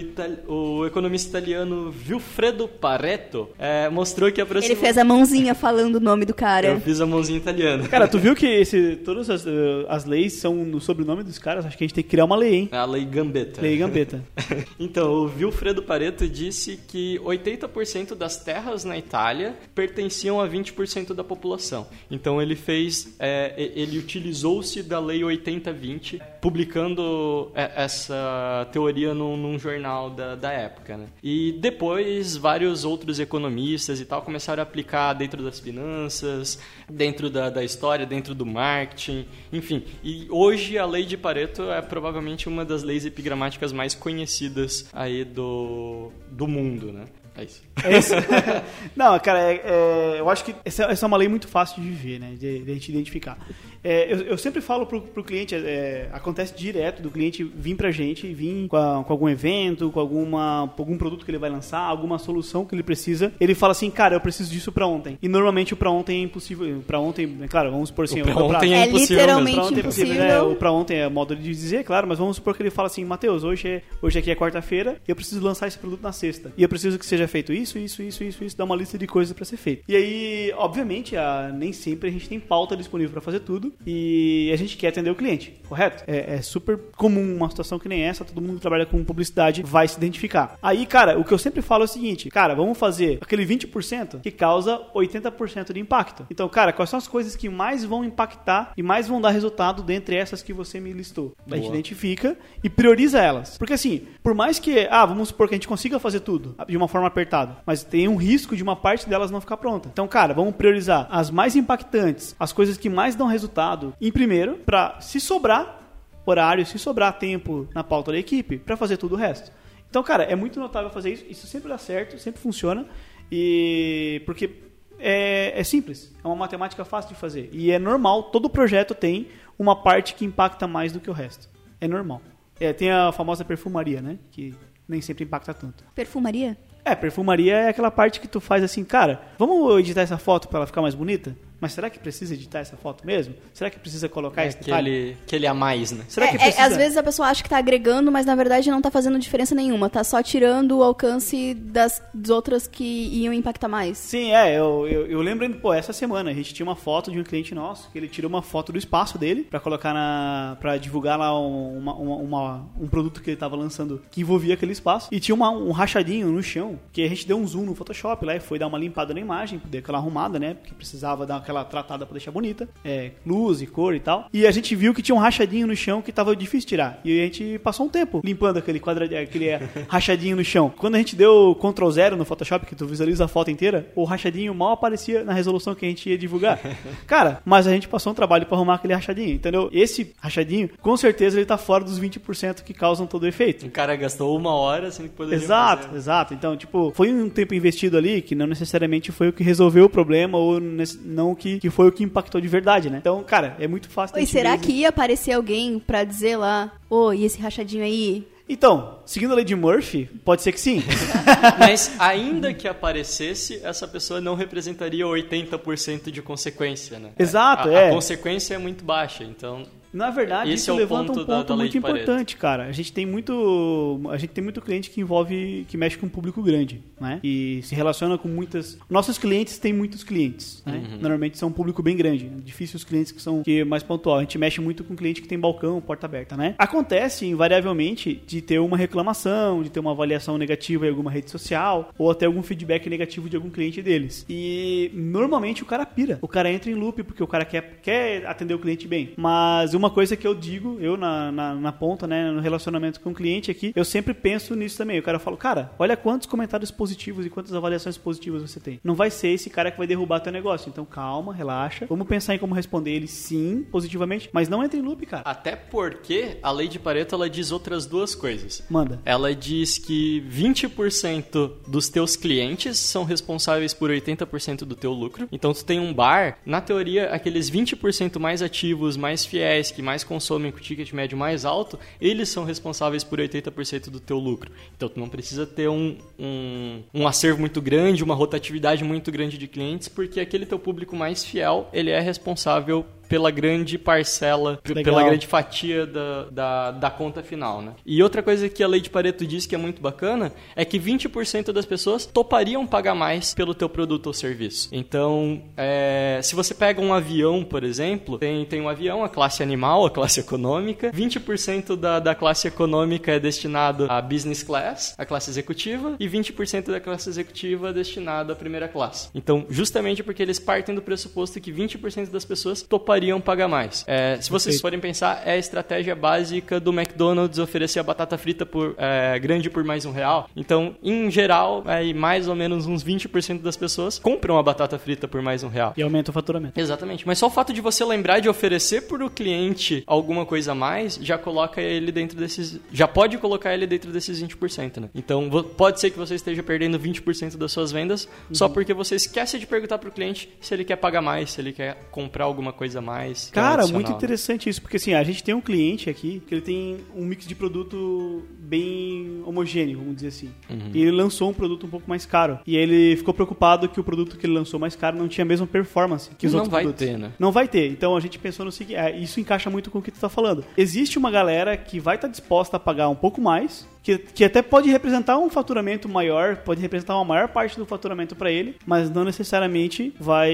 o, 0.49 0.87
economista 0.87 1.29
italiano 1.29 1.91
Vilfredo 1.91 2.67
Pareto 2.67 3.51
eh, 3.59 3.89
mostrou 3.91 4.31
que 4.33 4.41
Ele 4.41 4.43
aproximadamente... 4.43 4.81
fez 4.81 4.99
a 4.99 5.05
mãozinha 5.05 5.55
falando 5.55 5.97
o 5.97 6.01
nome 6.01 6.25
do 6.25 6.33
cara. 6.33 6.69
Eu 6.69 6.81
fiz 6.81 7.01
a 7.01 7.07
mãozinha 7.07 7.39
italiana. 7.39 7.87
Cara, 7.89 8.09
tu 8.09 8.19
viu 8.19 8.35
que 8.35 8.47
esse, 8.47 8.97
todas 8.97 9.29
as, 9.29 9.47
eh, 9.47 9.51
as 9.89 10.05
leis 10.05 10.35
são 10.35 10.55
no 10.55 10.81
sobrenome 10.81 11.23
dos 11.23 11.39
caras? 11.39 11.67
Acho 11.67 11.77
que 11.77 11.85
a 11.85 11.87
gente 11.87 11.95
tem 11.95 12.05
que 12.05 12.11
criar 12.11 12.25
uma 12.25 12.37
lei, 12.37 12.55
hein? 12.55 12.69
A 12.73 12.85
lei 12.85 13.05
Gambetta. 13.05 13.61
Lei 13.61 13.77
Gambetta. 13.77 14.23
Então, 14.79 15.12
o 15.12 15.29
Vilfredo 15.29 15.83
Pareto 15.83 16.29
disse 16.29 16.79
que 16.89 17.19
80% 17.21 18.15
das 18.15 18.37
terras 18.43 18.85
na 18.85 18.99
Itália 18.99 19.55
pertenciam 19.75 20.41
a 20.41 20.49
20% 20.49 21.15
da 21.15 21.23
população. 21.23 21.87
Então, 22.11 22.41
ele 22.41 22.57
fez, 22.57 23.15
é, 23.19 23.55
ele 23.75 23.99
utilizou-se 23.99 24.83
da 24.83 24.99
lei 24.99 25.21
80-20, 25.21 26.21
publicando 26.45 27.51
é, 27.55 27.72
essa 27.74 28.68
teoria 28.70 29.14
num, 29.14 29.34
num 29.34 29.59
jornal 29.59 30.11
da, 30.11 30.34
da 30.34 30.53
época. 30.53 30.95
Né? 30.95 31.07
E 31.22 31.53
depois, 31.59 32.36
vários 32.36 32.84
outros 32.84 33.18
economistas 33.18 33.99
e 33.99 34.05
tal 34.05 34.20
começaram 34.20 34.61
a 34.61 34.64
aplicar 34.64 35.14
dentro 35.14 35.42
das 35.42 35.59
finanças, 35.59 36.59
dentro 36.86 37.30
da, 37.30 37.49
da 37.49 37.64
história, 37.64 38.05
dentro 38.05 38.34
do 38.34 38.45
marketing, 38.45 39.26
enfim. 39.51 39.84
E 40.03 40.26
hoje 40.28 40.76
a 40.76 40.84
lei 40.84 41.07
de 41.07 41.16
Pareto 41.16 41.62
é 41.70 41.80
provavelmente 41.80 42.47
uma 42.47 42.62
das 42.62 42.82
leis 42.82 43.07
epigramáticas 43.07 43.72
mais 43.72 43.95
conhecidas 43.95 44.90
aí 44.92 45.24
do, 45.24 46.12
do 46.30 46.47
mundo, 46.47 46.92
né? 46.92 47.07
É 47.36 47.45
isso. 47.45 47.62
É 47.82 47.99
isso? 47.99 48.14
Não, 48.95 49.18
cara, 49.18 49.40
é- 49.40 49.62
é, 49.64 50.20
eu 50.20 50.30
acho 50.30 50.45
que 50.45 50.55
essa, 50.64 50.84
essa 50.84 51.05
é 51.05 51.09
uma 51.09 51.16
lei 51.16 51.26
muito 51.26 51.49
fácil 51.49 51.82
de 51.82 51.88
viver, 51.88 52.20
né? 52.20 52.34
De, 52.38 52.61
de 52.61 52.70
a 52.70 52.74
gente 52.74 52.90
identificar. 52.90 53.36
É, 53.85 54.12
eu, 54.12 54.18
eu 54.22 54.39
sempre 54.39 54.61
falo 54.62 54.87
pro, 54.87 55.01
pro 55.03 55.22
cliente, 55.22 55.55
é, 55.55 56.09
acontece 56.12 56.55
direto 56.57 57.03
do 57.03 57.11
cliente 57.11 57.45
vir 57.45 57.74
pra 57.76 57.91
gente, 57.91 58.32
vir 58.32 58.66
com, 58.66 58.76
a- 58.76 59.05
com 59.05 59.12
algum 59.12 59.28
evento, 59.28 59.91
com 59.91 60.01
alguma, 60.01 60.61
algum 60.78 60.97
produto 60.97 61.24
que 61.24 61.30
ele 61.30 61.39
vai 61.39 61.51
lançar, 61.51 61.80
alguma 61.80 62.18
solução 62.18 62.64
que 62.64 62.74
ele 62.74 62.82
precisa. 62.82 63.32
Ele 63.39 63.55
fala 63.55 63.72
assim, 63.72 63.91
cara, 63.91 64.14
eu 64.16 64.20
preciso 64.20 64.51
disso 64.51 64.72
pra 64.72 64.87
ontem. 64.87 65.18
E 65.22 65.28
normalmente 65.28 65.74
o 65.74 65.76
pra 65.76 65.91
ontem 65.91 66.20
é 66.20 66.22
impossível. 66.24 66.82
Pra 66.87 66.99
ontem, 66.99 67.37
é 67.43 67.47
claro, 67.49 67.70
vamos 67.70 67.89
supor 67.91 68.07
assim, 68.07 68.22
O 68.22 68.24
pra 68.24 68.35
pra- 68.35 68.43
ontem 68.45 68.74
É 68.74 68.78
é 68.78 68.87
impossível 68.87 69.16
literalmente 69.16 69.57
Pra 69.57 69.64
ontem 69.66 69.80
é 69.80 69.82
possível, 69.82 70.14
né? 70.14 70.20
impossível. 70.28 70.51
O 70.53 70.57
pra 70.57 70.72
ontem 70.72 70.97
é 70.99 71.09
modo 71.09 71.37
de 71.37 71.43
dizer, 71.43 71.85
claro, 71.85 72.07
mas 72.09 72.18
vamos 72.18 72.37
supor 72.37 72.57
que 72.57 72.62
ele 72.62 72.70
fala 72.70 72.87
assim, 72.87 73.05
Matheus, 73.05 73.45
hoje, 73.45 73.68
é, 73.68 73.82
hoje 74.01 74.18
aqui 74.18 74.30
é 74.30 74.35
quarta-feira 74.35 74.97
e 75.07 75.11
eu 75.11 75.16
preciso 75.16 75.45
lançar 75.45 75.66
esse 75.68 75.78
produto 75.78 76.01
na 76.03 76.12
sexta. 76.12 76.53
E 76.57 76.62
eu 76.62 76.68
preciso 76.68 76.99
que 76.99 77.05
seja 77.05 77.28
feito 77.28 77.53
isso, 77.53 77.78
isso, 77.78 78.03
isso, 78.03 78.24
isso, 78.24 78.45
isso, 78.45 78.57
dá 78.57 78.64
uma 78.64 78.76
lista 78.76 78.97
de 78.97 79.07
coisas 79.07 79.35
pra 79.35 79.45
ser 79.45 79.57
feito. 79.59 79.82
E 79.87 79.95
aí, 79.95 80.53
obviamente, 80.57 81.16
a- 81.16 81.53
nem 81.55 81.72
sempre 81.72 82.09
a 82.09 82.12
gente 82.12 82.28
tem 82.28 82.41
pauta 82.41 82.74
disponível 82.76 83.12
pra 83.12 83.20
fazer 83.20 83.41
tudo 83.41 83.74
e 83.87 84.51
a 84.53 84.57
gente 84.57 84.77
quer 84.77 84.89
atender 84.89 85.11
o 85.11 85.14
cliente, 85.14 85.61
correto? 85.68 86.05
É, 86.07 86.37
é 86.37 86.43
super 86.43 86.79
comum 86.97 87.37
uma 87.37 87.49
situação 87.51 87.79
que 87.79 87.89
nem 87.89 88.03
essa, 88.03 88.25
todo 88.25 88.41
mundo 88.41 88.55
que 88.55 88.61
trabalha 88.61 88.87
com 88.87 89.03
publicidade 89.05 89.62
vai 89.62 89.87
se 89.89 89.97
identificar. 89.97 90.59
Aí, 90.62 90.87
cara, 90.87 91.18
o 91.18 91.25
que 91.25 91.33
eu 91.33 91.39
sempre 91.39 91.62
falo 91.62 91.83
é 91.83 91.87
o 91.87 91.89
seguinte, 91.89 92.29
cara, 92.31 92.55
vamos 92.55 92.79
fazer 92.79 93.18
aquele 93.20 93.45
20% 93.47 94.20
que 94.20 94.31
causa 94.31 94.81
80% 94.95 95.72
de 95.72 95.81
impacto. 95.81 96.27
Então, 96.31 96.49
cara, 96.49 96.72
quais 96.72 96.91
são 96.91 96.99
as 96.99 97.09
coisas 97.09 97.37
que 97.37 97.49
mais 97.49 97.85
vão 97.85 98.05
impactar 98.05 98.72
e 98.77 98.83
mais 98.83 99.09
vão 99.09 99.20
dar 99.20 99.31
resultado 99.31 99.83
dentre 99.83 100.16
essas 100.16 100.43
que 100.43 100.53
você 100.53 100.81
me 100.81 100.93
listou? 100.93 101.35
A 101.51 101.57
gente 101.57 101.64
Boa. 101.64 101.75
identifica 101.75 102.37
e 102.62 102.70
prioriza 102.70 103.20
elas. 103.20 103.59
Porque 103.59 103.75
assim, 103.75 104.03
por 104.22 104.35
mais 104.35 104.59
que, 104.59 104.87
ah, 104.91 105.05
vamos 105.05 105.29
supor 105.29 105.49
que 105.49 105.55
a 105.55 105.57
gente 105.57 105.68
consiga 105.68 105.99
fazer 105.99 106.20
tudo 106.20 106.55
de 106.66 106.77
uma 106.77 106.89
forma 106.89 107.07
apertada, 107.07 107.57
mas 107.66 107.85
tem 107.85 108.09
um 108.09 108.16
risco 108.16 108.57
de 108.57 108.62
uma 108.62 108.77
parte 108.77 109.09
delas 109.09 109.31
não 109.31 109.41
ficar 109.41 109.57
pronta. 109.57 109.89
Então, 109.93 110.09
cara, 110.09 110.35
vamos 110.35 110.55
priorizar 110.55 111.07
as 111.11 111.31
mais 111.31 111.57
impactantes, 111.57 112.35
as 112.39 112.53
coisas 112.53 112.77
que 112.77 112.89
mais 112.89 113.14
dão 113.14 113.27
resultado 113.27 113.64
em 114.01 114.12
primeiro, 114.12 114.57
pra 114.57 115.01
se 115.01 115.21
sobrar 115.21 115.81
horário, 116.27 116.65
se 116.65 116.79
sobrar 116.79 117.19
tempo 117.19 117.69
na 117.75 117.85
pauta 117.85 118.12
da 118.12 118.19
equipe, 118.19 118.59
pra 118.59 118.77
fazer 118.77 118.97
tudo 118.97 119.15
o 119.15 119.19
resto. 119.19 119.53
Então, 119.89 120.03
cara, 120.03 120.25
é 120.25 120.35
muito 120.35 120.59
notável 120.59 120.91
fazer 120.91 121.12
isso. 121.12 121.25
Isso 121.29 121.47
sempre 121.47 121.69
dá 121.69 121.79
certo, 121.79 122.19
sempre 122.19 122.41
funciona. 122.41 122.87
E 123.31 124.23
porque 124.27 124.51
é, 124.99 125.53
é 125.59 125.65
simples, 125.65 126.15
é 126.23 126.27
uma 126.27 126.37
matemática 126.37 126.85
fácil 126.85 127.15
de 127.15 127.21
fazer. 127.21 127.49
E 127.53 127.71
é 127.71 127.79
normal, 127.79 128.25
todo 128.25 128.51
projeto 128.51 128.95
tem 128.95 129.29
uma 129.59 129.77
parte 129.77 130.15
que 130.15 130.25
impacta 130.25 130.67
mais 130.67 130.93
do 130.93 131.01
que 131.01 131.11
o 131.11 131.12
resto. 131.12 131.49
É 131.81 131.87
normal. 131.87 132.21
É, 132.59 132.73
tem 132.73 132.91
a 132.91 133.12
famosa 133.12 133.45
perfumaria, 133.45 134.01
né? 134.01 134.19
Que 134.31 134.55
nem 134.89 135.01
sempre 135.01 135.25
impacta 135.25 135.53
tanto. 135.55 135.85
Perfumaria? 135.95 136.57
É, 136.85 136.95
perfumaria 136.95 137.55
é 137.55 137.69
aquela 137.69 137.91
parte 137.91 138.21
que 138.21 138.29
tu 138.29 138.41
faz 138.41 138.62
assim, 138.62 138.85
cara, 138.85 139.23
vamos 139.39 139.79
editar 139.79 140.03
essa 140.03 140.19
foto 140.19 140.49
pra 140.49 140.59
ela 140.59 140.67
ficar 140.67 140.83
mais 140.83 140.95
bonita? 140.95 141.37
Mas 141.61 141.73
será 141.73 141.89
que 141.89 141.99
precisa 141.99 142.35
editar 142.35 142.59
essa 142.61 142.77
foto 142.77 143.07
mesmo? 143.07 143.35
Será 143.53 143.71
que 143.71 143.79
precisa 143.79 144.09
colocar 144.09 144.45
É 144.45 144.49
esse 144.49 144.59
detalhe? 144.59 144.91
aquele, 144.91 145.17
aquele 145.25 145.47
a 145.47 145.55
mais, 145.55 145.93
né? 145.93 146.05
Será 146.09 146.27
que 146.29 146.33
É, 146.35 146.37
é, 146.37 146.43
precisa? 146.43 146.67
às 146.67 146.77
vezes 146.77 146.97
a 146.99 147.03
pessoa 147.03 147.29
acha 147.29 147.43
que 147.43 147.49
tá 147.49 147.57
agregando, 147.59 148.11
mas 148.13 148.27
na 148.27 148.35
verdade 148.35 148.71
não 148.71 148.83
tá 148.83 148.91
fazendo 148.91 149.19
diferença 149.19 149.55
nenhuma. 149.55 149.89
Tá 149.89 150.05
só 150.05 150.23
tirando 150.23 150.79
o 150.79 150.83
alcance 150.83 151.55
das, 151.55 152.03
das 152.13 152.31
outras 152.31 152.67
que 152.67 152.85
iam 152.85 153.33
impactar 153.33 153.69
mais. 153.69 153.97
Sim, 153.99 154.33
é, 154.33 154.59
eu, 154.59 154.87
eu, 154.89 155.07
eu 155.07 155.21
lembro, 155.23 155.49
pô, 155.57 155.73
essa 155.73 155.93
semana 155.93 156.31
a 156.31 156.35
gente 156.35 156.53
tinha 156.53 156.67
uma 156.67 156.77
foto 156.77 157.11
de 157.11 157.19
um 157.19 157.25
cliente 157.25 157.55
nosso, 157.55 157.91
que 157.91 157.99
ele 157.99 158.09
tirou 158.09 158.29
uma 158.29 158.43
foto 158.43 158.73
do 158.73 158.79
espaço 158.79 159.17
dele 159.17 159.45
pra 159.45 159.61
colocar 159.61 159.95
na. 159.95 160.57
pra 160.61 160.77
divulgar 160.77 161.19
lá 161.19 161.39
um, 161.39 161.79
uma, 161.79 161.95
uma- 161.95 162.17
uma- 162.17 162.67
um 162.81 162.87
produto 162.89 163.23
que 163.23 163.31
ele 163.31 163.37
tava 163.37 163.57
lançando 163.57 164.03
que 164.11 164.21
envolvia 164.21 164.55
aquele 164.55 164.73
espaço. 164.73 165.09
E 165.11 165.19
tinha 165.21 165.35
uma- 165.35 165.51
um 165.51 165.71
rachadinho 165.71 166.29
no 166.29 166.43
chão, 166.43 166.79
que 166.93 167.03
a 167.03 167.09
gente 167.09 167.27
deu 167.27 167.39
um 167.39 167.47
zoom 167.47 167.63
no 167.65 167.75
Photoshop 167.75 168.25
lá 168.25 168.37
e 168.37 168.41
foi 168.41 168.59
dar 168.59 168.67
uma 168.67 168.79
limpada 168.79 169.15
na 169.15 169.21
imagem, 169.21 169.61
deu 169.67 169.79
aquela 169.81 169.99
arrumada, 169.99 170.39
né? 170.39 170.55
Porque 170.55 170.75
precisava 170.75 171.25
dar 171.27 171.37
aquela 171.45 171.64
tratada 171.64 172.05
pra 172.05 172.14
deixar 172.14 172.30
bonita, 172.30 172.68
é, 172.84 173.12
luz 173.24 173.62
e 173.62 173.66
cor 173.66 173.95
e 173.95 174.01
tal. 174.01 174.26
E 174.32 174.47
a 174.47 174.51
gente 174.51 174.74
viu 174.74 174.92
que 174.92 175.03
tinha 175.03 175.14
um 175.14 175.18
rachadinho 175.18 175.66
no 175.66 175.76
chão 175.76 176.03
que 176.03 176.12
tava 176.12 176.34
difícil 176.34 176.68
tirar. 176.68 177.01
E 177.05 177.20
a 177.20 177.24
gente 177.24 177.59
passou 177.61 177.86
um 177.86 177.88
tempo 177.88 178.20
limpando 178.24 178.57
aquele 178.59 178.80
quadradinho, 178.80 179.22
aquele 179.22 179.49
é, 179.49 179.61
rachadinho 179.88 180.36
no 180.36 180.45
chão. 180.45 180.72
Quando 180.76 180.95
a 180.97 180.99
gente 180.99 181.14
deu 181.14 181.55
Ctrl 181.61 181.90
Zero 181.90 182.16
no 182.16 182.24
Photoshop, 182.24 182.66
que 182.66 182.74
tu 182.74 182.86
visualiza 182.86 183.24
a 183.26 183.28
foto 183.28 183.51
inteira, 183.51 183.86
o 183.95 184.05
rachadinho 184.05 184.55
mal 184.55 184.72
aparecia 184.72 185.22
na 185.22 185.32
resolução 185.32 185.74
que 185.74 185.84
a 185.84 185.88
gente 185.88 186.09
ia 186.09 186.18
divulgar. 186.18 186.59
Cara, 187.07 187.40
mas 187.45 187.66
a 187.66 187.70
gente 187.70 187.86
passou 187.88 188.12
um 188.12 188.14
trabalho 188.14 188.47
pra 188.47 188.57
arrumar 188.57 188.74
aquele 188.74 188.95
rachadinho, 188.95 189.34
entendeu? 189.34 189.68
Esse 189.72 190.14
rachadinho, 190.20 190.70
com 190.80 190.97
certeza 190.97 191.38
ele 191.38 191.47
tá 191.47 191.59
fora 191.59 191.84
dos 191.84 192.01
20% 192.01 192.62
que 192.62 192.72
causam 192.72 193.07
todo 193.07 193.24
o 193.24 193.26
efeito. 193.26 193.66
O 193.66 193.70
cara 193.70 193.95
gastou 193.97 194.36
uma 194.36 194.53
hora, 194.55 194.90
sendo 194.90 195.09
que 195.09 195.14
poderia 195.14 195.42
Exato, 195.42 195.84
fazer. 195.86 195.97
exato. 195.99 196.34
Então, 196.34 196.57
tipo, 196.57 196.92
foi 196.95 197.12
um 197.12 197.28
tempo 197.28 197.55
investido 197.55 197.97
ali 197.97 198.22
que 198.22 198.34
não 198.34 198.47
necessariamente 198.47 199.12
foi 199.12 199.28
o 199.28 199.32
que 199.32 199.42
resolveu 199.42 199.84
o 199.84 199.90
problema 199.90 200.38
ou 200.38 200.61
não 200.61 201.34
que, 201.37 201.59
que 201.59 201.70
foi 201.70 201.89
o 201.89 201.93
que 201.93 202.05
impactou 202.05 202.41
de 202.41 202.49
verdade, 202.49 202.91
né? 202.91 202.99
Então, 202.99 203.22
cara, 203.22 203.57
é 203.59 203.66
muito 203.66 203.89
fácil 203.89 204.14
da 204.14 204.20
Oi, 204.20 204.26
será 204.26 204.57
que 204.59 204.72
ia 204.72 204.89
aparecer 204.89 205.32
alguém 205.32 205.78
pra 205.78 206.05
dizer 206.05 206.37
lá, 206.37 206.72
ô, 206.89 207.12
e 207.12 207.24
esse 207.24 207.41
rachadinho 207.41 207.85
aí? 207.85 208.26
Então, 208.49 208.99
seguindo 209.07 209.32
a 209.32 209.37
lei 209.37 209.45
de 209.45 209.55
Murphy, 209.55 210.05
pode 210.22 210.43
ser 210.43 210.53
que 210.53 210.61
sim. 210.61 210.82
Mas 211.59 211.95
ainda 211.99 212.53
que 212.53 212.68
aparecesse, 212.68 213.61
essa 213.64 213.89
pessoa 213.89 214.20
não 214.20 214.35
representaria 214.35 215.05
80% 215.05 216.11
de 216.11 216.20
consequência, 216.20 216.99
né? 216.99 217.11
Exato, 217.18 217.68
a, 217.68 217.72
é. 217.72 217.89
A 217.89 217.93
consequência 217.93 218.55
é 218.55 218.59
muito 218.59 218.85
baixa, 218.85 219.24
então... 219.24 219.64
Na 219.95 220.11
verdade, 220.11 220.51
Esse 220.51 220.64
isso 220.64 220.70
é 220.72 220.74
levanta 220.74 221.07
ponto 221.12 221.20
um 221.20 221.24
da- 221.24 221.36
ponto 221.36 221.49
da 221.49 221.55
lei 221.55 221.64
muito 221.66 221.78
importante, 221.78 222.36
cara. 222.36 222.64
A 222.64 222.72
gente 222.72 222.92
tem 222.92 223.07
muito, 223.07 224.01
a 224.11 224.16
gente 224.18 224.30
tem 224.30 224.42
muito 224.42 224.61
cliente 224.61 224.90
que 224.90 225.01
envolve, 225.01 225.64
que 225.68 225.76
mexe 225.76 225.97
com 225.97 226.07
um 226.07 226.09
público 226.09 226.42
grande, 226.42 226.82
né? 227.01 227.20
E 227.22 227.61
se 227.62 227.74
relaciona 227.74 228.18
com 228.18 228.28
muitas. 228.28 228.76
Nossos 228.90 229.16
clientes 229.18 229.57
têm 229.59 229.72
muitos 229.72 230.03
clientes, 230.03 230.62
né? 230.66 230.82
Uhum. 230.92 230.99
Normalmente 231.01 231.38
são 231.38 231.49
um 231.49 231.53
público 231.53 231.82
bem 231.82 231.97
grande. 231.97 232.26
É 232.26 232.40
difícil 232.40 232.76
os 232.76 232.84
clientes 232.84 233.12
que 233.12 233.22
são 233.22 233.42
que 233.42 233.61
é 233.61 233.64
mais 233.64 233.82
pontual. 233.82 234.18
A 234.18 234.20
gente 234.20 234.36
mexe 234.36 234.61
muito 234.61 234.82
com 234.82 234.97
cliente 234.97 235.22
que 235.22 235.28
tem 235.28 235.38
balcão, 235.38 235.80
porta 235.80 236.07
aberta, 236.07 236.36
né? 236.36 236.55
Acontece 236.59 237.24
invariavelmente 237.26 238.20
de 238.26 238.40
ter 238.42 238.59
uma 238.59 238.76
reclamação, 238.76 239.62
de 239.62 239.70
ter 239.70 239.78
uma 239.80 239.92
avaliação 239.92 240.36
negativa 240.36 240.86
em 240.86 240.90
alguma 240.90 241.11
rede 241.11 241.30
social 241.30 241.90
ou 241.97 242.11
até 242.11 242.26
algum 242.26 242.42
feedback 242.42 242.88
negativo 242.90 243.28
de 243.28 243.36
algum 243.36 243.51
cliente 243.51 243.80
deles. 243.80 244.26
E 244.28 244.90
normalmente 244.92 245.62
o 245.62 245.66
cara 245.66 245.86
pira. 245.86 246.18
O 246.20 246.28
cara 246.28 246.51
entra 246.51 246.70
em 246.70 246.74
loop 246.74 247.03
porque 247.05 247.22
o 247.22 247.26
cara 247.26 247.45
quer, 247.45 247.78
quer 247.82 248.26
atender 248.26 248.55
o 248.55 248.59
cliente 248.59 248.88
bem. 248.88 249.11
Mas 249.16 249.72
uma 249.74 249.84
uma 249.85 249.91
coisa 249.91 250.16
que 250.16 250.26
eu 250.26 250.35
digo, 250.35 250.78
eu 250.80 250.97
na, 250.97 251.30
na, 251.30 251.55
na 251.55 251.72
ponta, 251.72 252.07
né, 252.07 252.30
no 252.30 252.41
relacionamento 252.41 253.01
com 253.01 253.11
o 253.11 253.14
cliente 253.14 253.51
aqui, 253.51 253.70
eu 253.76 253.85
sempre 253.85 254.14
penso 254.14 254.55
nisso 254.55 254.78
também. 254.78 254.99
O 254.99 255.03
cara 255.03 255.18
fala, 255.18 255.37
cara, 255.37 255.70
olha 255.78 255.95
quantos 255.95 256.26
comentários 256.26 256.70
positivos 256.70 257.26
e 257.26 257.30
quantas 257.30 257.53
avaliações 257.53 257.99
positivas 257.99 258.41
você 258.41 258.59
tem. 258.59 258.80
Não 258.82 258.95
vai 258.95 259.11
ser 259.11 259.28
esse 259.28 259.51
cara 259.51 259.70
que 259.70 259.76
vai 259.76 259.87
derrubar 259.87 260.20
teu 260.20 260.32
negócio. 260.32 260.70
Então 260.70 260.87
calma, 260.87 261.35
relaxa. 261.35 261.85
Vamos 261.87 262.09
pensar 262.09 262.35
em 262.35 262.39
como 262.39 262.55
responder 262.55 262.93
ele 262.93 263.07
sim, 263.07 263.66
positivamente, 263.70 264.30
mas 264.32 264.49
não 264.49 264.64
entre 264.64 264.78
em 264.78 264.82
loop, 264.82 265.05
cara. 265.05 265.22
Até 265.26 265.55
porque 265.55 266.39
a 266.43 266.51
lei 266.51 266.66
de 266.66 266.78
Pareto 266.78 267.14
ela 267.14 267.28
diz 267.28 267.53
outras 267.53 267.85
duas 267.85 268.14
coisas. 268.14 268.64
Manda. 268.70 269.01
Ela 269.05 269.35
diz 269.35 269.76
que 269.76 270.24
20% 270.30 271.51
dos 271.68 271.91
teus 271.91 272.16
clientes 272.16 272.78
são 272.78 273.05
responsáveis 273.05 273.74
por 273.74 273.91
80% 273.91 274.61
do 274.64 274.74
teu 274.74 274.93
lucro. 274.93 275.28
Então 275.30 275.53
tu 275.53 275.62
tem 275.62 275.78
um 275.78 275.93
bar, 275.93 276.39
na 276.47 276.62
teoria, 276.62 277.11
aqueles 277.11 277.51
20% 277.51 278.18
mais 278.18 278.41
ativos, 278.41 278.97
mais 278.97 279.26
fiéis, 279.26 279.74
que 279.75 279.83
mais 279.83 280.05
consomem 280.05 280.51
com 280.51 280.59
ticket 280.59 280.93
médio 280.93 281.18
mais 281.18 281.45
alto, 281.45 281.79
eles 282.01 282.29
são 282.29 282.45
responsáveis 282.45 283.05
por 283.05 283.18
80% 283.18 283.91
do 283.91 284.01
teu 284.01 284.18
lucro. 284.18 284.51
Então 284.77 284.89
tu 284.89 284.99
não 284.99 285.09
precisa 285.09 285.47
ter 285.47 285.68
um, 285.68 285.97
um, 286.18 286.83
um 286.95 287.07
acervo 287.07 287.41
muito 287.41 287.61
grande, 287.61 288.05
uma 288.05 288.14
rotatividade 288.14 288.85
muito 288.85 289.11
grande 289.11 289.37
de 289.37 289.49
clientes, 289.49 289.89
porque 289.89 290.20
aquele 290.20 290.47
teu 290.47 290.59
público 290.59 290.97
mais 290.97 291.25
fiel, 291.25 291.68
ele 291.72 291.91
é 291.91 292.01
responsável 292.01 292.87
pela 293.09 293.31
grande 293.31 293.79
parcela, 293.79 294.59
Legal. 294.67 294.85
pela 294.85 295.05
grande 295.05 295.27
fatia 295.27 295.87
da, 295.87 296.25
da, 296.31 296.71
da 296.73 296.91
conta 296.91 297.23
final, 297.23 297.63
né? 297.63 297.73
E 297.85 298.03
outra 298.03 298.23
coisa 298.23 298.49
que 298.49 298.63
a 298.63 298.69
lei 298.69 298.81
de 298.81 298.91
Pareto 298.91 299.27
diz 299.27 299.47
que 299.47 299.55
é 299.55 299.59
muito 299.59 299.81
bacana 299.81 300.33
é 300.57 300.65
que 300.65 300.79
20% 300.79 301.53
das 301.53 301.67
pessoas 301.67 302.07
topariam 302.07 302.67
pagar 302.67 302.95
mais 302.95 303.35
pelo 303.35 303.55
teu 303.55 303.69
produto 303.69 304.07
ou 304.09 304.13
serviço. 304.13 304.69
Então, 304.73 305.43
é, 305.57 306.21
se 306.23 306.35
você 306.35 306.55
pega 306.55 306.81
um 306.81 306.93
avião, 306.93 307.45
por 307.45 307.65
exemplo, 307.65 308.19
tem, 308.19 308.45
tem 308.45 308.61
um 308.61 308.69
avião, 308.69 309.05
a 309.05 309.09
classe 309.09 309.43
animal, 309.43 309.87
a 309.87 309.91
classe 309.91 310.21
econômica, 310.21 310.91
20% 310.91 311.77
da, 311.77 312.01
da 312.01 312.15
classe 312.15 312.49
econômica 312.49 313.13
é 313.13 313.21
destinado 313.21 313.87
à 313.89 314.01
business 314.01 314.43
class, 314.43 314.95
a 314.99 315.05
classe 315.05 315.31
executiva, 315.31 315.97
e 315.99 316.09
20% 316.09 316.71
da 316.71 316.81
classe 316.81 317.09
executiva 317.09 317.71
é 317.71 317.73
destinado 317.73 318.33
à 318.33 318.37
primeira 318.37 318.69
classe. 318.69 319.09
Então, 319.15 319.47
justamente 319.49 320.03
porque 320.03 320.23
eles 320.23 320.39
partem 320.39 320.75
do 320.75 320.83
pressuposto 320.83 321.41
que 321.41 321.53
20% 321.53 322.11
das 322.11 322.25
pessoas 322.25 322.63
topariam 322.63 322.93
pagar 323.20 323.49
mais. 323.49 323.84
É, 323.86 324.18
se 324.20 324.30
vocês 324.30 324.61
forem 324.61 324.78
pensar, 324.80 325.22
é 325.24 325.32
a 325.32 325.36
estratégia 325.36 325.95
básica 325.95 326.61
do 326.61 326.72
McDonald's 326.72 327.38
oferecer 327.38 327.80
a 327.80 327.82
batata 327.82 328.16
frita 328.18 328.45
por, 328.45 328.74
é, 328.78 329.18
grande 329.18 329.51
por 329.51 329.64
mais 329.64 329.84
um 329.84 329.92
real. 329.92 330.28
Então, 330.36 330.76
em 330.82 331.11
geral, 331.11 331.62
aí 331.66 331.95
mais 331.95 332.28
ou 332.28 332.34
menos 332.34 332.66
uns 332.66 332.84
20% 332.84 333.40
das 333.40 333.57
pessoas 333.57 333.99
compram 333.99 334.38
a 334.38 334.42
batata 334.42 334.78
frita 334.78 335.09
por 335.09 335.22
mais 335.22 335.42
um 335.42 335.49
real. 335.49 335.72
E 335.76 335.82
aumenta 335.82 336.11
o 336.11 336.14
faturamento. 336.14 336.59
Exatamente. 336.59 337.07
Mas 337.07 337.18
só 337.18 337.26
o 337.26 337.30
fato 337.30 337.53
de 337.53 337.61
você 337.61 337.84
lembrar 337.84 338.20
de 338.20 338.28
oferecer 338.28 338.82
para 338.82 339.05
o 339.05 339.11
cliente 339.11 339.82
alguma 339.86 340.26
coisa 340.26 340.53
a 340.53 340.55
mais 340.55 340.99
já 341.01 341.18
coloca 341.18 341.61
ele 341.61 341.90
dentro 341.90 342.18
desses. 342.18 342.61
Já 342.72 342.86
pode 342.86 343.18
colocar 343.18 343.55
ele 343.55 343.66
dentro 343.66 343.90
desses 343.90 344.22
20%, 344.22 344.80
né? 344.80 344.90
Então 344.95 345.28
pode 345.57 345.80
ser 345.80 345.90
que 345.90 345.99
você 345.99 346.14
esteja 346.14 346.42
perdendo 346.42 346.78
20% 346.78 347.36
das 347.36 347.53
suas 347.53 347.72
vendas 347.72 348.09
só 348.32 348.49
porque 348.49 348.74
você 348.74 348.97
esquece 348.97 349.38
de 349.38 349.47
perguntar 349.47 349.78
para 349.78 349.88
o 349.88 349.92
cliente 349.92 350.28
se 350.40 350.55
ele 350.55 350.64
quer 350.64 350.76
pagar 350.76 351.03
mais, 351.03 351.30
se 351.30 351.40
ele 351.40 351.53
quer 351.53 351.76
comprar 351.90 352.24
alguma 352.24 352.53
coisa 352.53 352.80
mais. 352.85 353.30
Cara, 353.32 353.66
muito 353.66 353.91
né? 353.91 353.97
interessante 353.97 354.49
isso, 354.49 354.61
porque 354.61 354.76
assim, 354.76 354.95
a 354.95 355.03
gente 355.03 355.22
tem 355.22 355.35
um 355.35 355.41
cliente 355.41 355.89
aqui 355.91 356.22
que 356.26 356.35
ele 356.35 356.43
tem 356.43 356.78
um 356.95 357.05
mix 357.05 357.26
de 357.26 357.35
produto 357.35 358.22
bem 358.39 359.22
homogêneo, 359.24 359.78
vamos 359.78 359.97
dizer 359.97 360.09
assim. 360.09 360.30
Uhum. 360.49 360.70
E 360.72 360.82
ele 360.82 360.93
lançou 360.93 361.30
um 361.30 361.35
produto 361.35 361.66
um 361.66 361.70
pouco 361.70 361.89
mais 361.89 362.07
caro. 362.07 362.39
E 362.47 362.57
ele 362.57 362.97
ficou 362.97 363.14
preocupado 363.14 363.68
que 363.68 363.80
o 363.80 363.85
produto 363.85 364.16
que 364.16 364.26
ele 364.26 364.35
lançou 364.35 364.61
mais 364.61 364.76
caro 364.76 364.97
não 364.97 365.09
tinha 365.09 365.24
a 365.24 365.28
mesma 365.28 365.47
performance 365.47 366.11
que 366.16 366.26
os 366.26 366.32
Não 366.32 366.41
outros 366.41 366.53
vai 366.53 366.62
produtos. 366.62 366.87
ter, 366.87 366.99
né? 366.99 367.12
Não 367.18 367.32
vai 367.32 367.49
ter. 367.49 367.70
Então 367.70 367.97
a 367.97 368.01
gente 368.01 368.18
pensou 368.18 368.45
no 368.45 368.53
seguinte, 368.53 368.76
é, 368.76 368.97
isso 368.97 369.18
encaixa 369.20 369.49
muito 369.51 369.70
com 369.70 369.78
o 369.78 369.82
que 369.82 369.91
tu 369.91 369.99
tá 369.99 370.09
falando. 370.09 370.45
Existe 370.57 370.99
uma 370.99 371.11
galera 371.11 371.57
que 371.57 371.80
vai 371.80 371.97
estar 371.97 372.09
disposta 372.09 372.57
a 372.57 372.61
pagar 372.61 372.89
um 372.89 372.95
pouco 372.95 373.20
mais, 373.20 373.66
que, 373.85 373.99
que 373.99 374.24
até 374.24 374.41
pode 374.41 374.70
representar 374.70 375.18
um 375.18 375.28
faturamento 375.28 375.89
maior, 375.91 376.39
pode 376.39 376.61
representar 376.61 376.97
uma 376.97 377.05
maior 377.05 377.28
parte 377.28 377.59
do 377.59 377.66
faturamento 377.66 378.16
para 378.16 378.30
ele, 378.30 378.57
mas 378.66 378.89
não 378.89 379.05
necessariamente 379.05 379.95
vai 380.01 380.32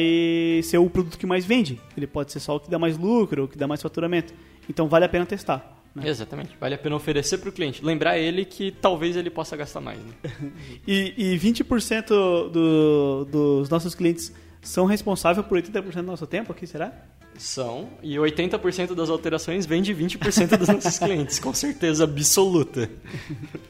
ser 0.63 0.79
o 0.79 0.89
produto 0.89 1.19
que 1.19 1.27
mais 1.27 1.45
vende. 1.45 1.81
Ele 1.97 2.07
pode 2.07 2.31
ser 2.31 2.39
só 2.39 2.55
o 2.55 2.61
que 2.61 2.71
dá 2.71 2.79
mais 2.79 2.97
lucro, 2.97 3.45
o 3.45 3.49
que 3.49 3.59
dá 3.59 3.67
mais 3.67 3.83
faturamento. 3.83 4.33
Então 4.69 4.89
vale 4.89 5.05
a 5.05 5.09
pena 5.09 5.27
testar. 5.27 5.83
né? 5.97 6.09
Exatamente. 6.09 6.57
Vale 6.61 6.77
a 6.77 6.79
pena 6.79 6.95
oferecer 6.95 7.39
para 7.39 7.49
o 7.49 7.53
cliente. 7.53 7.85
Lembrar 7.85 8.17
ele 8.17 8.45
que 8.45 8.71
talvez 8.71 9.17
ele 9.17 9.31
possa 9.31 9.57
gastar 9.57 9.81
mais. 9.81 9.99
Né? 9.99 10.13
E, 10.87 11.35
e 11.35 11.39
20% 11.39 12.07
do, 12.51 13.25
dos 13.25 13.69
nossos 13.69 13.97
clientes 13.97 14.33
são 14.63 14.87
responsáveis 14.87 15.45
por 15.45 15.59
80% 15.61 15.93
do 15.97 16.03
nosso 16.03 16.27
tempo 16.27 16.53
aqui, 16.53 16.69
será? 16.69 16.93
São. 17.41 17.89
E 18.03 18.17
80% 18.17 18.95
das 18.95 19.09
alterações 19.09 19.65
vem 19.65 19.81
de 19.81 19.95
20% 19.95 20.59
dos 20.59 20.69
nossos 20.69 20.99
clientes. 21.01 21.39
Com 21.39 21.55
certeza 21.55 22.05
absoluta. 22.05 22.91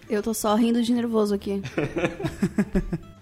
Eu 0.08 0.22
tô 0.22 0.34
só 0.34 0.56
rindo 0.56 0.82
de 0.82 0.92
nervoso 0.92 1.34
aqui. 1.34 1.62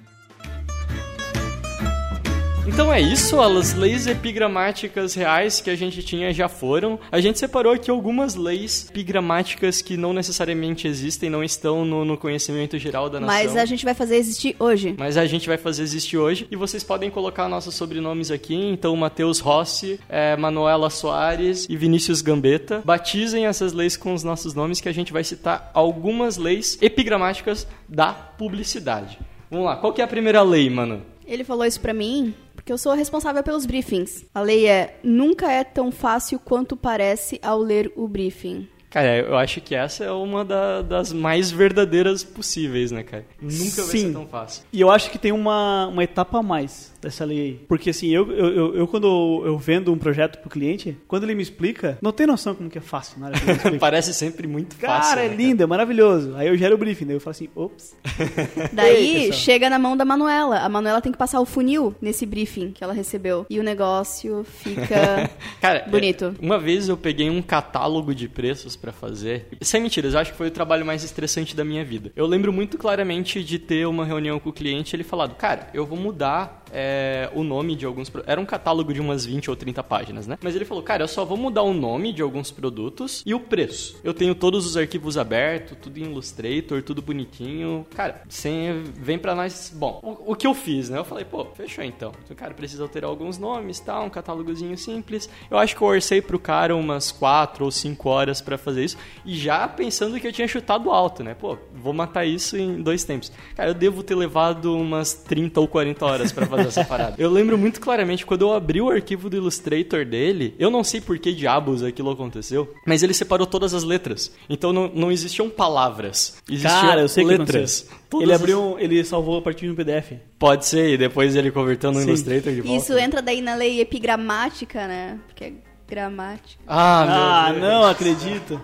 Então 2.79 2.95
é 2.95 3.01
isso, 3.01 3.41
as 3.41 3.75
leis 3.75 4.07
epigramáticas 4.07 5.13
reais 5.13 5.61
que 5.61 5.69
a 5.69 5.75
gente 5.75 6.01
tinha 6.01 6.33
já 6.33 6.49
foram. 6.49 6.97
A 7.11 7.21
gente 7.21 7.37
separou 7.37 7.73
aqui 7.73 7.91
algumas 7.91 8.37
leis 8.37 8.87
epigramáticas 8.89 9.83
que 9.83 9.97
não 9.97 10.13
necessariamente 10.13 10.87
existem, 10.87 11.29
não 11.29 11.43
estão 11.43 11.85
no, 11.85 12.05
no 12.05 12.17
conhecimento 12.17 12.79
geral 12.79 13.11
da 13.11 13.19
nação. 13.19 13.35
Mas 13.35 13.57
a 13.57 13.65
gente 13.65 13.85
vai 13.85 13.95
fazer 13.95 14.15
existir 14.15 14.55
hoje. 14.61 14.95
Mas 14.97 15.17
a 15.17 15.27
gente 15.27 15.49
vai 15.49 15.59
fazer 15.59 15.83
existir 15.83 16.19
hoje 16.19 16.47
e 16.53 16.55
vocês 16.55 16.85
podem 16.85 17.11
colocar 17.11 17.49
nossos 17.49 17.75
sobrenomes 17.75 18.31
aqui. 18.31 18.55
Então, 18.55 18.95
Matheus 18.95 19.41
Rossi, 19.41 19.99
eh, 20.09 20.37
Manuela 20.37 20.89
Soares 20.89 21.67
e 21.69 21.77
Vinícius 21.77 22.23
Gambetta. 22.23 22.81
Batizem 22.85 23.47
essas 23.47 23.73
leis 23.73 23.97
com 23.97 24.15
os 24.15 24.23
nossos 24.23 24.55
nomes 24.55 24.81
que 24.81 24.89
a 24.89 24.95
gente 24.95 25.13
vai 25.13 25.25
citar 25.25 25.69
algumas 25.75 26.37
leis 26.37 26.79
epigramáticas 26.81 27.67
da 27.89 28.13
publicidade. 28.13 29.19
Vamos 29.51 29.67
lá, 29.67 29.75
qual 29.75 29.93
que 29.93 30.01
é 30.01 30.05
a 30.05 30.09
primeira 30.09 30.43
lei, 30.43 30.71
mano? 30.71 31.03
Ele 31.27 31.43
falou 31.43 31.67
isso 31.67 31.81
pra 31.81 31.93
mim 31.93 32.33
porque 32.59 32.73
eu 32.73 32.79
sou 32.79 32.93
responsável 32.93 33.41
pelos 33.45 33.65
briefings. 33.65 34.27
A 34.35 34.41
lei 34.41 34.67
é: 34.67 34.99
nunca 35.05 35.51
é 35.51 35.63
tão 35.63 35.93
fácil 35.93 36.41
quanto 36.41 36.77
parece 36.77 37.39
ao 37.41 37.59
ler 37.61 37.93
o 37.95 38.09
briefing. 38.09 38.67
Cara, 38.91 39.19
eu 39.19 39.37
acho 39.37 39.61
que 39.61 39.75
essa 39.75 40.03
é 40.03 40.11
uma 40.11 40.45
da- 40.45 40.81
das 40.83 41.13
mais 41.13 41.51
verdadeiras 41.51 42.25
possíveis, 42.25 42.91
né, 42.91 43.03
cara? 43.03 43.25
Nunca 43.41 43.55
vai 43.59 43.85
ser 43.85 43.99
Sim. 43.99 44.13
tão 44.15 44.27
fácil. 44.27 44.65
E 44.73 44.81
eu 44.81 44.91
acho 44.91 45.11
que 45.11 45.19
tem 45.19 45.31
uma, 45.31 45.87
uma 45.89 46.03
etapa 46.03 46.39
a 46.39 46.43
mais 46.43 46.93
dessa 47.01 47.25
lei 47.25 47.41
aí. 47.41 47.55
Porque 47.69 47.91
assim, 47.91 48.09
eu, 48.09 48.31
eu, 48.33 48.49
eu, 48.49 48.75
eu 48.77 48.89
quando 48.89 49.43
eu 49.45 49.59
vendo 49.59 49.93
um 49.93 49.99
projeto 49.99 50.39
pro 50.39 50.51
cliente, 50.51 50.97
quando 51.07 51.25
ele 51.25 51.35
me 51.35 51.43
explica, 51.43 51.99
não 52.03 52.13
tem 52.13 52.27
noção 52.27 52.55
como 52.55 52.69
que 52.69 52.79
é 52.79 52.81
fácil 52.81 53.21
na 53.21 53.27
hora 53.27 53.37
explica. 53.37 53.73
Parece 53.79 54.13
sempre 54.15 54.47
muito 54.47 54.77
Cara, 54.77 55.03
fácil. 55.03 55.19
é 55.21 55.29
né, 55.29 55.37
lindo, 55.37 55.63
é 55.63 55.67
maravilhoso. 55.67 56.35
Aí 56.37 56.49
eu 56.49 56.57
gero 56.57 56.75
o 56.75 56.79
briefing, 56.79 57.07
daí 57.07 57.17
eu 57.17 57.21
falo 57.21 57.33
assim, 57.33 57.49
ops. 57.55 57.97
Daí 58.73 59.25
Ei, 59.27 59.33
chega 59.33 59.71
na 59.71 59.79
mão 59.79 59.97
da 59.97 60.05
Manuela. 60.05 60.59
A 60.59 60.69
Manuela 60.69 61.01
tem 61.01 61.13
que 61.13 61.19
passar 61.19 61.41
o 61.41 61.45
funil 61.45 61.95
nesse 62.01 62.27
briefing 62.27 62.73
que 62.73 62.83
ela 62.83 62.93
recebeu. 62.93 63.47
E 63.49 63.59
o 63.59 63.63
negócio 63.63 64.45
fica 64.45 65.31
Cara, 65.61 65.85
bonito. 65.89 66.35
é, 66.41 66.45
uma 66.45 66.59
vez 66.59 66.89
eu 66.89 66.97
peguei 66.97 67.31
um 67.31 67.41
catálogo 67.43 68.15
de 68.15 68.29
preços 68.29 68.77
pra 68.77 68.93
fazer. 68.93 69.47
Sem 69.61 69.83
mentiras, 69.83 70.15
eu 70.15 70.21
acho 70.21 70.33
que 70.33 70.39
foi 70.39 70.49
o 70.49 70.51
trabalho 70.51 70.85
mais 70.85 71.05
estressante 71.05 71.55
da 71.57 71.65
minha 71.65 71.85
vida. 71.85 72.13
Eu 72.17 72.27
lembro 72.27 72.53
muito 72.53 72.77
claramente 72.79 73.43
de 73.43 73.59
ter 73.59 73.87
uma 73.87 74.05
reunião 74.05 74.39
com 74.39 74.51
o 74.51 74.53
cliente 74.53 74.95
e 74.95 74.97
ele 74.97 75.05
falado: 75.05 75.35
Cara, 75.37 75.69
eu 75.73 75.87
vou 75.87 75.99
mudar 75.99 76.63
é, 76.73 76.88
o 77.35 77.43
nome 77.43 77.75
de 77.77 77.85
alguns. 77.85 78.11
Era 78.27 78.41
um 78.41 78.47
catálogo 78.47 78.93
de 78.93 79.01
umas 79.01 79.25
20 79.25 79.51
ou 79.51 79.57
30 79.57 79.83
páginas, 79.83 80.27
né? 80.27 80.39
Mas 80.43 80.55
ele 80.55 80.65
falou: 80.65 80.83
Cara, 80.83 81.03
eu 81.05 81.09
só 81.09 81.25
vou 81.25 81.37
mudar 81.37 81.63
o 81.63 81.73
nome 81.73 82.13
de 82.13 82.23
alguns 82.23 82.51
produtos 82.51 83.23
e 83.25 83.35
o 83.35 83.41
preço. 83.41 83.99
Eu 84.03 84.15
tenho 84.15 84.35
todos 84.35 84.67
os 84.67 84.77
arquivos 84.77 85.17
abertos, 85.17 85.77
tudo 85.81 85.99
em 85.99 86.05
Illustrator, 86.05 86.83
tudo 86.83 87.03
bonitinho. 87.03 87.87
Cara, 87.95 88.23
sem, 88.29 88.83
vem 88.95 89.19
pra 89.19 89.35
nós. 89.35 89.73
Bom, 89.75 90.01
o, 90.03 90.33
o 90.33 90.37
que 90.37 90.47
eu 90.47 90.55
fiz, 90.55 90.89
né? 90.89 90.99
Eu 90.99 91.05
falei: 91.05 91.25
Pô, 91.25 91.45
fechou 91.55 91.85
então. 91.85 92.13
Então, 92.25 92.37
Cara, 92.37 92.55
precisa 92.55 92.83
alterar 92.83 93.11
alguns 93.11 93.39
nomes, 93.39 93.81
tá? 93.81 94.01
Um 94.01 94.11
catálogozinho 94.11 94.77
simples. 94.77 95.29
Eu 95.51 95.59
acho 95.59 95.75
que 95.77 95.83
eu 95.83 95.89
orcei 95.89 96.23
pro 96.23 96.39
cara 96.39 96.75
umas 96.77 97.11
4 97.11 97.65
ou 97.65 97.71
5 97.71 98.09
horas 98.09 98.41
pra 98.41 98.57
fazer 98.57 98.85
isso. 98.85 98.97
E 99.25 99.37
já 99.37 99.67
pensando 99.69 100.19
que 100.21 100.27
eu 100.27 100.33
tinha 100.33 100.47
chutado 100.49 100.91
alto, 100.91 101.23
né? 101.23 101.35
Pô, 101.35 101.57
vou 101.75 101.93
matar 101.93 102.25
isso 102.25 102.57
em 102.57 102.83
dois 102.83 103.05
tempos. 103.05 103.33
Cara, 103.57 103.71
eu 103.71 103.75
devo 103.75 104.03
ter 104.03 104.15
levado 104.15 104.77
umas 104.77 105.15
30 105.15 105.61
ou 105.61 105.69
40 105.69 106.05
horas 106.05 106.33
pra 106.33 106.47
fazer 106.47 106.69
essa 106.69 106.78
parada. 106.85 107.15
Eu 107.19 107.31
lembro 107.31 107.57
muito 107.59 107.81
claramente 107.81 108.25
quando 108.27 108.43
eu 108.43 108.53
abri 108.53 108.81
o 108.81 108.89
arquivo 108.91 109.29
do 109.31 109.37
Illustrator 109.37 110.05
dele, 110.05 110.55
eu 110.59 110.71
não 110.71 110.83
sei 110.85 111.01
por 111.01 111.19
que 111.19 111.33
diabos 111.33 111.83
aquilo 111.83 112.11
aconteceu, 112.11 112.73
mas 112.87 113.03
ele 113.03 113.15
separou 113.15 113.47
todas 113.47 113.75
as 113.75 113.83
letras. 113.85 114.33
Então 114.49 114.73
não, 114.73 114.89
não 114.95 115.13
existiam 115.13 115.49
palavras. 115.51 116.37
Existiam 116.49 116.81
Cara, 116.81 117.01
eu 117.03 117.09
sei 117.09 117.25
que 117.25 117.31
letras. 117.37 117.89
Todas 118.11 118.25
Ele 118.25 118.33
as- 118.35 118.41
abriu, 118.41 118.63
um- 118.63 118.79
ele 118.79 119.05
salvou 119.05 119.39
a 119.39 119.43
partir 119.43 119.67
de 119.67 119.73
um 119.73 119.75
PDF. 119.75 120.13
Pode 120.39 120.65
ser, 120.67 120.95
e 120.95 120.97
depois 120.99 121.37
ele 121.37 121.51
converteu 121.51 121.93
no 121.93 122.01
Sim. 122.01 122.07
Illustrator 122.09 122.53
de 122.53 122.61
volta. 122.63 122.77
Isso 122.83 122.97
entra 122.99 123.21
daí 123.21 123.41
na 123.43 123.55
lei 123.55 123.81
epigramática, 123.81 124.87
né? 124.87 125.19
Porque 125.27 125.45
é 125.45 125.53
gramática. 125.89 126.63
Ah, 126.67 127.05
meu 127.07 127.15
Ah, 127.17 127.51
Deus. 127.53 127.63
não 127.63 127.85
acredito. 127.85 128.61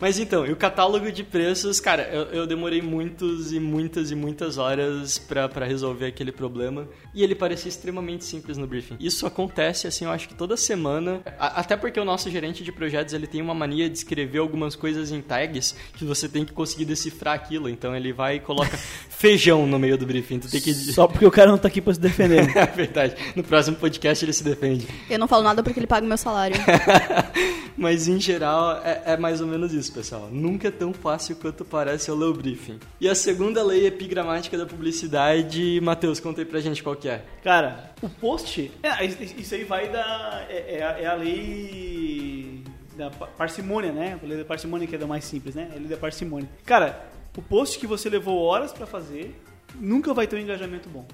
Mas 0.00 0.18
então, 0.18 0.46
e 0.46 0.52
o 0.52 0.56
catálogo 0.56 1.10
de 1.10 1.24
preços, 1.24 1.80
cara, 1.80 2.02
eu, 2.12 2.22
eu 2.26 2.46
demorei 2.46 2.80
muitos 2.80 3.52
e 3.52 3.58
muitas 3.58 4.10
e 4.10 4.14
muitas 4.14 4.56
horas 4.56 5.18
pra 5.18 5.64
resolver 5.64 6.06
aquele 6.06 6.30
problema. 6.30 6.88
E 7.18 7.24
ele 7.24 7.34
parecia 7.34 7.68
extremamente 7.68 8.24
simples 8.24 8.56
no 8.56 8.64
briefing. 8.64 8.94
Isso 9.00 9.26
acontece, 9.26 9.88
assim, 9.88 10.04
eu 10.04 10.10
acho 10.12 10.28
que 10.28 10.34
toda 10.36 10.56
semana. 10.56 11.20
a- 11.36 11.58
até 11.58 11.76
porque 11.76 11.98
o 11.98 12.04
nosso 12.04 12.30
gerente 12.30 12.62
de 12.62 12.70
projetos, 12.70 13.12
ele 13.12 13.26
tem 13.26 13.42
uma 13.42 13.52
mania 13.54 13.90
de 13.90 13.98
escrever 13.98 14.38
algumas 14.38 14.76
coisas 14.76 15.10
em 15.10 15.20
tags 15.20 15.74
que 15.96 16.04
você 16.04 16.28
tem 16.28 16.44
que 16.44 16.52
conseguir 16.52 16.84
decifrar 16.84 17.34
aquilo. 17.34 17.68
Então 17.68 17.96
ele 17.96 18.12
vai 18.12 18.36
e 18.36 18.40
coloca 18.40 18.76
feijão 19.10 19.66
no 19.66 19.80
meio 19.80 19.98
do 19.98 20.06
briefing. 20.06 20.38
Tu 20.38 20.48
tem 20.48 20.60
que... 20.60 20.72
Só 20.72 21.08
porque 21.08 21.26
o 21.26 21.30
cara 21.32 21.50
não 21.50 21.58
tá 21.58 21.66
aqui 21.66 21.80
pra 21.80 21.92
se 21.92 21.98
defender. 21.98 22.38
É 22.56 22.66
verdade. 22.66 23.16
No 23.34 23.42
próximo 23.42 23.76
podcast 23.76 24.24
ele 24.24 24.32
se 24.32 24.44
defende. 24.44 24.86
Eu 25.10 25.18
não 25.18 25.26
falo 25.26 25.42
nada 25.42 25.60
porque 25.60 25.80
ele 25.80 25.86
paga 25.88 26.06
o 26.06 26.08
meu 26.08 26.16
salário. 26.18 26.56
Mas 27.76 28.08
em 28.08 28.20
geral 28.20 28.80
é, 28.84 29.02
é 29.12 29.16
mais 29.16 29.40
ou 29.40 29.46
menos 29.46 29.72
isso, 29.72 29.92
pessoal. 29.92 30.28
Nunca 30.32 30.68
é 30.68 30.70
tão 30.70 30.92
fácil 30.92 31.36
quanto 31.36 31.64
parece 31.64 32.08
eu 32.10 32.16
ler 32.16 32.26
o 32.26 32.34
briefing. 32.34 32.78
E 33.00 33.08
a 33.08 33.14
segunda 33.14 33.62
lei 33.62 33.86
epigramática 33.86 34.56
da 34.58 34.66
publicidade, 34.66 35.80
Matheus, 35.82 36.18
conta 36.20 36.40
aí 36.40 36.44
pra 36.44 36.60
gente 36.60 36.82
qual 36.82 36.96
que 36.96 37.07
é. 37.07 37.07
Cara, 37.42 37.92
o 38.02 38.08
post. 38.08 38.70
é, 38.82 39.04
isso 39.04 39.54
aí 39.54 39.64
vai 39.64 39.88
da. 39.88 40.44
É, 40.48 40.76
é 40.76 41.02
é 41.02 41.06
a 41.06 41.14
lei 41.14 42.62
da 42.96 43.10
pa- 43.10 43.26
parcimônia, 43.28 43.92
né? 43.92 44.18
A 44.22 44.26
lei 44.26 44.36
da 44.38 44.44
parcimônia 44.44 44.86
que 44.86 44.94
é 44.94 44.98
da 44.98 45.06
mais 45.06 45.24
simples, 45.24 45.54
né? 45.54 45.68
É 45.72 45.76
a 45.76 45.78
lei 45.78 45.88
da 45.88 45.96
parcimônia. 45.96 46.48
Cara, 46.64 47.04
o 47.36 47.42
post 47.42 47.78
que 47.78 47.86
você 47.86 48.08
levou 48.08 48.40
horas 48.42 48.72
pra 48.72 48.86
fazer 48.86 49.40
nunca 49.74 50.12
vai 50.14 50.26
ter 50.26 50.36
um 50.36 50.40
engajamento 50.40 50.88
bom. 50.88 51.06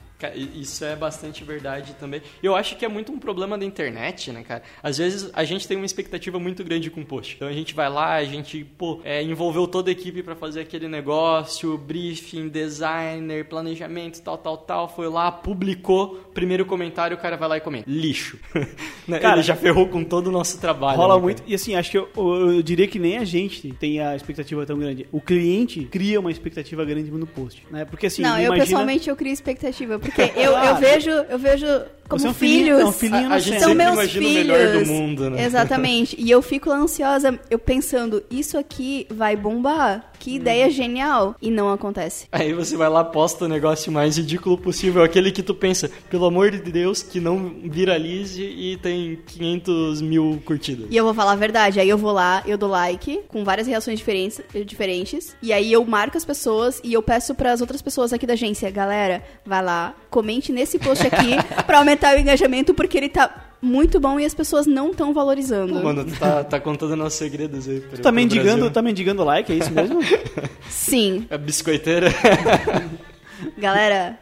Isso 0.54 0.84
é 0.84 0.96
bastante 0.96 1.44
verdade 1.44 1.94
também. 2.00 2.22
Eu 2.42 2.54
acho 2.56 2.76
que 2.76 2.84
é 2.84 2.88
muito 2.88 3.12
um 3.12 3.18
problema 3.18 3.58
da 3.58 3.64
internet, 3.64 4.32
né, 4.32 4.42
cara? 4.42 4.62
Às 4.82 4.96
vezes 4.98 5.30
a 5.34 5.44
gente 5.44 5.66
tem 5.68 5.76
uma 5.76 5.84
expectativa 5.86 6.38
muito 6.38 6.64
grande 6.64 6.90
com 6.90 7.00
o 7.02 7.04
post. 7.04 7.34
Então 7.36 7.48
a 7.48 7.52
gente 7.52 7.74
vai 7.74 7.90
lá, 7.90 8.14
a 8.14 8.24
gente, 8.24 8.64
pô, 8.64 9.00
é, 9.04 9.22
envolveu 9.22 9.66
toda 9.66 9.90
a 9.90 9.92
equipe 9.92 10.22
pra 10.22 10.34
fazer 10.34 10.60
aquele 10.62 10.88
negócio, 10.88 11.76
briefing, 11.76 12.48
designer, 12.48 13.44
planejamento, 13.46 14.20
tal, 14.22 14.38
tal, 14.38 14.56
tal. 14.58 14.88
Foi 14.88 15.08
lá, 15.08 15.30
publicou, 15.30 16.16
primeiro 16.32 16.64
comentário, 16.64 17.16
o 17.16 17.20
cara 17.20 17.36
vai 17.36 17.48
lá 17.48 17.56
e 17.56 17.60
comenta. 17.60 17.84
Lixo. 17.90 18.38
Né? 19.06 19.18
Cara, 19.18 19.34
Ele 19.36 19.42
já 19.42 19.54
ferrou 19.54 19.86
com 19.88 20.02
todo 20.02 20.28
o 20.28 20.30
nosso 20.30 20.58
trabalho. 20.58 20.96
Rola 20.96 21.16
né, 21.16 21.20
muito. 21.20 21.42
E 21.46 21.54
assim, 21.54 21.74
acho 21.74 21.90
que 21.90 21.98
eu, 21.98 22.08
eu- 22.16 22.52
eu 22.52 22.62
diria 22.62 22.88
que 22.88 22.98
nem 22.98 23.18
a 23.18 23.24
gente 23.24 23.70
tem 23.74 24.00
a 24.00 24.16
expectativa 24.16 24.64
tão 24.64 24.78
grande. 24.78 25.06
O 25.12 25.20
cliente 25.20 25.84
cria 25.84 26.18
uma 26.18 26.30
expectativa 26.30 26.82
grande 26.86 27.10
no 27.10 27.26
post, 27.26 27.66
né? 27.70 27.84
Porque 27.84 28.06
assim, 28.06 28.22
não, 28.22 28.38
eu 28.38 28.46
imagina... 28.46 28.64
pessoalmente 28.64 29.10
eu 29.10 29.14
crio 29.14 29.30
expectativa, 29.30 29.98
porque 30.04 30.22
eu, 30.36 30.42
eu 30.44 30.50
Claro. 30.52 30.76
vejo, 30.76 31.10
eu 31.10 31.38
vejo 31.38 31.66
como 32.08 32.20
Você 32.20 32.26
é 32.26 32.30
um 32.30 32.34
filhos. 32.34 32.80
é 32.80 32.84
um 32.84 32.92
filhinho 32.92 33.32
A- 33.32 33.36
a 33.36 33.38
gente 33.38 33.60
são 33.60 33.74
meus 33.74 33.96
o 33.98 34.08
filhos. 34.08 34.32
melhor 34.34 34.72
do 34.84 34.86
mundo, 34.86 35.30
né? 35.30 35.42
Exatamente. 35.44 36.14
E 36.18 36.30
eu 36.30 36.42
fico 36.42 36.70
ansiosa, 36.70 37.38
eu 37.50 37.58
pensando, 37.58 38.22
isso 38.30 38.58
aqui 38.58 39.06
vai 39.10 39.34
bombar. 39.36 40.10
Que 40.18 40.32
Hum. 40.32 40.36
ideia 40.36 40.70
genial. 40.70 41.34
E 41.40 41.50
não 41.50 41.70
acontece. 41.70 42.26
Aí 42.32 42.52
você 42.54 42.76
vai 42.78 42.88
lá, 42.88 43.04
posta 43.04 43.44
o 43.44 43.48
negócio 43.48 43.90
mais 43.92 44.16
ridículo 44.16 44.56
possível, 44.56 45.02
aquele 45.02 45.30
que 45.30 45.42
tu 45.42 45.54
pensa, 45.54 45.90
pelo 46.08 46.24
amor 46.26 46.50
de 46.50 46.58
Deus, 46.58 47.02
que 47.02 47.20
não 47.20 47.56
viralize 47.64 48.42
e 48.42 48.76
tem 48.78 49.18
500 49.26 50.00
mil 50.00 50.42
curtidas. 50.44 50.86
E 50.90 50.96
eu 50.96 51.04
vou 51.04 51.12
falar 51.14 51.32
a 51.32 51.36
verdade. 51.36 51.78
Aí 51.80 51.88
eu 51.88 51.98
vou 51.98 52.12
lá, 52.12 52.42
eu 52.46 52.56
dou 52.56 52.68
like, 52.70 53.20
com 53.28 53.44
várias 53.44 53.66
reações 53.66 53.98
diferentes, 53.98 54.40
diferentes. 54.64 55.36
E 55.42 55.52
aí 55.52 55.72
eu 55.72 55.84
marco 55.84 56.16
as 56.16 56.24
pessoas 56.24 56.80
e 56.82 56.92
eu 56.92 57.02
peço 57.02 57.34
para 57.34 57.52
as 57.52 57.60
outras 57.60 57.82
pessoas 57.82 58.12
aqui 58.12 58.26
da 58.26 58.32
agência, 58.34 58.70
galera, 58.70 59.22
vai 59.44 59.62
lá, 59.62 59.93
comente 60.10 60.52
nesse 60.52 60.78
post 60.78 61.06
aqui 61.06 61.36
pra 61.66 61.78
aumentar 61.78 62.16
o 62.16 62.20
engajamento, 62.20 62.74
porque 62.74 62.96
ele 62.96 63.08
tá 63.08 63.52
muito 63.60 63.98
bom 63.98 64.20
e 64.20 64.24
as 64.24 64.34
pessoas 64.34 64.66
não 64.66 64.90
estão 64.90 65.14
valorizando. 65.14 65.82
Mano, 65.82 66.04
tu 66.04 66.18
tá, 66.18 66.44
tá 66.44 66.60
contando 66.60 66.94
nossos 66.94 67.18
segredos 67.18 67.66
aí. 67.68 67.80
Pro, 67.80 67.96
Tu 67.96 68.02
tá 68.02 68.12
mendigando, 68.12 68.70
tá 68.70 68.82
mendigando 68.82 69.24
like, 69.24 69.50
é 69.50 69.56
isso 69.56 69.72
mesmo? 69.72 70.00
Sim, 70.68 71.26
É 71.30 71.38
biscoiteira. 71.38 72.08
galera, 73.58 74.18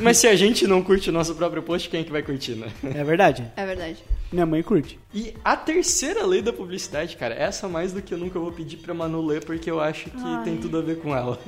Mas 0.00 0.18
se 0.18 0.26
a 0.26 0.34
gente 0.36 0.66
não 0.66 0.82
curte 0.82 1.10
o 1.10 1.12
nosso 1.12 1.34
próprio 1.34 1.62
post, 1.62 1.88
quem 1.88 2.00
é 2.00 2.04
que 2.04 2.12
vai 2.12 2.22
curtir, 2.22 2.52
né? 2.54 2.68
é 2.82 3.04
verdade. 3.04 3.44
é 3.56 3.66
verdade. 3.66 3.96
Minha 4.32 4.46
mãe 4.46 4.62
curte. 4.62 4.98
E 5.12 5.34
a 5.44 5.56
terceira 5.56 6.24
lei 6.26 6.42
da 6.42 6.52
publicidade, 6.52 7.16
cara, 7.16 7.34
essa 7.34 7.68
mais 7.68 7.92
do 7.92 8.02
que 8.02 8.12
eu 8.12 8.18
nunca 8.18 8.38
vou 8.38 8.50
pedir 8.50 8.78
pra 8.78 8.92
Manu 8.94 9.24
ler, 9.24 9.44
porque 9.44 9.70
eu 9.70 9.80
acho 9.80 10.10
que 10.10 10.22
Ai. 10.24 10.44
tem 10.44 10.56
tudo 10.56 10.78
a 10.78 10.82
ver 10.82 10.98
com 10.98 11.14
ela. 11.14 11.38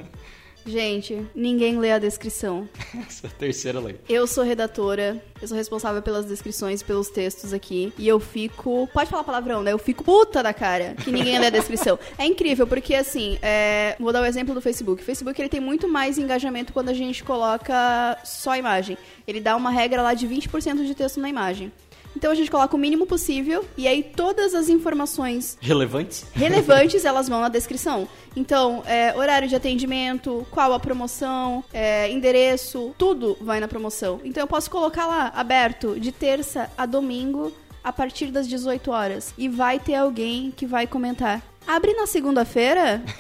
Gente, 0.67 1.25
ninguém 1.33 1.79
lê 1.79 1.93
a 1.93 1.99
descrição. 1.99 2.69
Essa 3.07 3.29
é 3.29 3.31
a 3.31 3.33
terceira 3.33 3.79
lei. 3.79 4.01
Eu 4.09 4.27
sou 4.27 4.43
redatora, 4.43 5.23
eu 5.41 5.47
sou 5.47 5.57
responsável 5.57 6.03
pelas 6.03 6.27
descrições, 6.27 6.83
pelos 6.83 7.09
textos 7.09 7.53
aqui. 7.53 7.93
E 7.97 8.09
eu 8.09 8.19
fico. 8.19 8.89
Pode 8.93 9.09
falar 9.09 9.23
palavrão, 9.23 9.63
né? 9.63 9.73
Eu 9.73 9.79
fico 9.79 10.03
puta 10.03 10.43
da 10.43 10.53
cara 10.53 10.97
que 11.05 11.13
ninguém 11.13 11.39
lê 11.39 11.47
a 11.47 11.51
descrição. 11.51 11.99
É 12.19 12.25
incrível, 12.25 12.67
porque 12.67 12.95
assim, 12.95 13.39
é, 13.43 13.95
vou 14.01 14.13
dar 14.13 14.23
o 14.23 14.25
exemplo 14.25 14.55
do 14.55 14.61
Facebook. 14.61 15.03
O 15.03 15.05
Facebook 15.05 15.41
ele 15.41 15.49
tem 15.49 15.61
muito 15.61 15.87
mais 15.87 16.19
engajamento 16.19 16.73
quando 16.73 16.89
a 16.89 16.95
gente 16.95 17.23
coloca 17.23 18.19
só 18.25 18.57
imagem. 18.57 18.97
Ele 19.29 19.39
dá 19.39 19.55
uma 19.55 19.71
regra 19.71 20.03
lá 20.03 20.15
de 20.15 20.27
20% 20.27 20.85
de 20.85 20.95
texto 20.95 21.21
na 21.21 21.29
imagem. 21.29 21.71
Então 22.17 22.33
a 22.33 22.35
gente 22.35 22.51
coloca 22.51 22.75
o 22.75 22.79
mínimo 22.79 23.07
possível 23.07 23.65
e 23.77 23.87
aí 23.87 24.03
todas 24.03 24.55
as 24.55 24.71
informações 24.71 25.59
Relevantes? 25.61 26.25
relevantes 26.33 27.05
elas 27.05 27.29
vão 27.29 27.41
na 27.41 27.51
descrição. 27.51 28.09
Então, 28.35 28.83
é, 28.87 29.15
horário 29.15 29.47
de 29.49 29.55
atendimento, 29.55 30.47
qual 30.51 30.73
a 30.73 30.81
promoção, 30.81 31.63
é, 31.73 32.11
endereço, 32.11 32.95
tudo 32.99 33.37
vai 33.41 33.61
na 33.61 33.69
promoção. 33.69 34.21
Então 34.25 34.43
eu 34.43 34.47
posso 34.47 34.71
colocar 34.71 35.07
lá, 35.07 35.33
aberto, 35.35 36.01
de 36.01 36.11
terça 36.11 36.71
a 36.77 36.87
domingo, 36.87 37.53
a 37.85 37.93
partir 37.93 38.27
das 38.27 38.49
18 38.49 38.91
horas. 38.91 39.35
E 39.37 39.49
vai 39.49 39.79
ter 39.79 39.95
alguém 39.95 40.51
que 40.51 40.67
vai 40.67 40.87
comentar. 40.87 41.43
Abre 41.67 41.93
na 41.95 42.07
segunda-feira? 42.07 43.03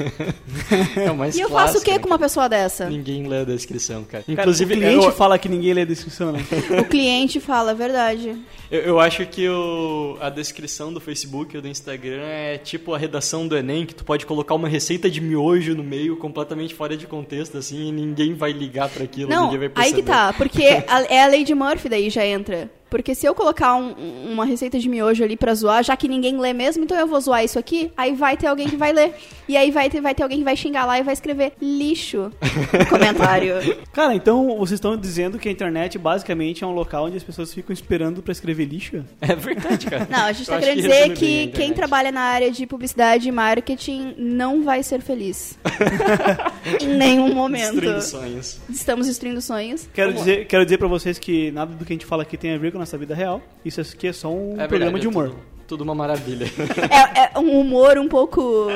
É 0.97 1.11
o 1.11 1.17
mais 1.17 1.37
E 1.37 1.41
eu 1.41 1.49
faço 1.49 1.55
o 1.55 1.65
clássico, 1.81 1.85
que 1.85 1.93
né? 1.93 1.99
com 1.99 2.07
uma 2.07 2.19
pessoa 2.19 2.49
dessa? 2.49 2.89
Ninguém 2.89 3.27
lê 3.27 3.41
a 3.41 3.45
descrição, 3.45 4.03
cara. 4.05 4.25
Cara, 4.25 4.41
Inclusive, 4.41 4.75
o 4.75 4.77
cliente 4.77 5.05
eu, 5.05 5.13
fala 5.13 5.39
que 5.39 5.49
ninguém 5.49 5.73
lê 5.75 5.83
a 5.83 5.85
descrição, 5.85 6.33
né? 6.33 6.45
O 6.81 6.85
cliente 6.85 7.39
fala, 7.41 7.71
é 7.73 7.75
verdade. 7.75 8.37
eu, 8.71 8.81
eu 8.81 9.01
acho 9.01 9.25
que 9.27 9.49
o, 9.49 10.17
a 10.21 10.29
descrição 10.31 10.93
do 10.93 11.01
Facebook 11.01 11.55
ou 11.57 11.63
do 11.63 11.69
Instagram 11.69 12.23
é 12.23 12.59
tipo 12.59 12.95
a 12.95 12.99
redação 12.99 13.47
do 13.47 13.57
Enem, 13.57 13.87
que 13.87 13.95
tu 13.95 14.05
pode 14.05 14.27
colocar 14.27 14.55
uma 14.55 14.69
receita 14.69 15.09
de 15.11 15.21
miojo 15.21 15.75
no 15.75 15.85
meio, 15.85 16.17
completamente 16.17 16.75
fora 16.75 16.97
de 16.97 17.07
contexto, 17.07 17.59
assim, 17.59 17.89
e 17.89 17.93
ninguém 17.93 18.35
vai 18.35 18.53
ligar 18.53 18.89
pra 18.89 19.05
aquilo, 19.05 19.31
Não, 19.31 19.45
ninguém 19.45 19.59
vai 19.59 19.69
aí 19.69 19.73
perceber. 19.93 20.03
que 20.03 20.07
tá, 20.09 20.33
porque 20.33 20.65
a- 20.89 21.03
é 21.09 21.23
a 21.23 21.27
lei 21.27 21.45
de 21.45 21.55
Murphy 21.55 21.89
daí 21.89 22.11
já 22.11 22.25
entra. 22.27 22.71
Porque 22.89 23.17
se 23.17 23.27
eu 23.27 23.35
colocar 23.35 23.75
um- 23.75 24.31
uma 24.33 24.45
receita 24.45 24.79
de 24.79 24.89
miojo 24.89 25.23
ali 25.25 25.37
pra 25.37 25.53
zoar, 25.55 25.83
já 25.83 25.97
que 25.97 26.07
ninguém 26.07 26.39
lê 26.39 26.53
mesmo, 26.53 26.85
então 26.85 26.97
eu 26.97 27.07
vou 27.09 27.21
zoar 27.21 27.43
isso 27.45 27.59
aqui, 27.59 27.91
aí 27.97 28.15
vai 28.15 28.36
ter 28.37 28.47
alguém 28.47 28.69
que 28.69 28.77
vai 28.77 28.93
ler. 28.93 29.15
E 29.49 29.57
aí 29.57 29.71
vai 29.71 29.89
ter, 29.89 30.01
vai 30.01 30.15
ter 30.15 30.23
alguém 30.23 30.39
que 30.39 30.45
vai 30.45 30.57
xingar 30.57 30.85
lá 30.87 30.99
e 30.99 31.03
vai 31.03 31.13
escrever 31.13 31.53
lixo 31.61 32.31
no 32.79 32.87
comentário. 32.89 33.55
Cara, 33.93 34.15
então 34.15 34.57
vocês 34.59 34.73
estão 34.73 34.97
dizendo 34.97 35.39
que 35.39 35.49
a 35.49 35.53
internet 35.53 35.99
basicamente 35.99 36.65
é 36.65 36.67
um 36.67 36.73
local 36.73 37.05
onde 37.07 37.17
as 37.17 37.23
pessoas 37.23 37.53
ficam 37.55 37.73
esperando 37.73 38.23
pra 38.23 38.33
escrever 38.33 38.65
lixo? 38.67 39.05
É 39.21 39.35
verdade, 39.35 39.87
cara. 39.87 40.07
Não, 40.11 40.25
a 40.25 40.33
gente 40.33 40.47
tá 40.47 40.57
acho 40.57 40.67
querendo 40.67 40.83
que 40.83 40.89
dizer 40.89 41.13
que 41.15 41.47
quem 41.49 41.73
trabalha 41.73 42.11
na 42.13 42.21
área 42.21 42.51
de 42.51 42.67
publicidade 42.67 43.29
e 43.29 43.33
marketing 43.33 44.15
não 44.19 44.63
vai 44.63 44.83
ser 44.83 45.01
feliz. 45.01 45.59
em 46.81 46.87
nenhum 46.89 47.35
momento. 47.35 47.73
Destruindo 47.81 48.03
sonhos. 48.03 48.61
Estamos 48.69 49.07
destruindo 49.07 49.41
sonhos. 49.41 49.89
Quero 49.95 50.11
Vamos 50.13 50.25
dizer, 50.27 50.47
quero 50.47 50.65
dizer 50.65 50.79
pra 50.79 50.89
vocês 50.89 51.19
que 51.19 51.51
nada 51.53 51.75
do 51.75 51.85
que 51.85 51.93
a 51.93 51.95
gente 51.95 52.07
fala 52.07 52.23
aqui 52.23 52.37
tem 52.37 52.55
a 52.55 52.59
ver 52.59 52.71
com 52.73 52.79
a 52.79 52.81
nossa 52.81 52.99
vida 52.99 53.15
real. 53.15 53.41
Isso 53.65 53.81
aqui 53.81 54.09
é 54.09 54.13
só 54.13 54.31
um 54.33 54.55
É 54.61 54.67
programa 54.67 54.99
verdade, 54.99 55.01
de 55.01 55.07
é 55.07 55.11
humor. 55.11 55.29
tudo, 55.31 55.56
tudo 55.67 55.83
uma 55.83 55.95
maravilha. 55.95 56.47
É, 57.17 57.33
é 57.35 57.39
um 57.39 57.61
humor 57.61 57.99
um 57.99 58.09
pouco. 58.09 58.69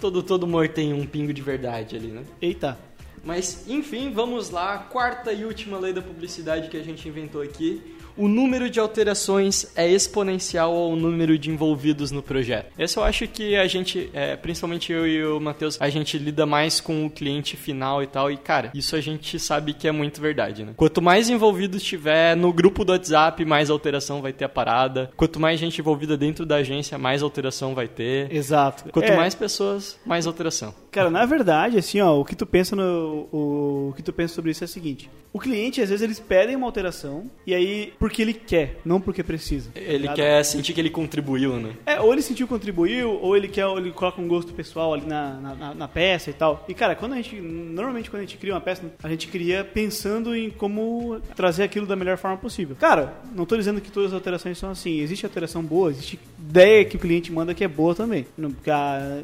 todo, 0.00 0.22
todo 0.22 0.44
humor 0.44 0.68
tem 0.68 0.92
um 0.92 1.06
pingo 1.06 1.32
de 1.32 1.42
verdade 1.42 1.96
ali, 1.96 2.08
né? 2.08 2.22
Eita. 2.40 2.78
Mas, 3.24 3.64
enfim, 3.68 4.12
vamos 4.12 4.50
lá. 4.50 4.78
Quarta 4.78 5.32
e 5.32 5.44
última 5.44 5.78
lei 5.78 5.92
da 5.92 6.02
publicidade 6.02 6.68
que 6.68 6.76
a 6.76 6.82
gente 6.82 7.08
inventou 7.08 7.40
aqui. 7.40 7.93
O 8.16 8.28
número 8.28 8.70
de 8.70 8.78
alterações 8.78 9.66
é 9.74 9.88
exponencial 9.88 10.72
ao 10.72 10.94
número 10.94 11.36
de 11.36 11.50
envolvidos 11.50 12.10
no 12.12 12.22
projeto. 12.22 12.72
Esse 12.78 12.96
eu 12.96 13.02
acho 13.02 13.26
que 13.26 13.56
a 13.56 13.66
gente, 13.66 14.08
é, 14.12 14.36
principalmente 14.36 14.92
eu 14.92 15.06
e 15.06 15.24
o 15.24 15.40
Matheus, 15.40 15.76
a 15.80 15.88
gente 15.90 16.16
lida 16.16 16.46
mais 16.46 16.80
com 16.80 17.06
o 17.06 17.10
cliente 17.10 17.56
final 17.56 18.02
e 18.02 18.06
tal. 18.06 18.30
E, 18.30 18.36
cara, 18.36 18.70
isso 18.72 18.94
a 18.94 19.00
gente 19.00 19.38
sabe 19.38 19.74
que 19.74 19.88
é 19.88 19.92
muito 19.92 20.20
verdade, 20.20 20.64
né? 20.64 20.72
Quanto 20.76 21.02
mais 21.02 21.28
envolvidos 21.28 21.82
tiver 21.82 22.36
no 22.36 22.52
grupo 22.52 22.84
do 22.84 22.92
WhatsApp, 22.92 23.44
mais 23.44 23.68
alteração 23.68 24.22
vai 24.22 24.32
ter 24.32 24.44
a 24.44 24.48
parada. 24.48 25.10
Quanto 25.16 25.40
mais 25.40 25.58
gente 25.58 25.80
envolvida 25.80 26.16
dentro 26.16 26.46
da 26.46 26.56
agência, 26.56 26.96
mais 26.96 27.22
alteração 27.22 27.74
vai 27.74 27.88
ter. 27.88 28.32
Exato. 28.32 28.90
Quanto 28.92 29.10
É, 29.10 29.16
mais 29.16 29.34
pessoas, 29.34 29.98
mais 30.06 30.26
alteração. 30.26 30.72
Cara, 30.94 31.10
na 31.10 31.26
verdade, 31.26 31.76
assim, 31.76 32.00
ó, 32.00 32.20
o 32.20 32.24
que 32.24 32.36
tu 32.36 32.46
pensa 32.46 32.76
no 32.76 33.28
o, 33.32 33.88
o 33.88 33.92
que 33.96 34.02
tu 34.02 34.12
pensa 34.12 34.32
sobre 34.32 34.52
isso 34.52 34.62
é 34.62 34.66
o 34.66 34.68
seguinte: 34.68 35.10
o 35.32 35.40
cliente 35.40 35.82
às 35.82 35.88
vezes 35.88 36.02
eles 36.04 36.20
pedem 36.20 36.54
uma 36.54 36.66
alteração 36.66 37.28
e 37.44 37.52
aí 37.52 37.92
porque 37.98 38.22
ele 38.22 38.32
quer, 38.32 38.78
não 38.84 39.00
porque 39.00 39.20
precisa. 39.20 39.72
Ele 39.74 39.98
ligado? 39.98 40.14
quer 40.14 40.44
sentir 40.44 40.72
que 40.72 40.80
ele 40.80 40.90
contribuiu, 40.90 41.56
né? 41.56 41.72
É, 41.84 42.00
ou 42.00 42.12
ele 42.12 42.22
sentiu 42.22 42.46
contribuiu, 42.46 43.10
ou 43.10 43.36
ele 43.36 43.48
quer, 43.48 43.66
ou 43.66 43.76
ele 43.76 43.90
coloca 43.90 44.22
um 44.22 44.28
gosto 44.28 44.52
pessoal 44.52 44.94
ali 44.94 45.04
na, 45.04 45.34
na, 45.40 45.74
na- 45.74 45.88
peça 45.88 46.30
e 46.30 46.32
tal. 46.32 46.64
E 46.68 46.74
cara, 46.74 46.94
quando 46.94 47.14
a 47.14 47.16
gente. 47.16 47.40
Normalmente 47.40 48.08
quando 48.08 48.20
a 48.20 48.24
gente 48.24 48.38
cria 48.38 48.54
uma 48.54 48.60
peça, 48.60 48.82
a 49.02 49.08
gente 49.08 49.26
cria 49.26 49.64
pensando 49.64 50.36
em 50.36 50.48
como 50.48 51.20
trazer 51.34 51.64
aquilo 51.64 51.86
da 51.86 51.96
melhor 51.96 52.16
forma 52.16 52.36
possível. 52.36 52.76
Cara, 52.78 53.14
não 53.34 53.44
tô 53.44 53.56
dizendo 53.56 53.80
que 53.80 53.90
todas 53.90 54.10
as 54.10 54.14
alterações 54.14 54.56
são 54.56 54.70
assim. 54.70 55.00
Existe 55.00 55.26
alteração 55.26 55.64
boa, 55.64 55.90
existe 55.90 56.20
ideia 56.38 56.84
que 56.84 56.94
o 56.96 57.00
cliente 57.00 57.32
manda 57.32 57.52
que 57.52 57.64
é 57.64 57.68
boa 57.68 57.92
também. 57.96 58.24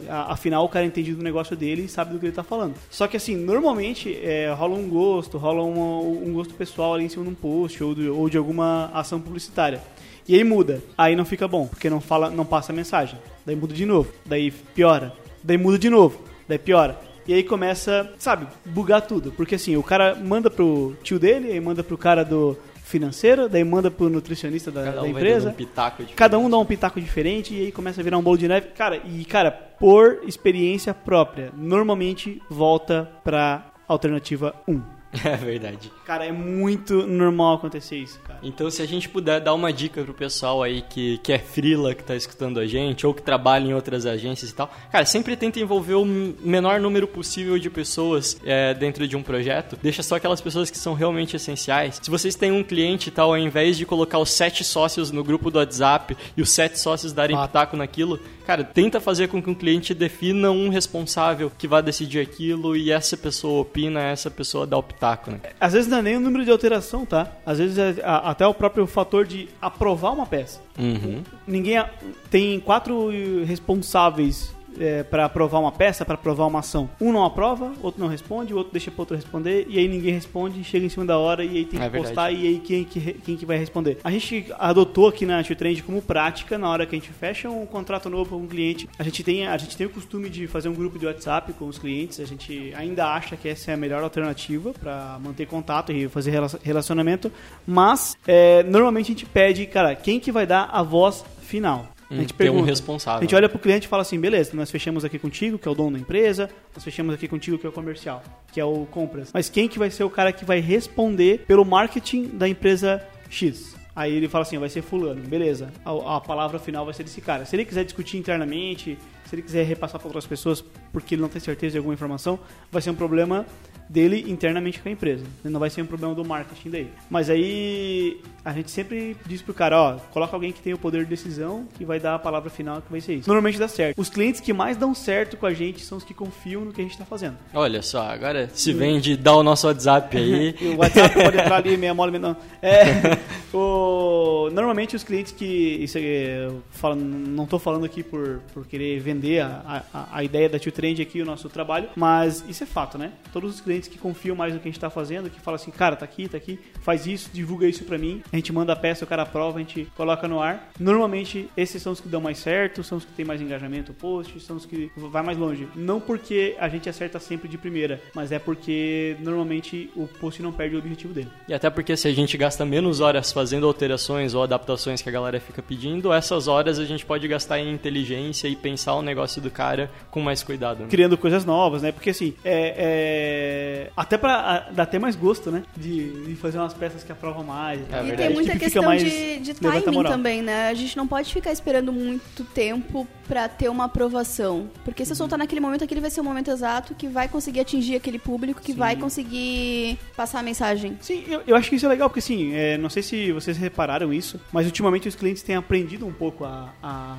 Afinal 0.09 0.65
o 0.65 0.69
cara 0.69 0.85
entende 0.85 1.15
do 1.15 1.23
negócio 1.23 1.57
dele 1.61 1.83
e 1.83 1.89
sabe 1.89 2.13
do 2.13 2.19
que 2.19 2.27
ele 2.27 2.33
tá 2.33 2.43
falando. 2.43 2.75
Só 2.91 3.07
que 3.07 3.17
assim, 3.17 3.37
normalmente 3.37 4.19
é, 4.23 4.53
rola 4.53 4.75
um 4.75 4.89
gosto, 4.89 5.39
rola 5.39 5.63
uma- 5.63 6.01
um 6.01 6.33
gosto 6.33 6.55
pessoal 6.55 6.95
ali 6.95 7.05
em 7.05 7.09
cima 7.09 7.25
de 7.25 7.31
um 7.31 7.35
post 7.35 7.85
ou 7.85 7.95
de, 7.95 8.09
ou 8.09 8.29
de 8.29 8.37
alguma 8.39 8.91
ação 8.93 9.21
publicitária. 9.21 9.81
E 10.27 10.35
aí 10.35 10.43
muda. 10.45 10.83
Aí 10.97 11.15
não 11.15 11.25
fica 11.25 11.47
bom, 11.47 11.67
porque 11.67 11.91
não 11.91 12.01
fala, 12.01 12.31
não 12.31 12.45
passa 12.45 12.73
a 12.73 12.75
mensagem. 12.75 13.19
Daí 13.45 13.55
muda 13.57 13.75
de 13.75 13.85
novo. 13.87 14.11
Daí 14.25 14.51
piora. 14.51 15.13
Daí 15.43 15.59
muda 15.59 15.79
de 15.79 15.91
novo. 15.91 16.21
Daí 16.49 16.59
piora. 16.59 16.99
E 17.27 17.35
aí 17.35 17.43
começa, 17.45 18.13
sabe, 18.19 18.47
bugar 18.65 19.03
tudo. 19.03 19.31
Porque 19.33 19.55
assim, 19.55 19.77
o 19.77 19.83
cara 19.83 20.15
manda 20.17 20.51
pro 20.51 20.97
tio 21.03 21.19
dele, 21.19 21.53
aí 21.53 21.61
manda 21.61 21.83
pro 21.85 21.97
cara 21.99 22.25
do 22.25 22.57
financeiro, 22.91 23.49
daí 23.49 23.65
manda 23.65 23.91
pro 23.91 24.09
nutricionista 24.11 24.71
da, 24.71 24.85
Cada 24.85 24.97
da 24.97 25.03
um 25.03 25.13
vai 25.13 25.23
empresa. 25.23 25.51
um 25.51 25.53
pitaco 25.53 25.97
diferente. 26.03 26.17
Cada 26.17 26.39
um 26.39 26.51
dá 26.51 26.59
um 26.59 26.65
pitaco 26.67 27.01
diferente 27.01 27.55
e 27.55 27.61
aí 27.67 27.73
começa 27.73 28.01
a 28.01 28.05
virar 28.05 28.19
um 28.19 28.23
bolo 28.23 28.37
de 28.37 28.49
neve. 28.49 28.69
Cara, 28.69 28.97
e 29.05 29.25
cara, 29.25 29.51
por 29.51 30.21
experiência 30.27 30.93
própria, 30.93 31.53
normalmente 31.57 32.43
volta 32.51 33.11
pra 33.25 33.73
alternativa 33.89 34.55
1. 34.69 34.83
É 35.25 35.37
verdade. 35.37 35.91
Cara, 36.11 36.27
é 36.27 36.33
muito 36.33 37.07
normal 37.07 37.55
acontecer 37.55 37.97
isso, 37.97 38.19
cara. 38.27 38.41
Então, 38.43 38.69
se 38.69 38.83
a 38.83 38.85
gente 38.85 39.09
puder 39.09 39.41
dar 39.41 39.55
uma 39.55 39.73
dica 39.73 40.03
pro 40.03 40.13
pessoal 40.13 40.61
aí 40.61 40.83
que, 40.83 41.19
que 41.19 41.33
é 41.33 41.39
frila, 41.39 41.95
que 41.95 42.03
tá 42.03 42.17
escutando 42.17 42.59
a 42.59 42.67
gente, 42.67 43.07
ou 43.07 43.15
que 43.15 43.23
trabalha 43.23 43.69
em 43.69 43.75
outras 43.75 44.05
agências 44.05 44.51
e 44.51 44.55
tal, 44.57 44.69
cara, 44.91 45.05
sempre 45.05 45.37
tenta 45.37 45.61
envolver 45.61 45.95
o 45.95 46.05
menor 46.05 46.81
número 46.81 47.07
possível 47.07 47.57
de 47.61 47.71
pessoas 47.71 48.37
é, 48.45 48.75
dentro 48.75 49.07
de 49.07 49.17
um 49.17 49.23
projeto. 49.23 49.79
Deixa 49.81 50.03
só 50.03 50.17
aquelas 50.17 50.41
pessoas 50.41 50.69
que 50.69 50.79
são 50.79 50.95
realmente 50.95 51.37
essenciais. 51.37 52.01
Se 52.03 52.11
vocês 52.11 52.35
têm 52.35 52.51
um 52.51 52.65
cliente 52.65 53.09
e 53.09 53.13
tal, 53.13 53.29
ao 53.29 53.39
invés 53.39 53.77
de 53.77 53.87
colocar 53.87 54.19
os 54.19 54.33
sete 54.33 54.65
sócios 54.65 55.13
no 55.13 55.23
grupo 55.23 55.49
do 55.49 55.61
WhatsApp 55.61 56.17
e 56.37 56.43
os 56.43 56.51
sete 56.51 56.77
sócios 56.77 57.13
darem 57.13 57.37
Fato. 57.37 57.47
pitaco 57.47 57.77
naquilo, 57.77 58.19
cara, 58.45 58.65
tenta 58.65 58.99
fazer 58.99 59.29
com 59.29 59.41
que 59.41 59.49
um 59.49 59.55
cliente 59.55 59.95
defina 59.95 60.51
um 60.51 60.71
responsável 60.71 61.53
que 61.57 61.69
vai 61.69 61.81
decidir 61.81 62.19
aquilo 62.19 62.77
e 62.77 62.91
essa 62.91 63.17
pessoa 63.17 63.61
opina, 63.61 64.03
essa 64.03 64.29
pessoa 64.29 64.67
dá 64.67 64.77
o 64.77 64.83
pitaco, 64.83 65.31
né? 65.31 65.39
Às 65.61 65.75
vezes 65.75 65.89
não 65.89 66.00
é 66.01 66.03
nem 66.03 66.17
o 66.17 66.21
número 66.21 66.45
de 66.45 66.51
alteração, 66.51 67.07
tá? 67.07 67.29
Às 67.47 67.59
vezes 67.59 67.79
é 67.79 67.97
a- 68.05 68.31
até 68.31 68.47
o 68.47 68.53
próprio 68.53 68.87
fator 68.87 69.25
de 69.27 69.49
aprovar 69.63 70.13
uma 70.13 70.27
peça. 70.27 70.61
Uhum. 70.79 71.23
Ninguém 71.47 71.79
a- 71.79 71.89
tem 72.31 72.59
quatro 72.61 73.11
responsáveis 73.45 74.55
é, 74.79 75.03
para 75.03 75.25
aprovar 75.25 75.59
uma 75.59 75.73
peça, 75.73 76.05
para 76.05 76.15
aprovar 76.15 76.47
uma 76.47 76.61
ação. 76.61 76.89
Um 77.01 77.13
não 77.13 77.25
aprova, 77.25 77.73
outro 77.83 78.01
não 78.01 78.09
responde, 78.09 78.53
o 78.53 78.57
outro 78.57 78.73
deixa 78.73 78.91
pro 78.91 79.03
outro 79.03 79.17
responder, 79.17 79.67
e 79.69 79.79
aí 79.79 79.89
ninguém 79.89 80.13
responde, 80.13 80.63
chega 80.65 80.87
em 80.87 80.89
cima 80.89 81.05
da 81.05 81.19
hora 81.19 81.45
e 81.45 81.59
aí 81.59 81.65
tem 81.65 81.79
que 81.81 81.87
É 81.87 81.91
postar 81.91 82.31
e 82.31 82.47
aí 82.47 82.59
quem 82.59 82.85
que, 82.85 83.13
quem 83.15 83.37
que 83.37 83.47
vai 83.47 83.57
responder. 83.57 83.99
A 84.05 84.11
gente 84.11 84.47
adotou 84.59 85.09
aqui 85.09 85.27
na 85.27 85.43
Trend 85.43 85.83
como 85.83 86.01
prática, 86.01 86.57
na 86.59 86.69
hora 86.69 86.87
que 86.87 86.95
a 86.95 86.99
gente 86.99 87.11
fecha 87.11 87.49
um 87.51 87.67
contrato 87.67 88.09
novo 88.09 88.37
com 88.37 88.45
um 88.45 88.47
cliente, 88.47 88.89
a 88.99 89.03
gente 89.03 89.23
tem 89.23 89.47
a 89.47 89.57
gente 89.57 89.77
tem 89.77 89.87
o 89.87 89.91
costume 89.91 90.29
de 90.29 90.47
fazer 90.47 90.69
um 90.69 90.75
grupo 90.75 90.99
de 90.99 91.07
WhatsApp 91.07 91.53
com 91.55 91.67
os 91.67 91.79
clientes, 91.79 92.21
a 92.21 92.25
gente 92.25 92.73
ainda 92.77 93.07
acha 93.07 93.37
que 93.37 93.49
essa 93.49 93.71
é 93.71 93.75
a 93.75 93.77
melhor 93.77 94.03
alternativa 94.03 94.73
para 94.73 95.19
manter 95.23 95.47
contato 95.47 95.93
e 95.93 96.09
fazer 96.09 96.31
rela- 96.31 96.61
relacionamento, 96.63 97.33
mas 97.67 98.17
é, 98.27 98.63
normalmente 98.63 99.07
a 99.07 99.15
gente 99.15 99.27
pede, 99.27 99.67
cara, 99.67 99.95
quem 99.95 100.21
que 100.21 100.31
vai 100.31 100.47
dar 100.47 100.69
a 100.73 100.83
voz 100.83 101.25
final? 101.41 101.89
A 102.11 102.15
gente 102.15 102.33
Hum, 102.33 102.37
Ter 102.37 102.45
um 102.51 102.53
pergunta. 102.55 102.67
responsável. 102.67 103.19
A 103.21 103.23
gente 103.23 103.35
olha 103.35 103.49
pro 103.49 103.59
cliente 103.59 103.87
e 103.87 103.89
fala 103.89 104.03
assim, 104.03 104.19
beleza, 104.19 104.51
nós 104.55 104.71
fechamos 104.71 105.05
aqui 105.05 105.19
contigo, 105.19 105.59
que 105.59 105.69
é 105.69 105.71
o 105.71 105.75
dono 105.75 105.93
da 105.93 105.99
empresa, 105.99 106.51
nós 106.75 106.83
fechamos 106.83 107.15
aqui 107.15 107.29
contigo, 107.29 107.57
que 107.57 107.65
é 107.67 107.69
o 107.69 107.73
comercial, 107.73 108.23
que 108.53 108.61
é 108.61 108.65
o 108.65 108.85
compras. 108.91 109.31
Mas 109.33 109.49
quem 109.49 109.69
que 109.69 109.79
vai 109.79 109.91
ser 109.91 110.03
o 110.05 110.11
cara 110.11 110.33
que 110.33 110.45
vai 110.45 110.59
responder 110.61 111.45
pelo 111.47 111.65
marketing 111.65 112.25
da 112.35 112.49
empresa 112.49 113.01
X? 113.29 113.77
Aí 113.95 114.15
ele 114.15 114.29
fala 114.29 114.43
assim, 114.43 114.57
vai 114.59 114.69
ser 114.69 114.83
fulano, 114.83 115.21
beleza. 115.23 115.73
A, 115.85 116.17
a 116.17 116.21
palavra 116.21 116.59
final 116.59 116.85
vai 116.85 116.95
ser 116.95 117.03
desse 117.05 117.21
cara. 117.21 117.45
Se 117.45 117.55
ele 117.57 117.65
quiser 117.65 117.85
discutir 117.85 118.17
internamente, 118.19 118.97
se 119.25 119.35
ele 119.35 119.43
quiser 119.43 119.65
repassar 119.65 120.01
para 120.01 120.09
outras 120.09 120.27
pessoas 120.27 120.65
porque 120.93 121.15
ele 121.15 121.23
não 121.23 121.29
tem 121.29 121.41
certeza 121.41 121.73
de 121.73 121.79
alguma 121.79 121.95
informação, 121.95 122.39
vai 122.73 122.81
ser 122.83 122.91
um 122.91 122.95
problema 122.95 123.45
dele 123.91 124.25
internamente 124.29 124.81
com 124.81 124.89
a 124.89 124.93
empresa. 124.93 125.25
Não 125.43 125.59
vai 125.59 125.69
ser 125.69 125.83
um 125.83 125.87
problema 125.87 126.15
do 126.15 126.25
marketing 126.25 126.71
daí. 126.71 126.89
Mas 127.11 127.29
aí 127.29 128.21
a 128.45 128.53
gente 128.53 128.71
sempre 128.71 129.17
diz 129.27 129.43
pro 129.43 129.53
cara, 129.53 129.81
ó, 129.81 129.97
coloca 130.13 130.35
alguém 130.35 130.53
que 130.53 130.61
tem 130.61 130.73
o 130.73 130.79
poder 130.79 131.03
de 131.03 131.11
decisão, 131.11 131.67
que 131.77 131.85
vai 131.85 131.99
dar 131.99 132.15
a 132.15 132.19
palavra 132.19 132.49
final, 132.49 132.81
que 132.81 132.91
vai 132.91 133.01
ser 133.01 133.15
isso. 133.15 133.29
Normalmente 133.29 133.59
dá 133.59 133.67
certo. 133.67 134.01
Os 134.01 134.09
clientes 134.09 134.41
que 134.41 134.53
mais 134.53 134.77
dão 134.77 134.95
certo 134.95 135.37
com 135.37 135.45
a 135.45 135.53
gente 135.53 135.81
são 135.85 135.99
os 135.99 136.05
que 136.05 136.15
confiam 136.15 136.65
no 136.65 136.73
que 136.73 136.81
a 136.81 136.85
gente 136.85 136.97
tá 136.97 137.05
fazendo. 137.05 137.37
Olha 137.53 137.83
só, 137.83 138.03
agora 138.03 138.49
se 138.55 138.73
vende, 138.73 139.17
dá 139.17 139.35
o 139.35 139.43
nosso 139.43 139.67
WhatsApp 139.67 140.17
aí. 140.17 140.55
O 140.71 140.77
WhatsApp 140.77 141.15
pode 141.15 141.37
entrar 141.37 141.57
ali, 141.57 141.77
meia 141.77 141.93
mole, 141.93 142.13
meia 142.13 142.23
não. 142.23 142.37
É, 142.63 143.19
o, 143.53 144.49
normalmente 144.53 144.95
os 144.95 145.03
clientes 145.03 145.33
que. 145.33 145.45
Isso 145.45 145.99
é, 145.99 146.49
falo, 146.71 146.95
não 146.95 147.45
estou 147.45 147.59
falando 147.59 147.85
aqui 147.85 148.03
por, 148.03 148.41
por 148.55 148.67
querer 148.67 149.01
vender 149.01 149.41
a, 149.41 149.85
a, 149.93 150.19
a 150.19 150.25
ideia 150.25 150.49
da 150.49 150.59
Tio 150.59 150.71
Trend 150.71 151.01
aqui, 151.03 151.21
o 151.21 151.25
nosso 151.25 151.49
trabalho, 151.49 151.89
mas 151.97 152.45
isso 152.49 152.63
é 152.63 152.67
fato, 152.67 152.97
né? 152.97 153.13
Todos 153.33 153.55
os 153.55 153.61
clientes 153.61 153.80
que 153.89 153.99
confiam 153.99 154.35
mais 154.37 154.53
no 154.55 154.61
que 154.61 154.69
a 154.69 154.71
gente 154.71 154.77
está 154.79 154.91
fazendo, 154.91 155.31
que 155.31 155.41
falam 155.41 155.57
assim, 155.57 155.71
cara, 155.71 155.97
tá 155.97 156.05
aqui, 156.05 156.29
tá 156.29 156.37
aqui, 156.37 156.59
faz 156.83 157.07
isso, 157.07 157.31
divulga 157.33 157.67
isso 157.67 157.85
pra 157.85 157.99
mim, 157.99 158.23
a 158.33 158.37
gente 158.37 158.53
manda 158.53 158.73
a 158.73 158.77
peça, 158.77 159.05
o 159.05 159.09
cara 159.09 159.23
aprova, 159.23 159.57
a 159.59 159.61
gente 159.61 159.87
coloca 159.97 160.27
no 160.29 160.41
ar. 160.41 160.71
Normalmente, 160.79 161.49
esses 161.57 161.83
são 161.83 161.93
os 161.93 162.01
que 162.01 162.09
dão 162.09 162.21
mais 162.21 162.39
certo, 162.39 162.83
são 162.83 162.99
os 162.99 163.05
que 163.05 163.13
têm 163.13 163.25
mais 163.25 163.41
engajamento 163.41 163.93
post, 163.93 164.39
são 164.41 164.57
os 164.57 164.67
que 164.67 164.91
vai 164.97 165.23
mais 165.23 165.39
longe. 165.39 165.69
Não 165.75 166.01
porque 166.01 166.57
a 166.59 166.69
gente 166.69 166.89
acerta 166.89 167.19
sempre 167.19 167.49
de 167.49 167.57
primeira, 167.59 168.01
mas 168.15 168.33
é 168.33 168.39
porque 168.39 169.17
normalmente 169.21 169.91
o 169.97 170.07
post 170.07 170.43
não 170.43 170.53
perde 170.53 170.77
o 170.77 170.79
objetivo 170.79 171.13
dele. 171.13 171.29
E 171.49 171.55
até 171.55 171.69
porque 171.71 171.97
se 171.97 172.09
a 172.09 172.13
gente 172.13 172.37
gasta 172.37 172.65
menos 172.65 173.01
horas 173.01 173.33
fazendo 173.33 173.67
alterações 173.67 174.35
ou 174.35 174.43
adaptações 174.43 175.03
que 175.03 175.09
a 175.09 175.13
galera 175.13 175.41
fica 175.41 175.63
pedindo, 175.63 176.13
essas 176.13 176.49
horas 176.49 176.79
a 176.79 176.85
gente 176.85 177.05
pode 177.07 177.27
gastar 177.29 177.59
em 177.59 177.73
inteligência 177.73 178.49
e 178.49 178.57
pensar 178.57 178.95
o 178.95 179.03
negócio 179.03 179.41
do 179.41 179.51
cara 179.51 179.91
com 180.11 180.21
mais 180.21 180.43
cuidado. 180.43 180.81
né? 180.81 180.87
Criando 180.89 181.17
coisas 181.17 181.45
novas, 181.45 181.83
né? 181.83 181.93
Porque 181.93 182.11
assim, 182.11 182.35
é, 182.45 182.75
é- 182.77 183.70
até 183.97 184.17
pra 184.19 184.35
a, 184.35 184.59
dar 184.71 184.83
até 184.85 184.99
mais 184.99 185.15
gosto, 185.17 185.51
né? 185.51 185.63
De, 185.77 186.25
de 186.27 186.37
fazer 186.37 186.59
umas 186.59 186.75
peças 186.75 187.03
que 187.05 187.13
aprovam 187.13 187.43
mais. 187.45 187.81
É 187.81 187.83
e 187.83 187.87
verdade. 187.87 188.17
tem 188.17 188.31
muita 188.33 188.53
Que 188.53 188.59
questão 188.61 188.83
mais- 188.85 189.03
de, 189.03 189.39
de 189.41 189.55
timing 189.55 190.03
também, 190.05 190.43
né? 190.43 190.69
A 190.69 190.75
gente 190.75 190.97
não 190.97 191.07
pode 191.07 191.33
ficar 191.33 191.53
esperando 191.53 191.93
muito 191.93 192.45
tempo 192.45 193.07
pra 193.27 193.49
ter 193.49 193.69
uma 193.69 193.85
aprovação. 193.85 194.69
Porque 194.85 195.03
Uhum. 195.03 195.07
se 195.07 195.13
eu 195.13 195.17
soltar 195.17 195.39
naquele 195.39 195.61
momento, 195.61 195.85
aquele 195.85 196.01
vai 196.01 196.11
ser 196.11 196.21
o 196.21 196.25
momento 196.25 196.51
exato 196.51 196.95
que 196.95 197.07
vai 197.09 197.29
conseguir 197.29 197.61
atingir 197.61 197.97
aquele 197.97 198.19
público, 198.19 198.61
que 198.61 198.73
vai 198.73 198.97
conseguir 198.97 199.99
passar 200.17 200.41
a 200.41 200.43
mensagem. 200.43 200.97
Sim, 201.01 201.25
eu, 201.29 201.43
eu 201.47 201.57
acho 201.57 201.69
que 201.71 201.77
isso 201.77 201.87
é 201.87 201.89
legal, 201.89 202.09
porque 202.09 202.19
assim, 202.21 202.53
é, 202.55 202.77
não 202.79 202.91
sei 202.91 203.03
se 203.03 203.33
vocês 203.33 203.57
repararam 203.57 204.13
isso, 204.13 204.41
mas 204.53 204.67
ultimamente 204.67 205.09
os 205.09 205.15
clientes 205.15 205.43
têm 205.43 205.55
aprendido 205.57 206.07
um 206.07 206.13
pouco 206.13 206.45
a. 206.45 206.73
a- 206.83 207.17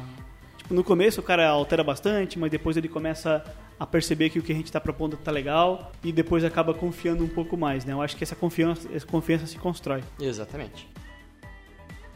tipo, 0.57 0.73
no 0.73 0.83
começo 0.83 1.19
o 1.21 1.23
cara 1.23 1.47
altera 1.49 1.83
bastante, 1.83 2.37
mas 2.37 2.51
depois 2.51 2.75
ele 2.77 2.87
começa 2.87 3.43
a 3.81 3.85
perceber 3.87 4.29
que 4.29 4.37
o 4.37 4.43
que 4.43 4.51
a 4.51 4.55
gente 4.55 4.67
está 4.67 4.79
propondo 4.79 5.17
tá 5.17 5.31
legal 5.31 5.91
e 6.03 6.11
depois 6.11 6.43
acaba 6.43 6.71
confiando 6.71 7.23
um 7.23 7.27
pouco 7.27 7.57
mais, 7.57 7.83
né? 7.83 7.93
Eu 7.93 8.01
acho 8.03 8.15
que 8.15 8.23
essa 8.23 8.35
confiança, 8.35 8.87
essa 8.93 9.07
confiança 9.07 9.47
se 9.47 9.57
constrói. 9.57 10.03
Exatamente. 10.19 10.87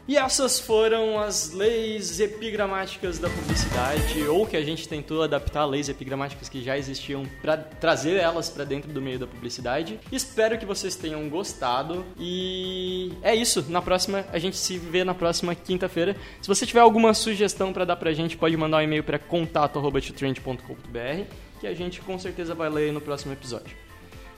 E 0.06 0.16
essas 0.16 0.60
foram 0.60 1.18
as 1.18 1.52
leis 1.52 2.20
epigramáticas 2.20 3.18
da 3.18 3.28
publicidade, 3.28 4.22
ou 4.28 4.46
que 4.46 4.56
a 4.56 4.62
gente 4.62 4.86
tentou 4.86 5.24
adaptar 5.24 5.64
leis 5.64 5.88
epigramáticas 5.88 6.48
que 6.48 6.62
já 6.62 6.78
existiam 6.78 7.26
para 7.42 7.56
trazer 7.56 8.14
elas 8.14 8.48
para 8.48 8.62
dentro 8.62 8.92
do 8.92 9.02
meio 9.02 9.18
da 9.18 9.26
publicidade. 9.26 9.98
Espero 10.12 10.56
que 10.58 10.64
vocês 10.64 10.94
tenham 10.94 11.28
gostado 11.28 12.06
e 12.16 13.10
é 13.22 13.34
isso. 13.34 13.66
Na 13.68 13.82
próxima 13.82 14.24
a 14.32 14.38
gente 14.38 14.56
se 14.56 14.78
vê 14.78 15.02
na 15.02 15.14
próxima 15.14 15.52
quinta-feira. 15.56 16.14
Se 16.40 16.46
você 16.46 16.64
tiver 16.64 16.78
alguma 16.78 17.12
sugestão 17.12 17.72
para 17.72 17.84
dar 17.84 17.96
pra 17.96 18.12
gente, 18.12 18.36
pode 18.36 18.56
mandar 18.56 18.76
um 18.76 18.82
e-mail 18.82 19.02
para 19.02 19.18
contato@tutrend.com.br 19.18 21.45
que 21.60 21.66
a 21.66 21.74
gente 21.74 22.00
com 22.00 22.18
certeza 22.18 22.54
vai 22.54 22.68
ler 22.68 22.92
no 22.92 23.00
próximo 23.00 23.32
episódio. 23.32 23.76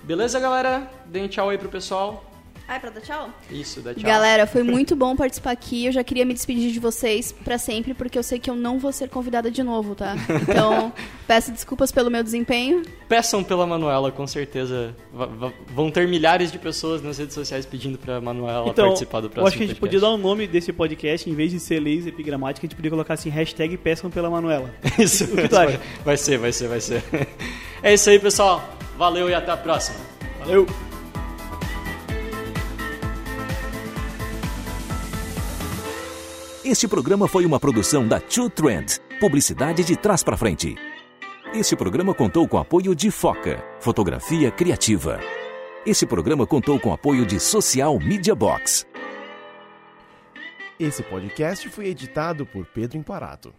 Beleza, 0.02 0.38
galera? 0.38 0.90
Deem 1.06 1.28
tchau 1.28 1.48
aí 1.48 1.58
pro 1.58 1.68
pessoal. 1.68 2.27
Ai, 2.70 2.78
pra 2.78 2.90
dar 2.90 3.00
tchau? 3.00 3.30
Isso, 3.50 3.80
dá 3.80 3.94
tchau. 3.94 4.02
Galera, 4.02 4.46
foi 4.46 4.62
muito 4.62 4.94
bom 4.94 5.16
participar 5.16 5.52
aqui. 5.52 5.86
Eu 5.86 5.92
já 5.92 6.04
queria 6.04 6.26
me 6.26 6.34
despedir 6.34 6.70
de 6.70 6.78
vocês 6.78 7.32
pra 7.32 7.56
sempre, 7.56 7.94
porque 7.94 8.18
eu 8.18 8.22
sei 8.22 8.38
que 8.38 8.50
eu 8.50 8.54
não 8.54 8.78
vou 8.78 8.92
ser 8.92 9.08
convidada 9.08 9.50
de 9.50 9.62
novo, 9.62 9.94
tá? 9.94 10.14
Então, 10.42 10.92
peço 11.26 11.50
desculpas 11.50 11.90
pelo 11.90 12.10
meu 12.10 12.22
desempenho. 12.22 12.82
Peçam 13.08 13.42
pela 13.42 13.66
Manuela, 13.66 14.12
com 14.12 14.26
certeza. 14.26 14.94
Va- 15.12 15.50
vão 15.74 15.90
ter 15.90 16.06
milhares 16.06 16.52
de 16.52 16.58
pessoas 16.58 17.00
nas 17.02 17.16
redes 17.16 17.32
sociais 17.34 17.64
pedindo 17.64 17.96
pra 17.96 18.20
Manuela 18.20 18.68
Então, 18.68 18.84
participar 18.88 19.20
do 19.22 19.30
próximo 19.30 19.44
eu 19.44 19.48
acho 19.48 19.56
que 19.56 19.64
a 19.64 19.66
gente 19.66 19.80
podia 19.80 19.98
podcast. 19.98 20.18
dar 20.20 20.28
o 20.28 20.30
nome 20.30 20.46
desse 20.46 20.70
podcast, 20.70 21.30
em 21.30 21.34
vez 21.34 21.50
de 21.50 21.58
ser 21.60 21.80
leis 21.80 22.06
epigramática, 22.06 22.66
a 22.66 22.68
gente 22.68 22.76
podia 22.76 22.90
colocar 22.90 23.14
assim, 23.14 23.30
hashtag 23.30 23.78
peçam 23.78 24.10
pela 24.10 24.28
Manuela. 24.28 24.74
Isso, 24.98 25.24
O 25.24 25.36
que 25.36 25.48
tu 25.48 25.56
acha? 25.56 25.80
vai 26.04 26.18
ser, 26.18 26.36
vai 26.36 26.52
ser, 26.52 26.68
vai 26.68 26.80
ser. 26.82 27.02
É 27.82 27.94
isso 27.94 28.10
aí, 28.10 28.18
pessoal. 28.18 28.62
Valeu 28.98 29.30
e 29.30 29.34
até 29.34 29.52
a 29.52 29.56
próxima. 29.56 29.96
Valeu! 30.40 30.66
Este 36.68 36.86
programa 36.86 37.26
foi 37.26 37.46
uma 37.46 37.58
produção 37.58 38.06
da 38.06 38.20
Two 38.20 38.50
Trend, 38.50 39.00
publicidade 39.18 39.82
de 39.82 39.96
trás 39.96 40.22
para 40.22 40.36
frente. 40.36 40.74
Este 41.54 41.74
programa 41.74 42.12
contou 42.12 42.46
com 42.46 42.58
apoio 42.58 42.94
de 42.94 43.10
Foca, 43.10 43.64
fotografia 43.80 44.50
criativa. 44.50 45.18
Este 45.86 46.04
programa 46.04 46.46
contou 46.46 46.78
com 46.78 46.92
apoio 46.92 47.24
de 47.24 47.40
Social 47.40 47.98
Media 47.98 48.34
Box. 48.34 48.86
Esse 50.78 51.02
podcast 51.02 51.70
foi 51.70 51.86
editado 51.86 52.44
por 52.44 52.66
Pedro 52.66 52.98
Imparato. 52.98 53.54